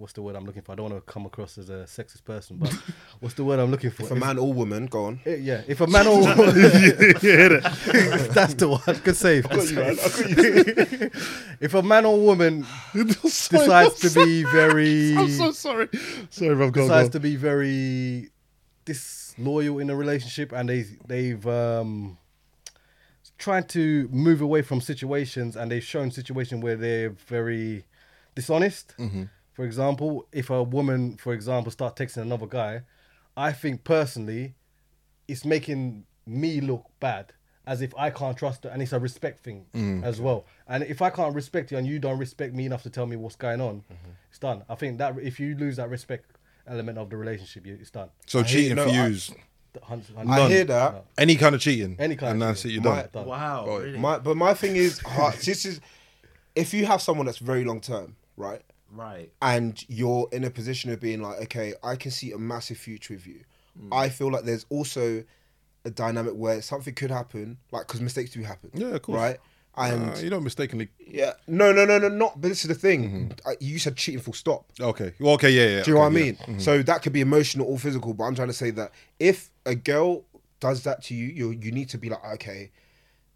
what's 0.00 0.14
the 0.14 0.22
word 0.22 0.34
I'm 0.34 0.46
looking 0.46 0.62
for? 0.62 0.72
I 0.72 0.74
don't 0.76 0.90
want 0.90 1.06
to 1.06 1.12
come 1.12 1.26
across 1.26 1.58
as 1.58 1.68
a 1.68 1.84
sexist 1.84 2.24
person, 2.24 2.56
but 2.56 2.72
what's 3.20 3.34
the 3.34 3.44
word 3.44 3.58
I'm 3.60 3.70
looking 3.70 3.90
for? 3.90 4.04
If 4.04 4.10
a 4.10 4.16
man 4.16 4.38
or 4.38 4.52
woman, 4.52 4.86
go 4.86 5.04
on. 5.04 5.20
Eh, 5.26 5.36
yeah, 5.36 5.62
if 5.68 5.80
a 5.80 5.86
man 5.86 6.06
or 6.06 6.20
woman, 6.36 6.54
that's 8.32 8.54
the 8.54 8.68
one. 8.68 8.96
Good 9.04 9.16
save. 9.16 9.48
Good 9.48 9.68
save. 9.68 11.12
if 11.60 11.74
a 11.74 11.82
man 11.82 12.06
or 12.06 12.18
woman 12.18 12.66
decides 12.94 14.00
to 14.00 14.10
be 14.24 14.42
very 14.44 15.16
I'm 15.16 15.30
so 15.30 15.52
sorry. 15.52 15.88
Sorry, 16.30 16.54
Rob. 16.54 16.72
Go, 16.72 16.82
on, 16.82 16.88
go. 16.88 16.94
decides 16.94 17.06
on. 17.08 17.12
to 17.12 17.20
be 17.20 17.36
very 17.36 18.30
disloyal 18.86 19.78
in 19.78 19.90
a 19.90 19.94
relationship 19.96 20.52
and 20.52 20.68
they 20.68 20.86
they've 21.06 21.46
um 21.46 22.16
trying 23.38 23.64
to 23.64 24.08
move 24.10 24.40
away 24.40 24.62
from 24.62 24.80
situations 24.80 25.56
and 25.56 25.70
they've 25.70 25.84
shown 25.84 26.10
situation 26.10 26.60
where 26.60 26.76
they're 26.76 27.10
very 27.10 27.84
dishonest 28.34 28.94
Mm-hmm. 28.98 29.24
For 29.60 29.66
example 29.66 30.26
if 30.32 30.48
a 30.48 30.62
woman 30.62 31.18
for 31.18 31.34
example 31.34 31.70
start 31.70 31.94
texting 31.94 32.22
another 32.22 32.46
guy 32.46 32.80
i 33.36 33.52
think 33.52 33.84
personally 33.84 34.54
it's 35.28 35.44
making 35.44 36.04
me 36.24 36.62
look 36.62 36.86
bad 36.98 37.34
as 37.66 37.82
if 37.82 37.92
i 37.98 38.08
can't 38.08 38.38
trust 38.38 38.64
her 38.64 38.70
and 38.70 38.80
it's 38.80 38.94
a 38.94 38.98
respect 38.98 39.44
thing 39.44 39.66
Mm. 39.74 40.02
as 40.02 40.18
well 40.18 40.46
and 40.66 40.82
if 40.84 41.02
i 41.02 41.10
can't 41.10 41.34
respect 41.34 41.70
you 41.70 41.76
and 41.76 41.86
you 41.86 41.98
don't 41.98 42.16
respect 42.18 42.54
me 42.54 42.64
enough 42.64 42.82
to 42.84 42.90
tell 42.90 43.04
me 43.04 43.16
what's 43.16 43.36
going 43.36 43.60
on 43.60 43.74
Mm-hmm. 43.92 44.12
it's 44.30 44.38
done 44.38 44.62
i 44.70 44.74
think 44.76 44.96
that 44.96 45.18
if 45.18 45.38
you 45.38 45.54
lose 45.54 45.76
that 45.76 45.90
respect 45.90 46.24
element 46.66 46.96
of 46.96 47.10
the 47.10 47.18
relationship 47.18 47.66
it's 47.66 47.90
done 47.90 48.08
So 48.26 48.38
I 48.40 48.42
cheating 48.44 48.76
no, 48.76 48.84
for 48.84 48.90
I- 48.90 48.94
you 48.94 49.02
is 49.14 49.30
the 49.74 49.80
hun- 49.84 50.02
I 50.26 50.48
hear 50.48 50.64
that. 50.64 51.04
any 51.18 51.36
kind 51.36 51.54
of 51.54 51.60
cheating. 51.60 51.96
Any 51.98 52.16
kind 52.16 52.32
and 52.32 52.42
of 52.42 52.48
that's 52.48 52.64
it. 52.64 52.68
cheating. 52.70 52.82
You're 52.82 52.94
done. 52.94 53.08
done. 53.12 53.26
Wow. 53.26 53.66
Right. 53.68 53.82
Really? 53.84 53.98
My, 54.00 54.18
but 54.18 54.36
my 54.36 54.52
thing 54.52 54.74
is, 54.74 55.00
this 55.44 55.64
is 55.64 55.80
if 56.56 56.74
you 56.74 56.86
have 56.86 57.00
someone 57.00 57.26
that's 57.26 57.38
very 57.38 57.62
long 57.64 57.80
term, 57.80 58.16
right? 58.36 58.62
Right. 58.94 59.30
and 59.42 59.84
you're 59.88 60.28
in 60.32 60.44
a 60.44 60.50
position 60.50 60.90
of 60.92 61.00
being 61.00 61.22
like, 61.22 61.40
okay, 61.42 61.74
I 61.82 61.96
can 61.96 62.10
see 62.10 62.32
a 62.32 62.38
massive 62.38 62.78
future 62.78 63.14
with 63.14 63.26
you. 63.26 63.40
I 63.92 64.08
feel 64.10 64.30
like 64.30 64.44
there's 64.44 64.66
also 64.68 65.24
a 65.86 65.90
dynamic 65.90 66.34
where 66.34 66.60
something 66.60 66.94
could 66.94 67.10
happen, 67.10 67.56
like 67.72 67.86
because 67.86 68.00
mistakes 68.02 68.32
do 68.32 68.42
happen. 68.42 68.70
Yeah, 68.74 68.88
of 68.88 69.02
course. 69.02 69.16
Right, 69.16 69.38
and 69.76 70.10
Uh, 70.10 70.18
you 70.18 70.28
don't 70.28 70.44
mistakenly. 70.44 70.88
yeah, 71.06 71.32
no, 71.46 71.72
no, 71.72 71.86
no, 71.86 71.98
no, 71.98 72.08
not. 72.08 72.40
But 72.40 72.48
this 72.48 72.62
is 72.62 72.68
the 72.68 72.74
thing. 72.74 73.30
Mm-hmm. 73.30 73.48
I, 73.48 73.54
you 73.60 73.78
said 73.78 73.96
cheating 73.96 74.20
full 74.20 74.34
stop. 74.34 74.66
Okay. 74.78 75.14
Well, 75.18 75.34
okay. 75.34 75.50
Yeah. 75.50 75.76
Yeah. 75.76 75.82
Do 75.82 75.90
you 75.92 75.94
know 75.96 76.02
okay, 76.02 76.14
what 76.14 76.20
I 76.22 76.24
yeah. 76.26 76.32
Mm-hmm. 76.32 76.50
mean? 76.52 76.60
So 76.60 76.82
that 76.82 77.02
could 77.02 77.12
be 77.14 77.22
emotional 77.22 77.66
or 77.66 77.78
physical. 77.78 78.12
But 78.12 78.24
I'm 78.24 78.34
trying 78.34 78.48
to 78.48 78.54
say 78.54 78.70
that 78.72 78.92
if 79.18 79.50
a 79.64 79.74
girl 79.74 80.24
does 80.58 80.82
that 80.82 81.02
to 81.04 81.14
you, 81.14 81.28
you 81.28 81.50
you 81.52 81.72
need 81.72 81.88
to 81.90 81.98
be 81.98 82.10
like, 82.10 82.24
okay, 82.34 82.70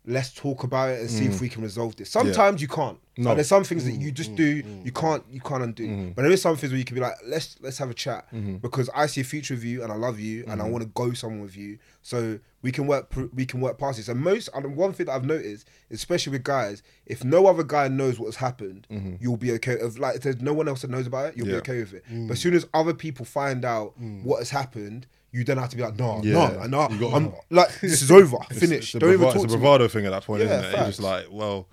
let's 0.07 0.33
talk 0.35 0.65
about 0.65 0.91
it 0.91 1.01
and 1.01 1.11
see 1.11 1.25
if 1.25 1.41
we 1.41 1.49
can 1.49 1.63
resolve 1.63 1.97
this. 1.97 2.11
Sometimes 2.11 2.61
you 2.61 2.69
can't. 2.69 2.99
Mm. 2.99 3.01
No. 3.17 3.29
Like, 3.31 3.37
there's 3.37 3.49
some 3.49 3.63
things 3.63 3.85
that 3.85 3.93
you 3.93 4.11
just 4.11 4.35
do 4.35 4.63
you 4.85 4.91
can't 4.93 5.23
you 5.31 5.41
can't 5.41 5.63
undo. 5.63 5.87
Mm-hmm. 5.87 6.09
But 6.11 6.23
there 6.23 6.33
is 6.33 6.43
some 6.43 6.57
things 6.57 6.73
where 6.73 6.79
you 6.79 6.85
can 6.85 6.97
be 6.97 7.01
like, 7.01 7.15
let's 7.25 7.57
let's 7.61 7.79
have 7.79 7.89
a 7.89 7.95
chat 7.95 8.27
because 8.61 8.91
I 8.95 9.07
see 9.07 9.21
a 9.21 9.25
future 9.25 9.55
with 9.55 9.63
you 9.65 9.83
and 9.85 9.93
I 9.93 9.95
love 9.97 10.19
you 10.19 10.41
and 10.49 10.55
Mm-hmm. 10.61 10.61
I 10.63 10.69
want 10.69 10.83
to 10.83 10.91
go 10.95 11.13
somewhere 11.13 11.43
with 11.43 11.57
you. 11.57 11.79
So 12.03 12.39
we 12.63 12.73
can 12.73 12.87
work 12.89 13.13
we 13.33 13.47
can 13.47 13.61
work 13.61 13.79
past 13.79 13.99
this. 13.99 14.09
And 14.09 14.21
most 14.21 14.49
and 14.53 14.77
one 14.77 14.93
thing 14.93 15.07
that 15.07 15.13
I've 15.13 15.25
noticed, 15.25 15.69
especially 15.93 16.33
with 16.33 16.43
guys, 16.43 16.83
if 17.07 17.23
no 17.25 17.47
other 17.47 17.63
guy 17.63 17.87
knows 17.89 18.19
what's 18.19 18.37
happened, 18.37 18.87
you'll 19.21 19.37
be 19.37 19.53
okay. 19.53 19.75
If 19.75 19.99
like 19.99 20.17
if 20.17 20.23
there's 20.23 20.41
no 20.41 20.53
one 20.53 20.67
else 20.69 20.83
that 20.83 20.91
knows 20.91 21.07
about 21.07 21.27
it, 21.29 21.37
you'll 21.37 21.47
Mm-hmm. 21.47 21.55
Yeah. 21.55 21.61
be 21.61 21.71
okay 21.71 21.81
with 21.81 21.95
it. 21.95 22.05
But 22.27 22.33
as 22.35 22.41
soon 22.41 22.55
as 22.55 22.67
other 22.75 22.95
people 22.95 23.25
find 23.25 23.65
out 23.65 23.95
what 24.25 24.39
has 24.41 24.51
happened. 24.51 25.07
You 25.35 25.43
then 25.43 25.59
have 25.59 25.69
to 25.71 25.77
be 25.77 25.83
like, 25.83 25.99
no, 25.99 26.21
Yeah. 26.23 26.65
no, 26.69 26.87
no. 26.87 27.09
I'm 27.11 27.33
like, 27.51 27.81
this 27.81 28.03
is 28.03 28.11
over, 28.11 28.37
It's- 28.51 28.61
finished. 28.61 28.95
It's, 28.95 29.01
Don't 29.03 29.13
even 29.13 29.27
talk 29.27 29.35
it's 29.35 29.45
a 29.45 29.49
to 29.49 29.55
me. 29.55 29.61
bravado 29.61 29.89
thing 29.89 30.07
at 30.07 30.11
that 30.13 30.25
point, 30.25 30.43
Yeah, 30.43 30.59
isn't 30.61 30.65
it? 30.73 30.77
You're 30.77 30.87
just 30.87 31.01
like, 31.01 31.27
well, 31.31 31.67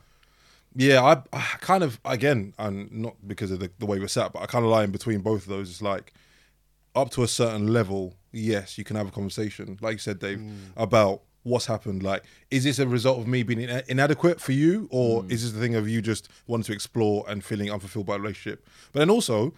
yeah, 0.76 1.04
I, 1.04 1.22
I 1.32 1.42
kind 1.60 1.84
of 1.84 2.00
again, 2.04 2.54
and 2.58 2.92
not 2.92 3.16
because 3.28 3.52
of 3.52 3.60
the, 3.60 3.70
the 3.78 3.86
way 3.86 4.00
we're 4.00 4.08
set, 4.08 4.34
but 4.34 4.42
I 4.42 4.48
kind 4.48 4.66
of 4.66 4.72
lie 4.72 4.84
in 4.84 4.92
between 4.92 5.20
both 5.20 5.44
of 5.44 5.50
those. 5.50 5.70
It's 5.70 5.82
like 5.82 6.12
up 6.96 7.12
to 7.12 7.24
a 7.24 7.28
certain 7.28 7.68
level, 7.72 8.16
yes, 8.32 8.78
you 8.80 8.84
can 8.84 8.96
have 8.96 9.08
a 9.08 9.12
conversation, 9.12 9.78
like 9.82 9.94
you 9.94 10.00
said, 10.00 10.18
Dave, 10.20 10.40
Mm. 10.40 10.56
about 10.76 11.22
what's 11.44 11.66
happened. 11.68 12.02
Like, 12.04 12.24
is 12.50 12.64
this 12.64 12.80
a 12.80 12.88
result 12.88 13.20
of 13.20 13.28
me 13.28 13.44
being 13.44 13.62
ina- 13.62 13.84
inadequate 13.88 14.42
for 14.42 14.54
you, 14.54 14.88
or 14.92 15.24
Mm. 15.24 15.32
is 15.32 15.44
this 15.44 15.52
the 15.52 15.60
thing 15.60 15.76
of 15.76 15.88
you 15.88 16.02
just 16.02 16.30
wanting 16.48 16.64
to 16.66 16.74
explore 16.74 17.26
and 17.28 17.44
feeling 17.44 17.70
unfulfilled 17.72 18.06
by 18.08 18.16
a 18.16 18.20
relationship? 18.20 18.68
But 18.92 19.00
then 19.00 19.10
also, 19.10 19.54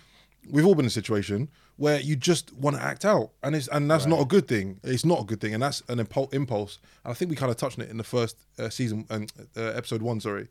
we've 0.50 0.66
all 0.66 0.76
been 0.76 0.86
in 0.86 0.88
a 0.88 0.92
situation 1.02 1.50
where 1.78 2.00
you 2.00 2.16
just 2.16 2.54
want 2.54 2.76
to 2.76 2.82
act 2.82 3.04
out, 3.04 3.32
and 3.42 3.56
it's 3.56 3.68
and 3.70 3.90
that's 3.90 4.06
not 4.06 4.20
a 4.22 4.26
good 4.26 4.48
thing. 4.48 4.80
It's 4.84 5.06
not 5.06 5.22
a 5.22 5.24
good 5.24 5.42
thing, 5.42 5.54
and 5.54 5.64
that's 5.64 5.82
an 5.90 5.98
impul- 5.98 6.34
impulse. 6.34 6.80
And 7.04 7.12
I 7.12 7.16
think 7.16 7.30
we 7.30 7.36
kind 7.36 7.50
of 7.52 7.58
touched 7.58 7.80
on 7.80 7.86
it 7.86 7.92
in 7.92 7.98
the 7.98 8.04
first 8.04 8.38
uh, 8.60 8.70
season, 8.70 9.06
and 9.10 9.32
uh, 9.58 9.62
episode 9.62 10.02
one, 10.02 10.20
sorry, 10.22 10.48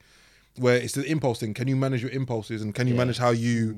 where 0.57 0.77
it's 0.77 0.95
the 0.95 1.05
impulse 1.05 1.41
thing. 1.41 1.55
Can 1.55 1.69
you 1.69 1.77
manage 1.77 2.03
your 2.03 2.11
impulses, 2.11 2.61
and 2.63 2.75
can 2.75 2.87
you 2.89 2.95
manage 2.95 3.19
how 3.19 3.31
you, 3.31 3.77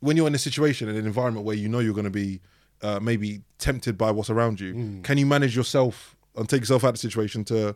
when 0.00 0.16
you're 0.16 0.26
in 0.26 0.34
a 0.34 0.38
situation 0.38 0.88
in 0.88 0.96
an 0.96 1.06
environment 1.06 1.46
where 1.46 1.56
you 1.56 1.68
know 1.68 1.78
you're 1.78 1.94
going 1.94 2.04
to 2.04 2.10
be 2.10 2.40
uh, 2.82 3.00
maybe 3.00 3.40
tempted 3.58 3.96
by 3.96 4.10
what's 4.10 4.28
around 4.30 4.60
you, 4.60 5.00
can 5.02 5.16
you 5.16 5.24
manage 5.26 5.56
yourself 5.56 6.14
and 6.36 6.48
take 6.48 6.60
yourself 6.60 6.84
out 6.84 6.88
of 6.88 6.94
the 6.94 6.98
situation 6.98 7.44
to, 7.44 7.74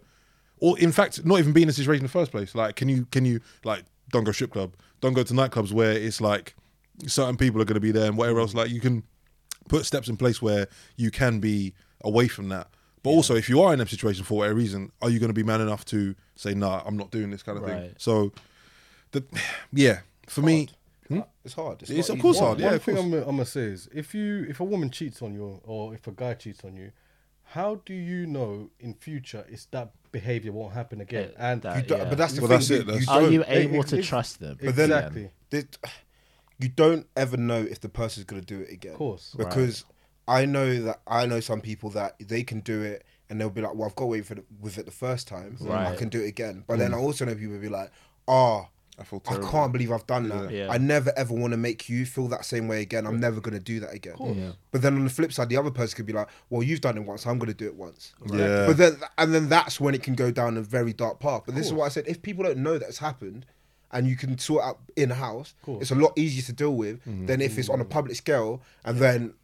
or 0.59 0.79
in 0.79 0.93
fact, 0.93 1.25
not 1.25 1.39
even 1.39 1.53
be 1.53 1.63
in 1.63 1.69
a 1.69 1.73
situation 1.73 2.01
in 2.01 2.07
the 2.07 2.13
first 2.13 2.31
place? 2.31 2.55
Like, 2.55 2.77
can 2.77 2.89
you 2.91 3.07
can 3.07 3.25
you 3.25 3.41
like 3.65 3.85
don't 4.13 4.25
go 4.25 4.33
strip 4.33 4.53
club, 4.53 4.75
don't 5.01 5.15
go 5.15 5.23
to 5.23 5.33
nightclubs 5.33 5.73
where 5.73 5.93
it's 5.93 6.21
like 6.21 6.55
certain 7.07 7.37
people 7.37 7.61
are 7.61 7.65
going 7.65 7.75
to 7.75 7.81
be 7.81 7.93
there 7.93 8.07
and 8.07 8.17
whatever 8.17 8.41
else. 8.41 8.55
Like, 8.55 8.71
you 8.71 8.81
can 8.81 9.03
put 9.69 9.85
steps 9.87 10.09
in 10.09 10.17
place 10.17 10.41
where 10.43 10.67
you 10.97 11.11
can 11.11 11.41
be 11.41 11.75
away 12.03 12.29
from 12.29 12.49
that. 12.49 12.69
But 13.03 13.11
also, 13.11 13.37
if 13.37 13.49
you 13.49 13.63
are 13.63 13.73
in 13.73 13.81
a 13.81 13.87
situation 13.87 14.25
for 14.25 14.39
whatever 14.39 14.57
reason, 14.57 14.91
are 15.03 15.09
you 15.11 15.19
going 15.21 15.29
to 15.31 15.35
be 15.35 15.43
man 15.45 15.61
enough 15.61 15.85
to 15.87 16.15
say, 16.35 16.53
"Nah, 16.55 16.83
I'm 16.85 16.97
not 16.97 17.11
doing 17.11 17.31
this 17.31 17.43
kind 17.45 17.57
of 17.59 17.65
thing"? 17.65 17.95
So, 17.97 18.33
the 19.13 19.25
yeah, 19.73 20.01
for 20.27 20.43
me, 20.43 20.69
It's 21.45 21.55
hard. 21.55 21.79
Hmm? 21.79 21.83
It's, 21.85 21.91
It's 21.91 22.09
not 22.09 22.17
of 22.17 22.23
course 22.23 22.37
easy. 22.37 22.45
hard. 22.45 22.59
One, 22.59 22.65
yeah, 22.65 22.71
one 22.73 22.79
thing. 22.81 22.99
I'm, 22.99 23.11
gonna- 23.11 23.23
I'm 23.23 23.37
gonna 23.37 23.45
say 23.47 23.61
is 23.63 23.89
if 23.95 24.15
you 24.15 24.45
if 24.49 24.59
a 24.61 24.65
woman 24.65 24.91
cheats 24.91 25.23
on 25.23 25.33
you 25.33 25.61
or 25.65 25.95
if 25.95 26.07
a 26.07 26.11
guy 26.13 26.35
cheats 26.35 26.65
on 26.65 26.77
you, 26.77 26.91
how 27.45 27.77
do 27.87 27.95
you 27.95 28.27
know 28.27 28.69
in 28.81 28.93
future 28.95 29.47
it's 29.49 29.67
that 29.67 29.93
behavior 30.13 30.53
won't 30.53 30.75
happen 30.75 31.01
again? 31.01 31.31
Yeah, 31.33 31.51
and 31.53 31.63
that- 31.63 31.89
You 31.89 31.97
yeah. 31.97 32.05
But 32.05 32.19
that's 32.19 32.33
the 32.35 32.41
Well, 32.43 32.49
thing. 32.51 32.59
that's 32.59 32.71
you- 32.71 32.77
it, 32.81 32.87
that's- 32.87 33.07
you 33.07 33.13
Are 33.13 33.31
you 33.31 33.43
Ex- 33.45 33.51
able 33.51 33.85
to 33.85 33.99
ex- 33.99 34.07
trust 34.09 34.41
them? 34.41 34.59
But 34.63 34.75
then- 34.77 34.91
exactly. 34.91 35.31
that- 35.51 35.79
you 36.59 36.69
don't 36.69 37.07
ever 37.17 37.37
know 37.37 37.59
if 37.59 37.81
the 37.81 37.89
person's 37.89 38.25
going 38.25 38.43
to 38.43 38.47
do 38.47 38.61
it 38.61 38.73
again. 38.73 38.93
Of 38.93 38.99
course. 38.99 39.35
Because 39.37 39.85
I 40.27 40.45
know 40.45 40.83
that 40.83 41.01
I 41.07 41.27
know 41.27 41.41
some 41.41 41.61
people 41.61 41.91
that 41.91 42.17
they 42.21 42.43
can 42.43 42.61
do 42.61 42.83
it 42.83 43.05
and 43.31 43.41
they'll 43.41 43.51
be 43.51 43.63
like, 43.63 43.75
well, 43.75 43.89
I've 43.89 43.95
got 43.95 44.05
away 44.05 44.19
with 44.21 44.33
it, 44.33 44.45
with 44.61 44.79
it 44.79 44.87
the 44.87 44.93
first 44.93 45.29
time. 45.29 45.57
I 45.63 45.65
Right. 45.65 45.99
can 45.99 46.09
do 46.09 46.23
it 46.23 46.27
again. 46.27 46.65
But 46.67 46.79
then 46.79 46.93
mm. 46.93 46.97
I 46.97 46.99
also 46.99 47.25
know 47.25 47.35
people 47.35 47.59
be 47.59 47.69
like, 47.69 47.91
oh, 48.27 48.69
I 49.01 49.05
feel 49.05 49.23
I 49.29 49.37
can't 49.37 49.73
believe 49.73 49.93
I've 49.93 50.07
done 50.09 50.29
that. 50.29 50.51
Yeah. 50.51 50.69
I 50.71 50.79
never 50.79 51.13
ever 51.17 51.33
want 51.33 51.53
to 51.53 51.57
make 51.57 51.89
you 51.89 52.05
feel 52.05 52.27
that 52.29 52.45
same 52.45 52.67
way 52.67 52.83
again. 52.83 53.07
I'm 53.07 53.21
never 53.21 53.41
going 53.41 53.55
to 53.55 53.63
do 53.63 53.79
that 53.81 53.95
again. 53.95 54.17
Yeah. 54.19 54.51
But 54.73 54.83
then 54.83 54.97
on 54.97 55.05
the 55.05 55.11
flip 55.11 55.33
side, 55.33 55.49
the 55.49 55.57
other 55.57 55.71
person 55.71 55.97
could 55.97 56.07
be 56.07 56.13
like, 56.13 56.29
well, 56.51 56.65
you've 56.65 56.81
done 56.81 56.97
it 56.97 57.05
once. 57.05 57.25
I'm 57.25 57.39
going 57.39 57.49
to 57.51 57.55
do 57.55 57.67
it 57.67 57.77
once. 57.77 58.13
Yeah. 58.27 58.67
But 58.67 58.77
then, 58.77 58.97
and 59.17 59.33
then 59.33 59.49
that's 59.49 59.81
when 59.81 59.95
it 59.95 60.03
can 60.03 60.15
go 60.15 60.33
down 60.33 60.57
a 60.57 60.63
very 60.63 60.93
dark 60.93 61.21
path. 61.21 61.43
But 61.47 61.55
this 61.55 61.67
is 61.67 61.73
what 61.73 61.85
I 61.85 61.91
said: 61.91 62.09
if 62.09 62.23
people 62.23 62.43
don't 62.43 62.59
know 62.59 62.77
that 62.77 62.89
it's 62.89 62.99
happened, 62.99 63.47
and 63.93 64.07
you 64.07 64.17
can 64.17 64.39
sort 64.39 64.65
out 64.65 64.79
in 64.97 65.11
house, 65.11 65.55
it's 65.67 65.91
a 65.91 65.95
lot 65.95 66.13
easier 66.17 66.43
to 66.43 66.53
deal 66.53 66.75
with 66.75 67.01
mm-hmm. 67.01 67.27
than 67.27 67.41
if 67.41 67.59
it's 67.59 67.69
on 67.69 67.81
a 67.81 67.85
mm-hmm. 67.85 67.93
public 67.93 68.17
scale, 68.17 68.61
and 68.85 68.99
then 68.99 69.35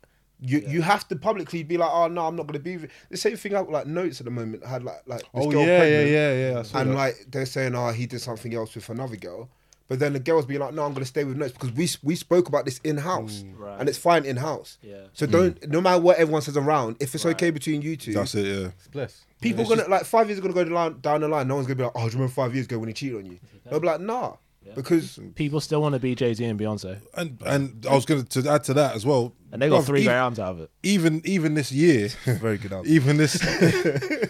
you 0.41 0.63
you 0.67 0.83
have 0.83 1.09
to 1.09 1.17
publicly 1.17 1.63
be 1.63 1.77
like, 1.77 1.91
oh 1.91 2.09
no, 2.09 2.27
I'm 2.27 2.37
not 2.37 2.47
going 2.47 2.55
to 2.55 2.59
be. 2.59 2.77
with-" 2.77 2.91
The 3.11 3.17
same 3.17 3.37
thing 3.37 3.55
out 3.55 3.71
like 3.71 3.87
notes 3.87 4.21
at 4.21 4.25
the 4.25 4.31
moment 4.31 4.65
had 4.65 4.85
like 4.85 5.03
like 5.07 5.21
this 5.21 5.29
Oh 5.35 5.51
girl 5.51 5.63
yeah, 5.63 5.67
yeah, 5.67 5.79
pregnant, 5.79 6.11
yeah, 6.11 6.33
yeah. 6.33 6.63
Saw 6.63 6.79
and 6.79 6.91
that. 6.91 6.95
like 6.97 7.27
they're 7.31 7.47
saying, 7.47 7.75
oh, 7.75 7.91
he 7.91 8.07
did 8.07 8.21
something 8.21 8.55
else 8.55 8.75
with 8.75 8.89
another 8.91 9.17
girl. 9.17 9.49
But 9.87 9.99
then 9.99 10.15
the 10.15 10.21
girls 10.21 10.47
be 10.47 10.57
like, 10.57 10.73
no, 10.73 10.83
I'm 10.83 10.93
going 10.93 11.03
to 11.03 11.09
stay 11.09 11.25
with 11.25 11.37
notes 11.37 11.53
because 11.53 11.73
we 11.73 11.89
we 12.03 12.17
spoke 12.17 12.49
about 12.49 12.65
this 12.65 12.79
in 12.79 12.97
house, 12.97 13.45
mm. 13.47 13.59
Right. 13.59 13.79
and 13.79 13.89
it's 13.89 13.99
fine 13.99 14.25
in 14.25 14.37
house. 14.37 14.79
Yeah. 14.83 15.03
So 15.13 15.27
don't 15.27 15.61
mm. 15.61 15.69
no 15.69 15.81
matter 15.81 16.01
what 16.01 16.17
everyone 16.17 16.41
says 16.43 16.57
around, 16.57 16.97
if 17.01 17.15
it's 17.15 17.25
Right. 17.25 17.35
okay 17.37 17.51
between 17.51 17.83
you 17.83 17.97
two, 17.97 18.15
that's 18.15 18.35
it. 18.35 18.47
Yeah. 18.47 18.69
It's 18.79 18.89
blessed. 18.89 19.25
People 19.43 19.61
It's 19.61 19.69
gonna 19.69 19.83
just- 19.83 19.91
like 19.91 20.05
five 20.05 20.29
years 20.29 20.39
are 20.39 20.43
gonna 20.43 20.55
go 20.55 20.65
down, 20.65 21.01
down 21.01 21.21
the 21.21 21.29
line. 21.29 21.47
No 21.49 21.57
one's 21.57 21.67
gonna 21.67 21.77
be 21.77 21.83
like, 21.83 21.93
oh, 21.95 22.01
do 22.01 22.07
you 22.07 22.13
remember 22.13 22.33
five 22.33 22.55
years 22.55 22.65
ago 22.67 22.79
when 22.79 22.89
he 22.89 22.95
cheated 22.95 23.19
on 23.19 23.27
you? 23.27 23.39
They'll 23.69 23.81
be 23.81 23.87
like, 23.87 24.01
nah, 24.01 24.37
because 24.75 25.19
People 25.35 25.61
still 25.61 25.83
want 25.83 25.93
to 25.95 25.99
be 25.99 26.15
Jay 26.15 26.33
Z 26.33 26.43
and 26.45 26.59
Beyonce, 26.59 27.01
And 27.15 27.39
and 27.45 27.87
I 27.89 27.95
was 27.95 28.07
gonna 28.07 28.23
to 28.25 28.49
add 28.49 28.65
to 28.65 28.75
that 28.75 28.95
as 28.95 29.05
well. 29.05 29.35
And 29.55 29.63
they 29.63 29.69
got 29.71 29.83
Bruv, 29.83 29.87
three 29.87 30.01
e- 30.03 30.05
great 30.05 30.15
albums 30.15 30.39
out 30.39 30.51
of 30.51 30.61
it. 30.61 30.71
Even 30.83 31.23
even 31.25 31.55
this 31.55 31.73
year, 31.73 32.09
very 32.27 32.59
good 32.59 32.73
album. 32.77 32.91
even 32.93 33.17
this 33.17 33.35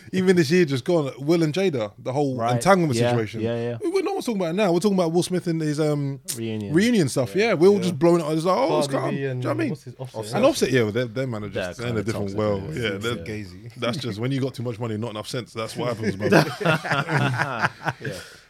even 0.12 0.36
this 0.36 0.50
year 0.52 0.64
just 0.66 0.84
gone. 0.84 1.10
Will 1.18 1.42
and 1.42 1.52
Jada, 1.52 1.92
the 1.98 2.12
whole 2.12 2.36
Right. 2.36 2.52
entanglement 2.54 2.96
Yeah, 2.98 3.10
situation. 3.10 3.40
yeah, 3.40 3.56
yeah. 3.56 3.78
We- 3.82 3.90
We're 3.90 4.02
not 4.02 4.14
talking 4.24 4.36
about 4.36 4.50
it 4.50 4.52
now. 4.54 4.72
We're 4.72 4.78
talking 4.80 4.96
about 4.98 5.10
Will 5.12 5.22
Smith 5.24 5.46
and 5.48 5.60
his 5.60 5.80
um 5.80 6.20
Reunion. 6.36 6.72
reunion 6.72 7.08
stuff. 7.08 7.34
Yeah, 7.34 7.54
we're 7.54 7.68
all 7.68 7.80
just 7.80 7.98
blowing 7.98 8.20
it. 8.20 8.26
It's 8.32 8.44
like, 8.44 8.56
oh, 8.56 8.78
it's 8.78 8.86
Cardi 8.88 9.02
calm. 9.02 9.10
B 9.10 9.16
Do 9.16 9.22
you 9.22 9.34
know 9.34 9.40
what 9.40 9.50
I 9.50 9.54
mean? 9.54 9.70
what's 9.70 9.82
his 9.84 9.94
Offset? 9.98 10.34
And 10.34 10.44
Offset, 10.44 10.70
yeah, 10.70 10.82
well, 10.82 10.92
they're, 10.92 11.04
they're 11.06 11.26
man 11.26 11.42
just 11.50 11.54
They're 11.54 11.72
they're 11.74 11.86
in 11.86 11.96
a 11.98 12.02
kinda 12.02 12.02
different 12.04 12.26
toxic, 12.28 12.38
world. 12.38 12.62
yeah. 12.74 12.82
Yeah, 12.82 12.92
Yeah. 12.92 12.98
they're- 12.98 13.24
Gazy. 13.24 13.72
that's 13.78 13.96
just 13.96 14.18
when 14.20 14.30
you 14.30 14.40
got 14.40 14.54
too 14.54 14.62
much 14.62 14.78
money, 14.78 14.96
not 14.96 15.10
enough 15.10 15.28
sense. 15.28 15.52
That's 15.52 15.74
what 15.76 15.88
happens, 15.96 16.16
bro. 16.16 16.28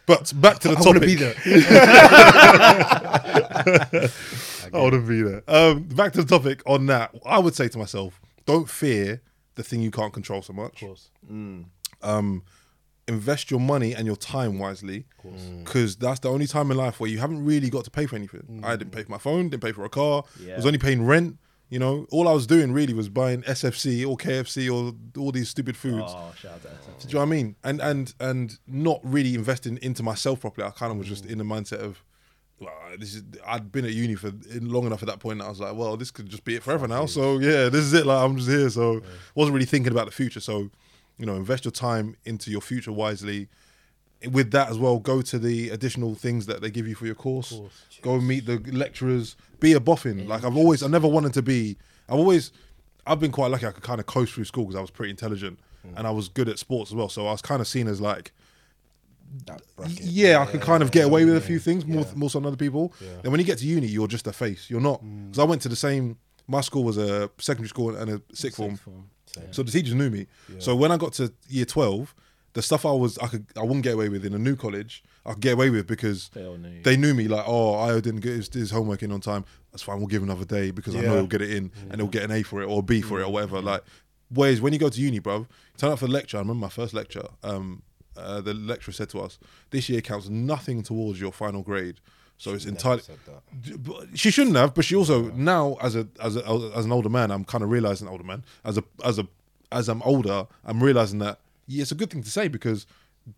But 0.07 0.33
back 0.39 0.59
to 0.59 0.69
the 0.69 0.75
I 0.77 0.81
topic. 0.83 0.87
want 0.87 1.01
to 1.01 1.07
be 1.07 1.15
there. 1.15 1.35
I 4.72 4.90
to 4.90 5.00
be 5.00 5.22
there. 5.22 5.42
Um, 5.48 5.83
back 5.85 6.12
to 6.14 6.22
the 6.22 6.29
topic 6.29 6.62
on 6.66 6.87
that. 6.87 7.14
I 7.27 7.38
would 7.38 7.55
say 7.55 7.68
to 7.68 7.79
myself, 7.79 8.20
don't 8.46 8.68
fear 8.68 9.20
the 9.57 9.62
thing 9.62 9.81
you 9.81 9.90
can't 9.90 10.12
control 10.12 10.42
so 10.42 10.53
much. 10.53 10.83
Of 10.83 10.88
course. 10.88 11.11
Um, 12.03 12.42
invest 13.07 13.50
your 13.50 13.61
money 13.61 13.94
and 13.94 14.07
your 14.07 14.16
time 14.16 14.59
wisely, 14.59 15.05
because 15.64 15.96
that's 15.96 16.20
the 16.20 16.31
only 16.31 16.46
time 16.46 16.70
in 16.70 16.77
life 16.77 17.00
where 17.00 17.11
you 17.11 17.18
haven't 17.18 17.44
really 17.44 17.68
got 17.70 17.85
to 17.85 17.90
pay 17.90 18.07
for 18.07 18.16
anything. 18.16 18.61
I 18.64 18.77
didn't 18.77 18.92
pay 18.92 19.03
for 19.03 19.11
my 19.11 19.18
phone, 19.18 19.48
didn't 19.50 19.62
pay 19.62 19.72
for 19.72 19.85
a 19.85 19.88
car, 19.90 20.24
Yeah. 20.40 20.57
was 20.57 20.66
only 20.66 20.79
paying 20.79 21.05
rent. 21.05 21.38
You 21.70 21.79
know, 21.81 22.07
all 22.12 22.29
I 22.29 22.33
was 22.33 22.46
doing 22.46 22.72
really 22.72 22.92
was 22.92 23.09
buying 23.09 23.42
SFC 23.42 24.05
or 24.07 24.16
KFC 24.16 24.68
or 24.70 24.94
all 25.20 25.33
these 25.33 25.48
stupid 25.48 25.77
foods. 25.77 26.05
Oh, 26.14 26.33
shout 26.38 26.53
out 26.53 26.62
to 26.62 26.68
SFC. 26.68 27.03
Do 27.03 27.09
you 27.09 27.14
know 27.14 27.20
what 27.20 27.27
I 27.27 27.29
mean? 27.31 27.57
And 27.64 27.81
and 27.81 28.14
and 28.20 28.59
not 28.66 29.00
really 29.03 29.35
investing 29.35 29.79
into 29.83 30.03
myself 30.03 30.40
properly. 30.40 30.66
I 30.66 30.70
kind 30.70 30.92
of 30.92 30.98
was 30.98 31.09
just 31.09 31.24
in 31.27 31.38
the 31.38 31.44
mindset 31.44 31.79
of, 31.79 32.05
well, 32.61 32.73
this 32.99 33.14
is. 33.14 33.23
I'd 33.47 33.73
been 33.73 33.85
at 33.85 33.93
uni 33.93 34.14
for 34.14 34.33
long 34.61 34.87
enough 34.87 35.03
at 35.03 35.09
that 35.09 35.19
point. 35.19 35.38
That 35.40 35.47
I 35.47 35.49
was 35.49 35.61
like, 35.61 35.75
well, 35.75 35.97
this 35.97 36.11
could 36.11 36.29
just 36.29 36.45
be 36.45 36.55
it 36.55 36.62
forever 36.62 36.87
now. 36.87 37.07
So 37.07 37.38
yeah, 37.38 37.69
this 37.69 37.83
is 37.83 37.93
it. 37.93 38.07
Like 38.07 38.25
I'm 38.25 38.37
just 38.37 38.49
here. 38.49 38.71
So 38.71 39.03
wasn't 39.35 39.55
really 39.55 39.67
thinking 39.67 39.93
about 39.93 40.07
the 40.07 40.12
future. 40.12 40.40
So, 40.40 40.71
you 41.19 41.27
know, 41.27 41.35
invest 41.35 41.64
your 41.64 41.73
time 41.73 42.17
into 42.25 42.51
your 42.51 42.61
future 42.61 42.93
wisely. 42.93 43.49
With 44.31 44.53
that 44.53 44.71
as 44.71 44.79
well, 44.79 44.99
go 44.99 45.21
to 45.21 45.38
the 45.38 45.69
additional 45.69 46.14
things 46.14 46.47
that 46.47 46.62
they 46.62 46.71
give 46.71 46.88
you 46.88 46.95
for 46.95 47.05
your 47.05 47.14
course. 47.14 47.61
Go 48.01 48.14
and 48.14 48.27
meet 48.27 48.47
the 48.47 48.59
lecturers. 48.73 49.37
Be 49.61 49.73
a 49.73 49.81
boffin. 49.81 50.27
Like 50.27 50.45
I've 50.45 50.57
always, 50.57 50.83
I 50.83 50.87
never 50.87 51.09
wanted 51.09 51.35
to 51.35 51.43
be. 51.43 51.77
I've 52.09 52.19
always, 52.19 52.53
I've 53.07 53.21
been 53.21 53.33
quite 53.33 53.51
lucky. 53.51 53.67
I 53.67 53.73
could 53.73 53.83
kind 53.83 54.01
of 54.01 54.07
coast 54.07 54.33
through 54.33 54.45
school 54.45 54.64
because 54.64 54.79
I 54.79 54.81
was 54.81 54.90
pretty 54.90 55.11
intelligent 55.11 55.59
and 55.97 56.07
I 56.07 56.11
was 56.11 56.29
good 56.29 56.49
at 56.49 56.59
sports 56.59 56.90
as 56.90 56.95
well. 56.95 57.11
So 57.11 57.27
I 57.27 57.33
was 57.33 57.43
kind 57.43 57.61
of 57.61 57.67
seen 57.67 57.88
as 57.88 58.01
like. 58.01 58.33
Yeah, 60.01 60.39
I 60.41 60.47
could 60.47 60.61
kind 60.61 60.83
of 60.83 60.91
get 60.91 61.05
away 61.07 61.25
with 61.25 61.37
a 61.37 61.41
few 61.41 61.59
things 61.59 61.85
more, 61.87 62.05
more 62.15 62.31
so 62.31 62.39
than 62.39 62.47
other 62.47 62.57
people. 62.57 62.93
Then 63.23 63.31
when 63.33 63.41
you 63.41 63.47
get 63.47 63.59
to 63.59 63.67
uni, 63.67 63.87
you're 63.87 64.07
just 64.09 64.27
a 64.27 64.33
face. 64.33 64.71
You're 64.71 64.81
not. 64.81 65.03
Because 65.27 65.39
I 65.39 65.45
went 65.45 65.63
to 65.63 65.69
the 65.69 65.77
same. 65.77 66.19
My 66.47 66.61
school 66.61 66.85
was 66.85 66.99
a 66.99 67.31
secondary 67.39 67.69
school 67.69 67.97
and 67.97 68.11
a 68.11 68.23
sixth 68.35 68.57
form. 68.59 68.79
So 69.51 69.63
the 69.63 69.73
teachers 69.73 69.95
knew 69.95 70.11
me. 70.11 70.27
So 70.59 70.77
when 70.77 70.93
I 70.93 70.97
got 70.97 71.13
to 71.15 71.33
year 71.49 71.65
twelve, 71.65 72.15
the 72.53 72.63
stuff 72.63 72.87
I 72.87 72.93
was 72.93 73.19
I 73.19 73.27
could 73.27 73.47
I 73.57 73.63
wouldn't 73.63 73.83
get 73.83 73.95
away 73.95 74.09
with 74.09 74.25
in 74.25 74.33
a 74.35 74.39
new 74.39 74.55
college, 74.55 75.03
I 75.27 75.33
could 75.33 75.41
get 75.43 75.55
away 75.55 75.71
with 75.71 75.87
because 75.89 76.29
They 76.35 76.43
knew 76.43 76.83
they 76.85 76.97
knew 76.97 77.15
me. 77.15 77.27
Like, 77.29 77.45
oh, 77.47 77.75
I 77.75 77.95
didn't 78.01 78.21
get 78.21 78.35
his, 78.35 78.49
his 78.53 78.71
homework 78.71 79.03
in 79.03 79.11
on 79.11 79.21
time. 79.21 79.45
That's 79.73 79.83
fine. 79.83 79.99
We'll 79.99 80.07
give 80.07 80.23
him 80.23 80.31
another 80.31 80.45
day 80.45 80.71
because 80.71 80.95
I 80.95 81.01
know 81.01 81.15
he'll 81.17 81.27
get 81.27 81.43
it 81.43 81.51
in 81.51 81.73
and 81.91 82.01
he'll 82.01 82.07
get 82.11 82.23
an 82.23 82.31
A 82.31 82.43
for 82.45 82.63
it 82.63 82.67
or 82.67 82.79
a 82.79 82.83
B 82.83 83.01
for 83.01 83.21
it 83.21 83.25
or 83.25 83.33
whatever. 83.33 83.61
Like, 83.61 83.83
whereas 84.29 84.61
when 84.61 84.73
you 84.73 84.79
go 84.79 84.89
to 84.89 85.01
uni, 85.01 85.19
bro, 85.19 85.47
turn 85.79 85.91
up 85.91 85.99
for 85.99 86.07
the 86.07 86.13
lecture. 86.13 86.37
I 86.37 86.41
remember 86.41 86.61
my 86.61 86.69
first 86.69 86.95
lecture. 86.95 87.27
Um, 87.43 87.83
uh, 88.16 88.40
the 88.40 88.55
lecturer 88.55 88.92
said 88.92 89.09
to 89.11 89.20
us, 89.20 89.38
"This 89.70 89.88
year 89.88 90.00
counts 90.00 90.29
nothing 90.29 90.83
towards 90.83 91.20
your 91.20 91.33
final 91.33 91.62
grade." 91.62 91.96
So 92.37 92.53
it's 92.53 92.64
entirely. 92.66 93.03
said 93.03 93.18
that. 93.27 93.62
D- 93.62 93.77
but 93.77 94.18
She 94.18 94.31
shouldn't 94.31 94.57
have, 94.57 94.74
but 94.74 94.85
she 94.85 94.96
also 94.96 95.31
now 95.33 95.77
as 95.81 95.94
a 95.96 96.09
as 96.20 96.37
a 96.37 96.44
as 96.77 96.85
an 96.85 96.92
older 96.92 97.09
man, 97.09 97.31
I'm 97.31 97.44
kind 97.44 97.62
of 97.62 97.70
realizing 97.70 98.09
older 98.09 98.24
man 98.24 98.44
as 98.64 98.77
a 98.79 98.85
as 99.05 99.18
a 99.18 99.27
as 99.70 99.88
I'm 99.88 100.03
older, 100.03 100.46
I'm 100.64 100.83
realizing 100.83 101.18
that 101.20 101.38
yeah, 101.66 101.83
it's 101.83 101.92
a 101.92 101.94
good 101.94 102.11
thing 102.11 102.22
to 102.22 102.31
say 102.31 102.48
because 102.48 102.87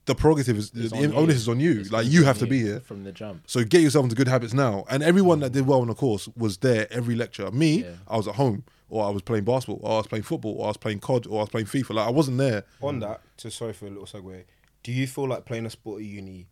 the 0.07 0.15
prerogative 0.17 0.57
is 0.57 0.73
It's 0.75 0.91
the 0.91 0.97
on 0.97 1.03
you. 1.11 1.15
onus 1.15 1.37
is 1.37 1.49
on 1.49 1.61
you. 1.61 1.79
It's 1.81 1.93
like 1.93 2.07
you 2.07 2.25
have 2.25 2.39
to 2.39 2.47
be 2.47 2.61
here. 2.61 2.81
from 2.81 3.05
the 3.05 3.13
jump. 3.13 3.43
So 3.47 3.63
get 3.65 3.83
yourself 3.83 4.03
into 4.05 4.17
good 4.17 4.27
habits 4.29 4.53
now. 4.53 4.85
And 4.91 5.03
everyone 5.03 5.39
that 5.41 5.53
did 5.53 5.67
well 5.67 5.81
in 5.83 5.89
the 5.89 5.95
course 5.95 6.29
was 6.37 6.57
there 6.59 6.89
every 6.91 7.15
lecture. 7.15 7.49
Me, 7.53 7.83
Yeah. 7.85 7.91
I 8.09 8.17
was 8.17 8.27
at 8.27 8.35
home, 8.35 8.65
or 8.89 9.05
I 9.07 9.11
was 9.11 9.23
playing 9.23 9.45
basketball, 9.45 9.79
or 9.83 9.93
I 9.95 9.97
was 9.99 10.09
playing 10.09 10.25
football, 10.25 10.55
or 10.59 10.65
I 10.65 10.69
was 10.69 10.77
playing 10.77 10.99
COD, 11.01 11.27
or 11.29 11.39
I 11.39 11.43
was 11.43 11.51
playing 11.51 11.67
FIFA. 11.67 11.91
Like 11.95 12.07
I 12.09 12.11
wasn't 12.11 12.39
there. 12.39 12.65
On 12.83 12.99
that, 13.01 13.21
to 13.39 13.51
sorry 13.51 13.75
for 13.75 13.87
a 13.87 13.91
little 13.91 14.07
segue. 14.07 14.43
Do 14.87 14.93
you 14.93 15.09
feel 15.09 15.27
like 15.27 15.45
playing 15.45 15.67
a 15.67 15.71
sport 15.71 16.01
at 16.01 16.07
uni 16.07 16.47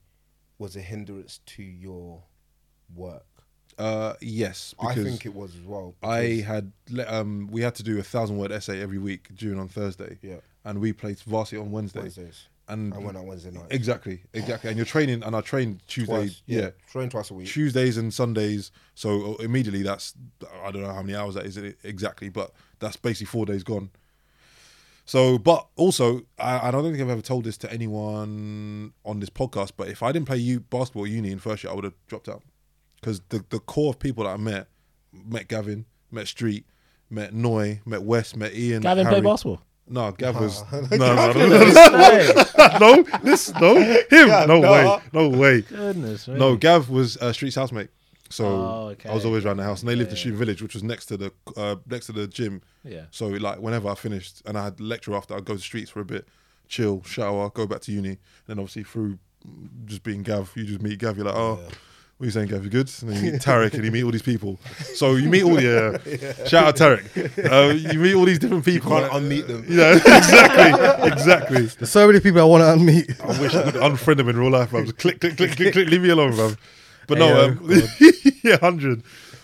was 0.58 0.74
a 0.74 0.80
hindrance 0.80 1.38
to 1.46 1.62
your 1.62 2.20
work? 2.92 3.24
Uh, 3.78 4.14
yes, 4.20 4.74
I 4.80 4.92
think 4.92 5.24
it 5.24 5.32
was 5.32 5.54
as 5.54 5.64
well. 5.64 5.94
I 6.02 6.42
had 6.44 6.72
um 7.06 7.48
we 7.52 7.60
had 7.60 7.76
to 7.76 7.84
do 7.84 7.96
a 8.00 8.02
thousand 8.02 8.38
word 8.38 8.50
essay 8.50 8.82
every 8.82 8.98
week 8.98 9.28
during 9.36 9.60
on 9.60 9.68
Thursday. 9.68 10.18
Yeah. 10.20 10.38
And 10.64 10.80
we 10.80 10.92
played 10.92 11.20
varsity 11.20 11.58
on 11.58 11.70
Wednesday. 11.70 12.00
Wednesdays. 12.00 12.48
And 12.66 12.92
I 12.92 12.98
went 12.98 13.16
on 13.16 13.24
Wednesday 13.24 13.52
night. 13.52 13.66
exactly, 13.70 14.24
exactly. 14.32 14.68
And 14.68 14.76
you're 14.76 14.86
training, 14.86 15.22
and 15.22 15.36
I 15.36 15.40
trained 15.40 15.86
Tuesday. 15.86 16.12
Twice. 16.12 16.42
Yeah. 16.46 16.60
Yeah. 16.60 16.70
Train 16.90 17.10
twice 17.10 17.30
a 17.30 17.34
week. 17.34 17.46
Tuesdays 17.46 17.98
and 17.98 18.12
Sundays. 18.12 18.72
So 18.96 19.34
uh, 19.34 19.44
immediately 19.44 19.84
that's 19.84 20.14
I 20.64 20.72
don't 20.72 20.82
know 20.82 20.92
how 20.92 21.02
many 21.02 21.14
hours 21.14 21.36
that 21.36 21.46
is 21.46 21.56
exactly, 21.84 22.30
but 22.30 22.50
that's 22.80 22.96
basically 22.96 23.26
four 23.26 23.46
days 23.46 23.62
gone. 23.62 23.90
So, 25.06 25.36
but 25.38 25.66
also, 25.76 26.22
I, 26.38 26.68
I 26.68 26.70
don't 26.70 26.82
think 26.84 26.98
I've 27.00 27.10
ever 27.10 27.20
told 27.20 27.44
this 27.44 27.58
to 27.58 27.72
anyone 27.72 28.92
on 29.04 29.20
this 29.20 29.28
podcast. 29.30 29.72
But 29.76 29.88
if 29.88 30.02
I 30.02 30.12
didn't 30.12 30.26
play 30.26 30.38
you 30.38 30.60
basketball 30.60 31.04
at 31.04 31.10
uni 31.10 31.30
in 31.30 31.38
first 31.38 31.62
year, 31.62 31.70
I 31.72 31.74
would 31.74 31.84
have 31.84 31.94
dropped 32.06 32.28
out 32.28 32.42
because 33.00 33.20
the 33.28 33.44
the 33.50 33.58
core 33.58 33.90
of 33.90 33.98
people 33.98 34.24
that 34.24 34.30
I 34.30 34.36
met, 34.38 34.66
met 35.12 35.48
Gavin, 35.48 35.84
met 36.10 36.26
Street, 36.26 36.64
met 37.10 37.34
Noy, 37.34 37.80
met 37.84 38.02
Wes, 38.02 38.34
met 38.34 38.54
Ian. 38.54 38.80
Gavin 38.82 39.04
Harry. 39.04 39.20
played 39.20 39.24
basketball. 39.30 39.60
No, 39.86 40.12
Gav 40.12 40.40
was 40.40 40.62
Ah. 40.72 40.80
no, 40.92 40.96
no, 40.96 41.32
no, 41.32 42.78
no, 42.78 42.78
no, 42.78 43.02
this 43.22 43.52
no 43.60 43.74
him, 43.76 44.28
no 44.28 44.46
no. 44.60 44.72
way, 44.72 45.00
no 45.12 45.28
way. 45.28 45.60
Goodness, 45.60 46.26
really? 46.26 46.40
No, 46.40 46.56
Gav 46.56 46.88
was 46.88 47.18
uh, 47.18 47.34
Street's 47.34 47.56
housemate. 47.56 47.90
So 48.34 48.44
Oh, 48.46 48.88
okay. 48.92 49.08
I 49.08 49.14
was 49.14 49.24
always 49.24 49.44
around 49.44 49.58
the 49.58 49.62
house, 49.64 49.80
and 49.82 49.88
they 49.88 49.94
lived 49.96 50.10
in 50.12 50.32
Yeah. 50.32 50.36
Village, 50.38 50.60
which 50.62 50.74
was 50.74 50.82
next 50.82 51.06
to 51.06 51.16
the 51.16 51.32
uh, 51.56 51.76
next 51.88 52.06
to 52.06 52.12
the 52.12 52.26
gym. 52.26 52.62
Yeah. 52.84 53.04
So 53.10 53.28
like 53.28 53.58
whenever 53.60 53.88
I 53.88 53.94
finished 53.94 54.42
and 54.46 54.58
I 54.58 54.64
had 54.64 54.80
lecture 54.80 55.14
after, 55.14 55.34
I'd 55.36 55.44
go 55.44 55.54
to 55.54 55.58
the 55.58 55.62
Streets 55.62 55.90
for 55.90 56.00
a 56.00 56.04
bit, 56.04 56.26
chill, 56.68 57.02
shower, 57.04 57.48
go 57.50 57.66
back 57.66 57.80
to 57.82 57.92
uni, 57.92 58.08
and 58.08 58.18
then 58.48 58.58
obviously 58.58 58.82
through 58.84 59.18
just 59.84 60.02
being 60.02 60.22
Gav, 60.22 60.50
you 60.56 60.64
just 60.64 60.82
meet 60.82 60.98
Gav. 60.98 61.16
You're 61.16 61.26
like, 61.26 61.36
oh, 61.36 61.54
what 62.16 62.22
are 62.22 62.24
you 62.26 62.30
saying, 62.30 62.48
Gav? 62.48 62.64
You 62.64 62.70
good? 62.70 62.90
And 63.02 63.10
then 63.10 63.24
you 63.24 63.32
meet 63.32 63.40
Tarek, 63.48 63.74
and 63.74 63.84
you 63.84 63.90
meet 63.92 64.02
all 64.04 64.10
these 64.10 64.22
people. 64.22 64.58
So 64.94 65.14
you 65.16 65.28
meet 65.28 65.44
all 65.44 65.60
yeah. 65.70 65.98
Shout 66.46 66.64
out 66.68 66.76
Tarek. 66.76 67.06
Uh, 67.38 67.74
you 67.74 67.98
meet 68.00 68.14
all 68.14 68.24
these 68.24 68.38
different 68.40 68.64
people. 68.64 68.90
can't 68.90 69.12
unmeet 69.12 69.46
them. 69.46 69.64
Yeah, 69.68 69.94
exactly, 70.18 71.12
exactly. 71.12 71.62
There's 71.66 71.90
so 71.90 72.06
many 72.06 72.20
people 72.20 72.40
I 72.40 72.44
want 72.44 72.62
to 72.62 72.68
unmeet. 72.84 73.20
I 73.20 73.40
wish 73.40 73.54
I 73.54 73.62
could 73.70 73.80
unfriend 73.80 74.16
them 74.16 74.28
in 74.28 74.36
real 74.38 74.50
life, 74.50 74.70
bro. 74.70 74.82
Just 74.84 74.98
click, 74.98 75.20
click, 75.20 75.36
click, 75.36 75.52
click, 75.56 75.72
click. 75.72 75.88
Leave 75.88 76.02
me 76.02 76.08
alone, 76.10 76.34
bro. 76.34 76.52
But 77.06 77.18
no, 77.18 77.44
um, 77.44 77.70
yeah, 78.42 78.58
hundred. 78.58 79.02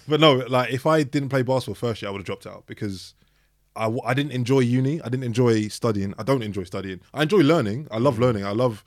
But 0.09 0.21
no, 0.21 0.35
like 0.49 0.73
if 0.73 0.87
I 0.87 1.03
didn't 1.03 1.29
play 1.29 1.43
basketball 1.43 1.75
first 1.75 2.03
year, 2.03 2.09
I 2.09 2.13
would 2.13 2.19
have 2.21 2.27
dropped 2.27 2.47
out 2.47 2.65
because 2.67 3.15
I, 3.77 3.91
I 4.05 4.15
didn't 4.15 4.33
enjoy 4.33 4.61
uni. 4.61 5.01
I 5.03 5.09
didn't 5.09 5.25
enjoy 5.25 5.69
studying. 5.69 6.15
I 6.19 6.23
don't 6.23 6.43
enjoy 6.43 6.65
studying. 6.65 7.01
I 7.15 7.23
enjoy 7.23 7.39
learning. 7.39 7.87
I 7.91 7.99
love 7.99 8.19
learning. 8.19 8.45
I 8.45 8.51
love 8.53 8.85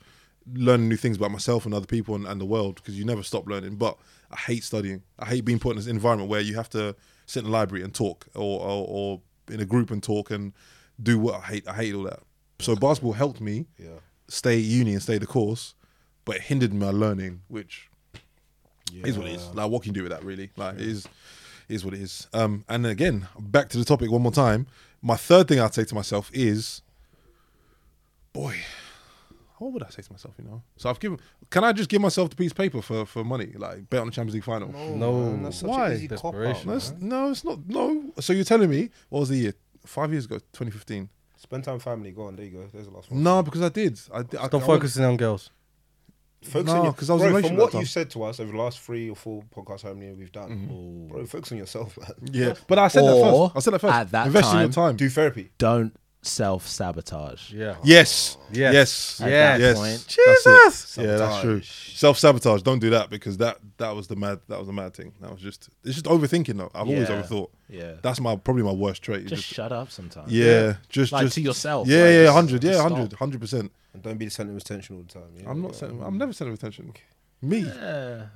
learning 0.52 0.88
new 0.90 0.96
things 0.96 1.16
about 1.16 1.30
myself 1.30 1.64
and 1.64 1.72
other 1.74 1.86
people 1.86 2.14
and, 2.14 2.26
and 2.26 2.38
the 2.40 2.44
world 2.44 2.74
because 2.76 2.98
you 2.98 3.04
never 3.04 3.22
stop 3.22 3.46
learning. 3.46 3.76
But 3.76 3.96
I 4.30 4.36
hate 4.36 4.62
studying. 4.64 5.02
I 5.18 5.26
hate 5.26 5.44
being 5.44 5.58
put 5.58 5.70
in 5.70 5.76
this 5.76 5.86
environment 5.86 6.28
where 6.28 6.40
you 6.40 6.54
have 6.56 6.68
to 6.70 6.94
sit 7.26 7.40
in 7.40 7.44
the 7.46 7.50
library 7.50 7.82
and 7.82 7.94
talk 7.94 8.26
or, 8.34 8.60
or, 8.60 8.86
or 8.88 9.20
in 9.50 9.60
a 9.60 9.64
group 9.64 9.90
and 9.90 10.02
talk 10.02 10.30
and 10.30 10.52
do 11.02 11.18
what 11.18 11.36
I 11.36 11.46
hate. 11.46 11.68
I 11.68 11.74
hate 11.74 11.94
all 11.94 12.02
that. 12.04 12.20
So 12.60 12.76
basketball 12.76 13.14
helped 13.14 13.40
me 13.40 13.66
Yeah. 13.78 14.00
stay 14.28 14.56
uni 14.58 14.92
and 14.92 15.02
stay 15.02 15.16
the 15.18 15.26
course, 15.26 15.74
but 16.26 16.36
it 16.36 16.42
hindered 16.42 16.74
my 16.74 16.90
learning, 16.90 17.40
which 17.48 17.88
is 18.92 19.18
what 19.18 19.26
it 19.28 19.34
is. 19.34 19.46
Like, 19.54 19.70
what 19.70 19.82
can 19.82 19.90
you 19.90 19.94
do 19.94 20.02
with 20.02 20.12
that, 20.12 20.24
really? 20.24 20.50
Like, 20.56 20.74
it 20.76 20.82
is 20.82 21.08
is 21.68 21.84
what 21.84 21.94
it 21.94 22.00
is. 22.00 22.26
Um, 22.34 22.64
and 22.68 22.84
then 22.84 22.92
again, 22.92 23.26
back 23.38 23.68
to 23.70 23.78
the 23.78 23.84
topic 23.84 24.10
one 24.10 24.22
more 24.22 24.32
time. 24.32 24.66
My 25.00 25.16
third 25.16 25.48
thing 25.48 25.60
I'd 25.60 25.72
say 25.74 25.84
to 25.84 25.94
myself 25.94 26.30
is, 26.32 26.82
boy, 28.32 28.56
what 29.58 29.72
would 29.72 29.82
I 29.82 29.88
say 29.90 30.02
to 30.02 30.12
myself? 30.12 30.34
You 30.38 30.44
know, 30.44 30.62
so 30.76 30.90
I've 30.90 31.00
given. 31.00 31.18
Can 31.50 31.64
I 31.64 31.72
just 31.72 31.88
give 31.88 32.00
myself 32.02 32.30
the 32.30 32.36
piece 32.36 32.50
of 32.50 32.56
paper 32.56 32.82
for 32.82 33.06
for 33.06 33.24
money, 33.24 33.52
like 33.56 33.88
bet 33.88 34.00
on 34.00 34.06
the 34.06 34.12
Champions 34.12 34.34
League 34.34 34.44
final? 34.44 34.68
No. 34.72 35.12
man, 35.30 35.42
that's 35.44 35.58
such 35.58 35.68
Why? 35.68 35.90
an 35.90 35.96
easy 35.96 36.08
cop 36.08 36.34
out. 36.34 36.42
Desperation. 36.42 36.68
No, 36.68 36.76
it's, 36.76 36.92
no, 37.00 37.30
it's 37.30 37.44
not. 37.44 37.58
No. 37.68 38.12
So 38.20 38.32
you're 38.32 38.44
telling 38.44 38.70
me 38.70 38.90
what 39.08 39.20
was 39.20 39.28
the 39.30 39.36
year? 39.36 39.54
Five 39.86 40.12
years 40.12 40.24
ago, 40.24 40.36
2015. 40.38 41.08
Spend 41.36 41.62
time 41.64 41.78
family. 41.78 42.10
Go 42.10 42.22
on. 42.26 42.36
There 42.36 42.46
you 42.46 42.52
go. 42.52 42.64
There's 42.72 42.86
the 42.86 42.92
last 42.92 43.10
one. 43.10 43.22
No, 43.22 43.42
because 43.42 43.60
I 43.62 43.68
did. 43.68 44.00
I 44.12 44.22
did. 44.22 44.36
I, 44.40 44.46
Stop 44.46 44.54
I 44.54 44.56
went- 44.56 44.66
focusing 44.66 45.04
on 45.04 45.16
girls. 45.16 45.50
Focus 46.44 46.66
No, 46.66 46.78
on 46.78 46.84
your, 46.84 46.92
'cause 46.92 47.10
I 47.10 47.14
was 47.14 47.22
bro, 47.22 47.30
emotional 47.30 47.48
from 47.50 47.56
what 47.58 47.72
time. 47.72 47.80
you 47.80 47.86
said 47.86 48.10
to 48.10 48.22
us 48.24 48.38
over 48.38 48.52
the 48.52 48.58
last 48.58 48.80
three 48.80 49.08
or 49.10 49.16
four 49.16 49.42
podcasts, 49.56 49.82
how 49.82 49.94
many 49.94 50.12
we've 50.12 50.30
done, 50.30 50.50
Mm-hmm. 50.50 51.08
bro, 51.08 51.26
focus 51.26 51.52
on 51.52 51.58
yourself, 51.58 51.96
man. 51.98 52.12
Yeah, 52.32 52.54
but 52.68 52.78
I 52.78 52.88
said 52.88 53.04
that 53.04 53.20
first. 53.20 53.56
I 53.56 53.60
said 53.60 53.72
that 53.72 53.78
first. 53.80 53.94
at 53.94 54.10
that 54.12 54.26
Invest 54.26 54.52
in 54.54 54.60
your 54.60 54.68
time. 54.68 54.96
Do 54.96 55.08
therapy. 55.08 55.50
Don't 55.58 55.96
self 56.26 56.66
sabotage. 56.66 57.52
Yeah. 57.52 57.76
Yes. 57.84 58.36
Yes. 58.52 58.74
Yes. 58.74 59.20
At 59.20 59.30
Yes. 59.30 59.58
that 59.58 59.60
Yes. 59.60 59.76
point. 59.76 60.16
That's 60.44 60.98
it. 60.98 61.02
Yeah, 61.06 61.16
that's 61.16 61.40
true. 61.42 61.60
Self 61.62 62.18
sabotage. 62.18 62.62
Don't 62.62 62.78
do 62.78 62.90
that 62.90 63.10
because 63.10 63.36
that 63.38 63.58
that 63.78 63.94
was 63.94 64.06
the 64.08 64.16
mad 64.16 64.40
that 64.48 64.58
was 64.58 64.66
the 64.66 64.72
mad 64.72 64.94
thing. 64.94 65.12
That 65.20 65.30
was 65.32 65.40
just 65.40 65.68
it's 65.84 65.94
just 65.94 66.06
overthinking 66.06 66.56
though. 66.56 66.70
I've 66.74 66.88
always 66.88 67.08
overthought. 67.08 67.50
Yeah. 67.68 67.92
That's 68.02 68.20
my 68.20 68.36
probably 68.36 68.62
my 68.62 68.72
worst 68.72 69.02
trait. 69.02 69.26
Just 69.26 69.42
Just, 69.42 69.54
shut 69.54 69.72
up 69.72 69.90
sometimes. 69.90 70.30
yeah, 70.32 70.74
just 70.88 71.12
Like 71.12 71.24
just 71.24 71.34
to 71.36 71.40
yourself, 71.40 71.88
Yeah, 71.88 72.02
like, 72.04 72.12
yeah, 72.14 72.32
hundred, 72.32 72.64
yeah, 72.64 72.80
hundred, 72.82 73.12
hundred 73.14 73.40
percent. 73.40 73.72
And 73.92 74.02
don't 74.02 74.18
be 74.18 74.24
the 74.24 74.30
center 74.30 74.50
of 74.50 74.56
attention 74.56 74.96
all 74.96 75.02
the 75.02 75.12
time. 75.12 75.30
Yeah? 75.38 75.50
I'm 75.50 75.62
not. 75.62 75.74
Sending, 75.76 76.02
I'm 76.02 76.18
never 76.18 76.32
sending 76.32 76.54
attention. 76.54 76.92
Me? 77.42 77.58
Yeah. 77.60 78.26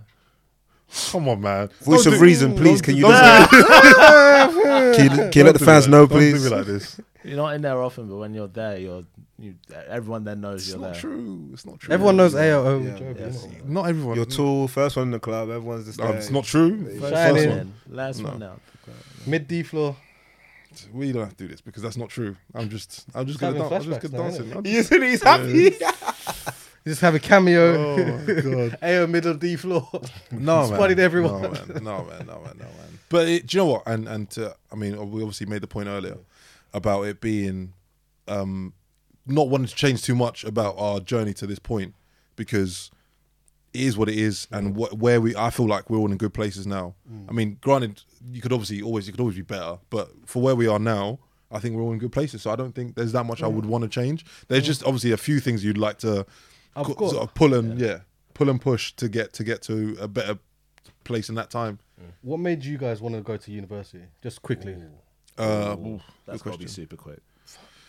Come 1.11 1.29
on, 1.29 1.41
man. 1.41 1.69
Voice 1.83 2.05
Don't 2.05 2.15
of 2.15 2.19
do- 2.19 2.25
reason, 2.25 2.57
please. 2.57 2.81
Can 2.81 2.97
you 2.97 3.03
don't 3.03 3.13
just- 3.13 3.51
Can 4.97 5.05
you, 5.11 5.17
can 5.17 5.33
you 5.35 5.45
let 5.45 5.59
the 5.59 5.65
fans 5.65 5.87
me 5.87 5.93
know, 5.93 6.01
like- 6.03 6.11
Don't 6.11 6.19
please? 6.19 6.43
do 6.45 6.51
me 6.51 6.57
like 6.57 6.67
this. 6.67 7.01
You're 7.25 7.37
not 7.37 7.55
in 7.55 7.63
there 7.63 7.81
often, 7.83 8.09
but 8.09 8.17
when 8.17 8.33
you're 8.33 8.49
there, 8.49 8.79
you're 8.79 9.05
you. 9.39 9.55
Everyone 9.89 10.25
then 10.25 10.41
knows 10.41 10.63
It's 10.63 10.71
you're 10.71 10.79
not 10.79 10.93
there. 10.93 11.01
true. 11.01 11.51
It's 11.53 11.67
not 11.67 11.79
true. 11.79 11.93
Everyone 11.93 12.17
knows 12.17 12.35
AO. 12.35 12.79
Yeah. 12.79 12.97
Joe, 12.99 13.15
Yes. 13.19 13.47
Not 13.67 13.89
everyone. 13.89 14.17
You're 14.17 14.25
tall, 14.25 14.67
first 14.67 14.97
one 14.97 15.07
in 15.09 15.11
the 15.11 15.21
club. 15.21 15.51
Everyone's 15.51 15.85
just 15.87 15.99
No, 15.99 16.09
there. 16.09 16.17
it's 16.17 16.31
not 16.31 16.45
true. 16.45 16.99
First 16.99 17.13
Shining. 17.13 17.49
one 17.51 17.75
last 17.91 18.21
No. 18.21 18.29
one 18.31 18.43
out. 18.43 18.61
Mid 19.27 19.47
D 19.47 19.63
floor. 19.63 19.95
we 20.93 21.13
don't 21.13 21.23
have 21.25 21.37
to 21.37 21.45
do 21.45 21.49
this 21.49 21.61
because 21.61 21.83
that's 21.83 21.97
not 21.99 22.09
true. 22.09 22.35
I'm 22.55 22.69
just 22.71 23.05
I'm 23.15 23.27
just 23.27 23.39
Just 23.39 23.41
gonna 23.41 23.63
having 23.63 23.71
dance. 23.71 23.85
I'm 23.85 23.91
just 23.93 24.01
flashbacks 24.01 24.11
gonna 24.13 24.25
now, 24.25 24.31
dancing. 24.31 24.57
I'm 24.57 24.65
He's, 24.65 24.89
he's 24.89 25.23
happy. 25.23 25.71
You 26.85 26.93
just 26.93 27.01
have 27.03 27.15
a 27.15 27.19
cameo. 27.19 27.75
Oh 27.75 28.27
god. 28.71 28.79
A 28.83 29.07
middle 29.07 29.35
D 29.35 29.57
floor. 29.57 29.89
No, 30.31 30.61
man. 30.61 30.67
Spotted 30.69 30.99
everyone. 30.99 31.43
No, 31.43 31.51
man. 31.51 31.69
No, 31.69 32.05
man. 32.05 32.27
No, 32.27 32.41
man. 32.41 32.57
No, 32.59 32.65
man. 32.65 32.99
But 33.09 33.29
it, 33.29 33.47
do 33.47 33.57
you 33.59 33.65
know 33.65 33.71
what? 33.71 33.83
And 33.87 34.09
and 34.09 34.31
to, 34.31 34.55
I 34.73 34.75
mean, 34.77 34.95
we 35.11 35.23
obviously 35.23 35.47
made 35.47 35.61
the 35.63 35.67
point 35.67 35.89
earlier 35.89 36.17
about 36.75 37.03
it 37.03 37.21
being 37.21 37.73
um, 38.27 38.73
not 39.27 39.49
wanting 39.49 39.67
to 39.69 39.75
change 39.75 40.03
too 40.03 40.15
much 40.15 40.45
about 40.45 40.75
our 40.79 41.01
journey 41.01 41.35
to 41.35 41.47
this 41.47 41.59
point 41.59 41.95
because 42.37 42.91
it 43.75 43.83
is 43.83 43.97
what 43.99 44.09
it 44.09 44.17
is, 44.17 44.47
and 44.51 44.75
Mm. 44.75 44.89
wh- 44.89 45.03
where 45.03 45.21
we, 45.21 45.37
I 45.37 45.51
feel 45.51 45.67
like 45.67 45.91
we're 45.91 45.99
all 45.99 46.11
in 46.11 46.17
good 46.19 46.33
places 46.35 46.67
now. 46.67 46.95
I 47.29 47.33
mean, 47.33 47.59
granted, 47.61 48.03
you 48.33 48.41
could 48.41 48.53
obviously 48.53 48.81
always, 48.83 49.07
you 49.07 49.13
could 49.13 49.21
always 49.21 49.37
be 49.37 49.43
better, 49.43 49.79
but 49.91 50.11
for 50.27 50.41
where 50.43 50.55
we 50.57 50.67
are 50.67 50.79
now. 50.79 51.19
I 51.51 51.61
think 51.61 51.75
we're 51.77 51.83
all 51.83 51.93
in 51.93 51.99
good 51.99 52.13
places, 52.13 52.43
so 52.43 52.51
I 52.51 52.57
don't 52.57 52.75
think 52.75 52.95
there's 52.95 53.13
that 53.13 53.25
much 53.25 53.43
I 53.43 53.47
would 53.47 53.65
want 53.65 53.81
to 53.83 53.89
change. 53.89 54.23
There's 54.49 54.67
just 54.67 54.85
obviously 54.85 55.13
a 55.13 55.17
few 55.17 55.41
things 55.41 55.65
you'd 55.65 55.79
like 55.79 55.97
to 56.01 56.27
Of 56.79 56.87
co- 56.87 56.95
course. 56.95 57.13
sort 57.13 57.25
of 57.25 57.35
pull 57.35 57.55
and 57.55 57.79
yeah. 57.79 58.01
pull 58.35 58.49
and 58.49 58.61
push 58.61 58.93
to 58.95 59.09
get 59.09 59.33
to 59.35 59.45
get 59.45 59.63
to 59.63 59.97
a 60.01 60.09
better 60.09 60.39
place 61.05 61.29
in 61.29 61.35
that 61.37 61.51
time. 61.51 61.79
Mm. 62.01 62.13
What 62.23 62.39
made 62.39 62.65
you 62.65 62.79
guys 62.79 63.01
want 63.01 63.15
to 63.15 63.21
go 63.21 63.37
to 63.37 63.51
university? 63.51 64.05
Just 64.23 64.43
quickly. 64.43 64.77
Uh, 65.37 65.77
Ooh, 65.79 65.87
ooh, 65.87 66.01
that's 66.27 66.43
good 66.43 66.51
got 66.51 66.53
to 66.53 66.59
be 66.59 66.65
question. 66.65 66.69
super 66.69 66.97
quick. 66.97 67.21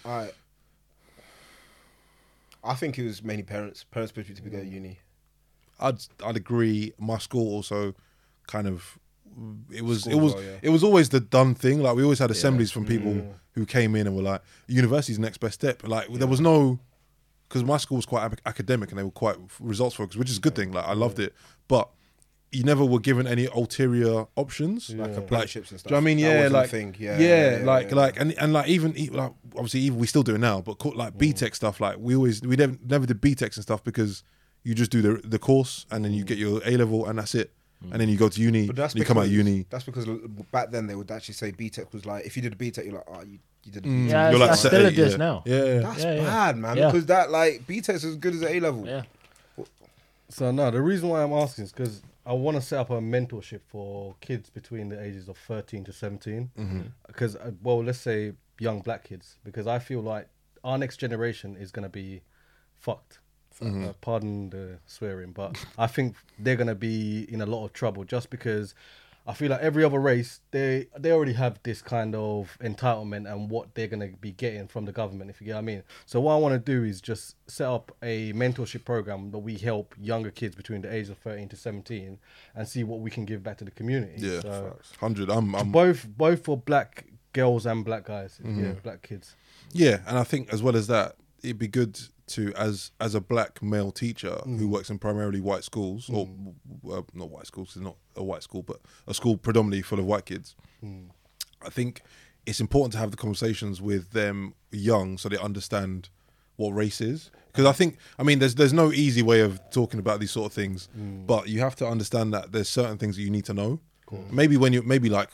I, 0.06 0.30
I 2.64 2.74
think 2.76 2.98
it 2.98 3.06
was 3.06 3.24
mainly 3.24 3.44
parents. 3.44 3.84
Parents 3.84 4.12
pushed 4.12 4.30
me 4.30 4.36
to 4.36 4.42
go 4.42 4.60
to 4.60 4.66
mm. 4.66 4.72
uni. 4.72 5.00
I'd 5.80 6.00
I'd 6.24 6.36
agree. 6.36 6.94
My 6.98 7.18
school 7.18 7.54
also 7.54 7.96
kind 8.48 8.68
of 8.68 9.00
it 9.72 9.84
was 9.84 10.02
School 10.02 10.14
it 10.14 10.22
was 10.22 10.34
as 10.34 10.36
well, 10.36 10.44
yeah. 10.44 10.60
it 10.62 10.70
was 10.70 10.84
always 10.84 11.10
the 11.10 11.20
done 11.20 11.56
thing. 11.56 11.82
Like 11.82 11.96
we 11.96 12.04
always 12.04 12.20
had 12.20 12.32
assemblies 12.32 12.72
from 12.72 12.86
people 12.86 13.14
mm. 13.14 13.34
who 13.54 13.66
came 13.66 13.96
in 13.96 14.08
and 14.08 14.16
were 14.16 14.24
like, 14.24 14.42
"University's 14.68 15.18
the 15.18 15.22
next 15.22 15.38
best 15.38 15.56
step." 15.56 15.88
Like 15.88 16.12
there 16.14 16.28
was 16.28 16.42
no 16.42 16.80
because 17.50 17.64
my 17.66 17.78
school 17.78 17.98
was 17.98 18.06
quite 18.06 18.32
academic 18.46 18.90
and 18.92 19.00
they 19.00 19.04
were 19.04 19.12
quite 19.12 19.36
results 19.60 19.96
focused, 19.96 20.18
which 20.18 20.30
is 20.30 20.38
a 20.38 20.42
good 20.42 20.56
thing. 20.56 20.72
Like 20.72 20.86
I 20.88 20.94
loved 20.94 21.20
it, 21.20 21.34
but 21.68 21.90
you 22.52 22.64
never 22.64 22.84
were 22.86 23.00
given 23.00 23.28
any 23.28 23.46
ulterior 23.46 24.26
options. 24.36 24.90
Like 24.92 25.10
Like, 25.10 25.18
apprenticeships 25.18 25.72
and 25.72 25.80
stuff. 25.80 25.90
do 25.90 25.96
you 25.96 26.02
know 26.02 26.04
what 26.06 26.12
I 26.12 26.16
mean? 26.16 26.18
That 26.18 26.30
Yeah, 26.30 26.36
wasn't 26.38 26.54
like 26.54 26.70
thing. 26.70 26.96
Yeah, 27.00 27.20
yeah, 27.20 27.28
yeah, 27.28 27.58
yeah, 27.60 27.66
like 27.66 27.90
yeah. 27.90 27.96
like 27.96 28.20
and 28.20 28.32
and 28.40 28.54
like 28.54 28.68
even 28.70 28.98
e- 28.98 29.10
like 29.10 29.32
obviously 29.56 29.82
even 29.82 30.00
we 30.00 30.08
still 30.08 30.24
do 30.24 30.36
it 30.36 30.40
now, 30.40 30.62
but 30.62 30.76
co- 30.80 30.90
like 30.90 31.14
mm. 31.18 31.34
BTEC 31.34 31.56
stuff, 31.56 31.80
like 31.80 31.98
we 32.00 32.16
always 32.16 32.42
we 32.42 32.56
never 32.56 32.76
never 32.86 33.06
did 33.06 33.20
BTECs 33.22 33.56
and 33.58 33.64
stuff 33.64 33.84
because 33.84 34.24
you 34.64 34.74
just 34.74 34.92
do 34.92 35.02
the 35.02 35.22
the 35.28 35.40
course 35.40 35.86
and 35.92 36.04
then 36.04 36.12
you 36.14 36.24
mm. 36.24 36.28
get 36.28 36.38
your 36.38 36.62
A 36.66 36.78
level 36.78 37.06
and 37.08 37.18
that's 37.20 37.36
it, 37.36 37.52
mm. 37.84 37.92
and 37.92 38.02
then 38.02 38.10
you 38.10 38.18
go 38.18 38.30
to 38.30 38.42
uni, 38.42 38.68
But 38.68 38.76
that's 38.78 38.94
and 38.94 39.00
you 39.00 39.06
come 39.06 39.18
out 39.18 39.26
of 39.26 39.30
because- 39.32 39.48
uni. 39.48 39.66
That's 39.70 39.84
because 39.84 40.06
back 40.52 40.72
then 40.72 40.88
they 40.88 40.96
would 40.96 41.10
actually 41.12 41.36
say 41.36 41.52
BTEC 41.52 41.94
was 41.94 42.06
like 42.06 42.26
if 42.26 42.36
you 42.36 42.42
did 42.42 42.54
a 42.54 42.56
BTEC, 42.56 42.84
you're 42.86 42.96
like, 42.96 43.08
oh, 43.08 43.22
you, 43.24 43.40
you 43.76 43.82
did 43.82 43.86
a 43.86 43.90
Mm, 43.90 44.06
BTEC. 44.08 44.10
Yeah, 44.10 44.30
you're 44.32 44.40
like 44.40 44.50
I 44.52 44.56
still 44.56 44.72
set- 44.72 44.82
it 44.94 45.00
is 45.00 45.12
yeah. 45.14 45.18
now. 45.18 45.44
Yeah, 45.46 45.64
yeah. 45.64 45.80
That's 45.80 46.04
Yeah, 46.04 46.14
yeah. 46.16 46.24
bad, 46.24 46.58
man. 46.58 46.78
Yeah. 46.78 46.86
Because 46.88 47.06
that 47.08 47.32
like 47.32 47.66
BTEC's 47.68 48.04
as 48.06 48.16
good 48.16 48.34
as 48.36 48.44
A 48.44 48.60
level. 48.60 48.86
Yeah. 48.86 49.04
So 50.30 50.52
no, 50.52 50.70
the 50.72 50.82
reason 50.82 51.10
why 51.10 51.24
I'm 51.24 51.34
asking 51.34 51.66
is 51.66 51.72
because 51.72 52.02
I 52.26 52.34
want 52.34 52.56
to 52.56 52.62
set 52.62 52.80
up 52.80 52.90
a 52.92 53.00
mentorship 53.00 53.62
for 53.68 54.16
kids 54.22 54.50
between 54.50 54.90
the 54.90 55.02
ages 55.02 55.28
of 55.28 55.38
13 55.38 55.84
to 55.86 55.94
17. 55.94 56.92
Because 57.08 57.36
uh, 57.36 57.52
well, 57.64 57.84
let's 57.84 58.00
say 58.00 58.34
young 58.60 58.82
black 58.82 59.04
kids, 59.06 59.38
because 59.44 59.66
I 59.68 59.80
feel 59.80 60.02
like 60.02 60.28
our 60.64 60.78
next 60.78 60.98
generation 60.98 61.56
is 61.58 61.72
gonna 61.72 61.90
be 61.90 62.22
fucked. 62.78 63.20
Uh, 63.62 63.92
pardon 64.00 64.50
the 64.52 64.78
swearing, 64.86 65.32
but 65.34 65.58
I 65.78 65.88
think 65.88 66.16
they're 66.38 66.56
gonna 66.56 66.76
be 66.76 67.26
in 67.30 67.42
a 67.42 67.46
lot 67.46 67.66
of 67.66 67.74
trouble 67.74 68.06
just 68.06 68.30
because 68.30 68.74
I 69.30 69.34
feel 69.34 69.52
like 69.52 69.62
every 69.62 69.84
other 69.84 70.00
race 70.00 70.42
they 70.50 70.88
they 70.98 71.12
already 71.12 71.34
have 71.34 71.60
this 71.62 71.84
kind 71.84 72.16
of 72.16 72.58
entitlement 72.62 73.32
and 73.32 73.48
what 73.50 73.76
they're 73.76 73.88
gonna 73.88 74.08
be 74.20 74.32
getting 74.32 74.68
from 74.68 74.86
the 74.86 74.92
government, 74.92 75.30
if 75.30 75.40
you 75.40 75.46
get 75.46 75.54
what 75.54 75.60
I 75.60 75.62
mean. 75.62 75.84
So 76.08 76.20
what 76.20 76.34
I 76.34 76.38
want 76.38 76.54
to 76.54 76.60
do 76.60 76.84
is 76.84 77.00
just 77.00 77.36
set 77.48 77.68
up 77.68 77.96
a 78.02 78.34
mentorship 78.34 78.86
program 78.86 79.30
that 79.30 79.38
we 79.38 79.56
help 79.58 79.94
younger 80.02 80.32
kids 80.32 80.56
between 80.56 80.82
the 80.82 80.92
age 80.92 81.10
of 81.10 81.20
thirteen 81.20 81.48
to 81.50 81.56
seventeen 81.56 82.18
and 82.56 82.68
see 82.68 82.84
what 82.84 83.02
we 83.02 83.12
can 83.12 83.26
give 83.26 83.44
back 83.44 83.58
to 83.60 83.66
the 83.66 83.72
community. 83.72 84.16
Yeah, 84.18 84.42
So 84.42 84.80
hundred. 85.00 85.30
I'm, 85.30 85.54
I'm 85.56 85.72
both 85.72 86.08
both 86.08 86.44
for 86.44 86.58
black 86.58 87.06
girls 87.34 87.68
and 87.68 87.86
black 87.86 88.06
guys. 88.06 88.40
Mm-hmm. 88.44 88.64
Yeah, 88.64 88.72
black 88.82 89.04
kids. 89.04 89.36
Yeah, 89.72 90.00
and 90.08 90.18
I 90.18 90.24
think 90.24 90.52
as 90.52 90.64
well 90.64 90.76
as 90.76 90.88
that, 90.88 91.18
it'd 91.44 91.60
be 91.60 91.68
good 91.68 92.00
to 92.30 92.54
as 92.56 92.92
as 93.00 93.16
a 93.16 93.22
black 93.22 93.62
male 93.62 93.92
teacher 93.92 94.40
who 94.46 94.68
mm. 94.68 94.70
works 94.70 94.90
in 94.90 95.00
primarily 95.00 95.42
white 95.42 95.64
schools 95.64 96.10
or 96.10 96.28
mm. 96.28 96.54
uh, 96.92 97.02
not 97.14 97.30
white 97.30 97.48
schools, 97.48 97.70
it's 97.76 97.84
not 97.84 97.96
a 98.16 98.24
white 98.24 98.44
school, 98.44 98.64
but 98.64 98.80
a 99.08 99.14
school 99.14 99.38
predominantly 99.38 99.82
full 99.82 100.00
of 100.00 100.06
white 100.06 100.26
kids. 100.26 100.56
Mm. 100.84 101.10
I 101.62 101.70
think 101.70 102.02
it's 102.46 102.60
important 102.60 102.94
to 102.94 103.00
have 103.00 103.12
the 103.12 103.18
conversations 103.18 103.82
with 103.82 104.12
them 104.12 104.54
young 104.72 105.18
so 105.18 105.30
they 105.30 105.38
understand 105.38 106.10
what 106.56 106.72
race 106.72 107.02
is. 107.02 107.32
Because 107.48 107.66
I 107.66 107.72
think, 107.72 107.98
I 108.18 108.24
mean, 108.24 108.40
there's 108.40 108.56
there's 108.56 108.74
no 108.74 108.92
easy 108.92 109.22
way 109.22 109.42
of 109.42 109.60
talking 109.72 110.00
about 110.00 110.20
these 110.20 110.32
sort 110.32 110.46
of 110.48 110.54
things, 110.54 110.88
but 111.26 111.48
you 111.48 111.60
have 111.62 111.76
to 111.78 111.88
understand 111.88 112.34
that 112.34 112.52
there's 112.52 112.70
certain 112.70 112.98
things 112.98 113.16
that 113.16 113.24
you 113.24 113.32
need 113.32 113.46
to 113.46 113.54
know. 113.54 113.80
Maybe 114.32 114.58
when 114.58 114.74
you 114.74 114.82
maybe 114.82 115.10
like 115.10 115.30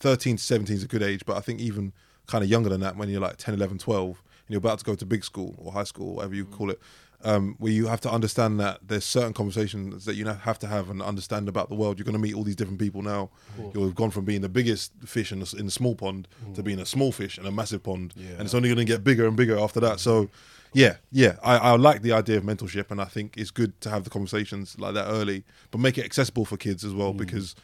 13 0.00 0.36
to 0.36 0.42
17 0.42 0.76
is 0.76 0.82
a 0.82 0.86
good 0.86 1.02
age, 1.02 1.22
but 1.26 1.36
I 1.36 1.40
think 1.40 1.60
even 1.60 1.92
kind 2.26 2.42
of 2.44 2.50
younger 2.50 2.68
than 2.68 2.80
that, 2.80 2.96
when 2.96 3.08
you're 3.08 3.20
like 3.20 3.36
10, 3.36 3.54
11, 3.54 3.78
12, 3.78 4.06
and 4.06 4.24
you're 4.48 4.58
about 4.58 4.78
to 4.78 4.84
go 4.84 4.94
to 4.94 5.06
big 5.06 5.24
school 5.24 5.54
or 5.58 5.72
high 5.72 5.84
school, 5.84 6.16
whatever 6.16 6.34
you 6.34 6.44
mm. 6.44 6.52
call 6.52 6.70
it, 6.70 6.80
um, 7.24 7.56
where 7.58 7.72
you 7.72 7.86
have 7.86 8.00
to 8.02 8.10
understand 8.10 8.60
that 8.60 8.78
there's 8.86 9.04
certain 9.04 9.32
conversations 9.32 10.04
that 10.04 10.14
you 10.14 10.26
have 10.26 10.58
to 10.58 10.66
have 10.66 10.90
and 10.90 11.02
understand 11.02 11.48
about 11.48 11.68
the 11.68 11.74
world. 11.74 11.98
You're 11.98 12.04
going 12.04 12.12
to 12.12 12.20
meet 12.20 12.34
all 12.34 12.44
these 12.44 12.56
different 12.56 12.78
people 12.78 13.02
now. 13.02 13.30
You've 13.74 13.94
gone 13.94 14.10
from 14.10 14.24
being 14.24 14.42
the 14.42 14.48
biggest 14.48 14.92
fish 15.04 15.32
in 15.32 15.42
a, 15.42 15.46
in 15.58 15.66
a 15.66 15.70
small 15.70 15.94
pond 15.94 16.28
to 16.54 16.62
mm. 16.62 16.64
being 16.64 16.78
a 16.78 16.86
small 16.86 17.12
fish 17.12 17.38
in 17.38 17.46
a 17.46 17.50
massive 17.50 17.82
pond, 17.82 18.14
and 18.16 18.42
it's 18.42 18.54
only 18.54 18.68
going 18.68 18.78
to 18.78 18.84
get 18.84 19.02
bigger 19.02 19.26
and 19.26 19.36
bigger 19.36 19.58
after 19.58 19.80
that. 19.80 19.98
So, 19.98 20.28
yeah, 20.72 20.96
yeah, 21.10 21.36
I, 21.42 21.56
I 21.56 21.76
like 21.76 22.02
the 22.02 22.12
idea 22.12 22.36
of 22.36 22.44
mentorship, 22.44 22.90
and 22.90 23.00
I 23.00 23.06
think 23.06 23.36
it's 23.36 23.50
good 23.50 23.80
to 23.80 23.90
have 23.90 24.04
the 24.04 24.10
conversations 24.10 24.78
like 24.78 24.94
that 24.94 25.06
early, 25.06 25.44
but 25.70 25.80
make 25.80 25.98
it 25.98 26.04
accessible 26.04 26.44
for 26.44 26.56
kids 26.56 26.84
as 26.84 26.92
well 26.92 27.12
mm. 27.12 27.16
because 27.16 27.54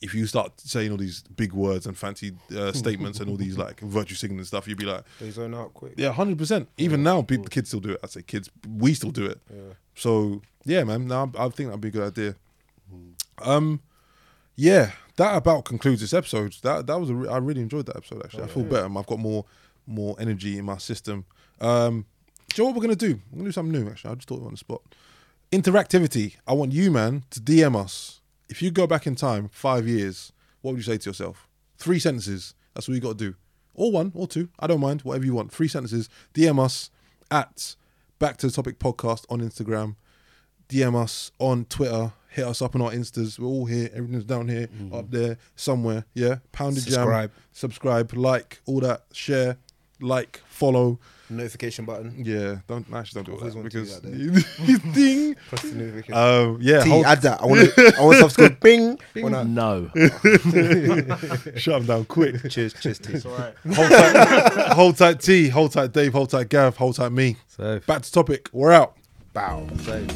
if 0.00 0.14
you 0.14 0.26
start 0.26 0.58
saying 0.60 0.90
all 0.90 0.96
these 0.96 1.22
big 1.36 1.52
words 1.52 1.86
and 1.86 1.96
fancy 1.96 2.32
uh, 2.56 2.72
statements 2.84 3.20
and 3.20 3.28
all 3.30 3.36
these 3.36 3.58
like 3.58 3.80
virtue 3.80 4.14
signaling 4.14 4.44
stuff, 4.44 4.66
you'd 4.68 4.78
be 4.78 4.86
like, 4.86 5.04
They 5.20 5.30
zone 5.30 5.54
out 5.54 5.74
quick. 5.74 5.94
yeah, 5.96 6.12
hundred 6.12 6.38
percent. 6.38 6.68
Even 6.78 7.02
now, 7.02 7.22
people, 7.22 7.46
kids 7.46 7.68
still 7.68 7.80
do 7.80 7.90
it. 7.92 8.00
I'd 8.02 8.10
say 8.10 8.22
kids, 8.22 8.50
we 8.68 8.94
still 8.94 9.10
do 9.10 9.26
it. 9.26 9.40
So 9.94 10.42
yeah, 10.64 10.84
man. 10.84 11.06
Now 11.06 11.30
I 11.38 11.48
think 11.50 11.68
that'd 11.68 11.80
be 11.80 11.88
a 11.88 11.90
good 11.92 12.06
idea. 12.12 12.34
Um, 13.42 13.80
yeah, 14.56 14.92
that 15.16 15.36
about 15.36 15.64
concludes 15.64 16.00
this 16.00 16.14
episode. 16.14 16.54
That 16.62 16.86
that 16.86 16.98
was 17.00 17.10
a 17.10 17.14
re- 17.14 17.28
I 17.28 17.38
really 17.38 17.60
enjoyed 17.60 17.86
that 17.86 17.96
episode. 17.96 18.22
Actually, 18.24 18.44
I 18.44 18.46
feel 18.48 18.62
better. 18.64 18.86
I've 18.86 19.06
got 19.06 19.18
more 19.18 19.44
more 19.86 20.16
energy 20.18 20.58
in 20.58 20.64
my 20.64 20.78
system. 20.78 21.24
Um, 21.60 22.06
do 22.48 22.62
you 22.62 22.64
know 22.64 22.66
what 22.70 22.76
we're 22.76 22.82
gonna 22.82 22.96
do? 22.96 23.20
We're 23.30 23.38
gonna 23.38 23.48
do 23.48 23.52
something 23.52 23.72
new. 23.84 23.90
Actually, 23.90 24.12
I 24.12 24.14
just 24.14 24.28
thought 24.28 24.40
it 24.42 24.46
on 24.46 24.52
the 24.52 24.56
spot. 24.56 24.80
Interactivity. 25.52 26.36
I 26.46 26.52
want 26.52 26.72
you, 26.72 26.90
man, 26.90 27.24
to 27.30 27.40
DM 27.40 27.76
us. 27.76 28.20
If 28.48 28.62
you 28.62 28.70
go 28.70 28.86
back 28.86 29.06
in 29.06 29.14
time 29.14 29.48
five 29.52 29.86
years, 29.86 30.32
what 30.60 30.72
would 30.72 30.78
you 30.78 30.82
say 30.82 30.98
to 30.98 31.10
yourself? 31.10 31.48
Three 31.76 31.98
sentences. 31.98 32.54
That's 32.74 32.88
what 32.88 32.94
you 32.94 33.00
got 33.00 33.18
to 33.18 33.30
do. 33.32 33.34
Or 33.74 33.90
one, 33.90 34.12
or 34.14 34.26
two. 34.26 34.48
I 34.58 34.66
don't 34.66 34.80
mind. 34.80 35.02
Whatever 35.02 35.24
you 35.24 35.34
want. 35.34 35.52
Three 35.52 35.68
sentences. 35.68 36.08
DM 36.32 36.58
us 36.58 36.90
at 37.30 37.76
Back 38.18 38.36
to 38.38 38.46
the 38.46 38.52
Topic 38.52 38.78
Podcast 38.78 39.24
on 39.28 39.40
Instagram. 39.40 39.96
DM 40.68 40.94
us 40.94 41.32
on 41.38 41.64
Twitter. 41.66 42.12
Hit 42.28 42.46
us 42.46 42.62
up 42.62 42.74
on 42.74 42.82
our 42.82 42.90
Instas. 42.90 43.38
We're 43.38 43.46
all 43.46 43.66
here. 43.66 43.90
Everything's 43.94 44.24
down 44.24 44.48
here, 44.48 44.68
mm. 44.68 44.94
up 44.94 45.10
there, 45.10 45.38
somewhere. 45.56 46.04
Yeah. 46.14 46.38
Pound 46.52 46.76
it 46.78 46.84
jam. 46.84 46.92
Subscribe. 46.92 47.32
Subscribe. 47.52 48.12
Like. 48.14 48.60
All 48.66 48.80
that. 48.80 49.04
Share. 49.12 49.58
Like. 50.00 50.40
Follow. 50.46 50.98
Notification 51.34 51.84
button. 51.84 52.14
Yeah. 52.24 52.56
Don't 52.66 52.86
actually 52.94 53.22
don't 53.22 53.34
do 53.34 53.38
always 53.40 53.54
all 53.56 53.62
that 53.62 53.70
want 53.70 53.72
do 53.72 53.80
because 53.80 54.00
that, 54.00 54.92
ding. 54.94 55.34
Press 55.48 55.62
the 55.62 55.74
notification. 55.74 56.14
Um, 56.14 56.58
yeah. 56.60 56.82
T, 56.82 56.88
hold- 56.90 57.06
add 57.06 57.22
that. 57.22 57.42
I 57.42 57.46
want 57.46 57.74
to. 57.74 57.94
I 57.98 58.02
want 58.02 58.14
to 58.14 58.20
subscribe. 58.22 58.60
Bing. 58.64 58.98
When 59.14 59.34
I- 59.34 59.42
No. 59.42 59.90
shut 61.56 61.74
them 61.78 61.86
down 61.86 62.04
quick. 62.06 62.48
cheers, 62.50 62.72
cheers, 62.74 62.98
T. 62.98 63.20
all 63.28 63.36
right. 63.36 63.54
hold 63.74 63.88
tight, 63.90 64.72
hold 64.72 64.96
tight 64.96 65.20
T, 65.20 65.48
hold 65.48 65.72
tight 65.72 65.92
Dave, 65.92 66.12
hold 66.12 66.30
tight 66.30 66.48
Gav, 66.48 66.76
hold 66.76 66.96
tight 66.96 67.12
me. 67.12 67.36
So 67.48 67.80
Back 67.86 68.02
to 68.02 68.12
topic. 68.12 68.48
We're 68.52 68.72
out. 68.72 68.96
Bow. 69.32 69.66
so 69.84 70.06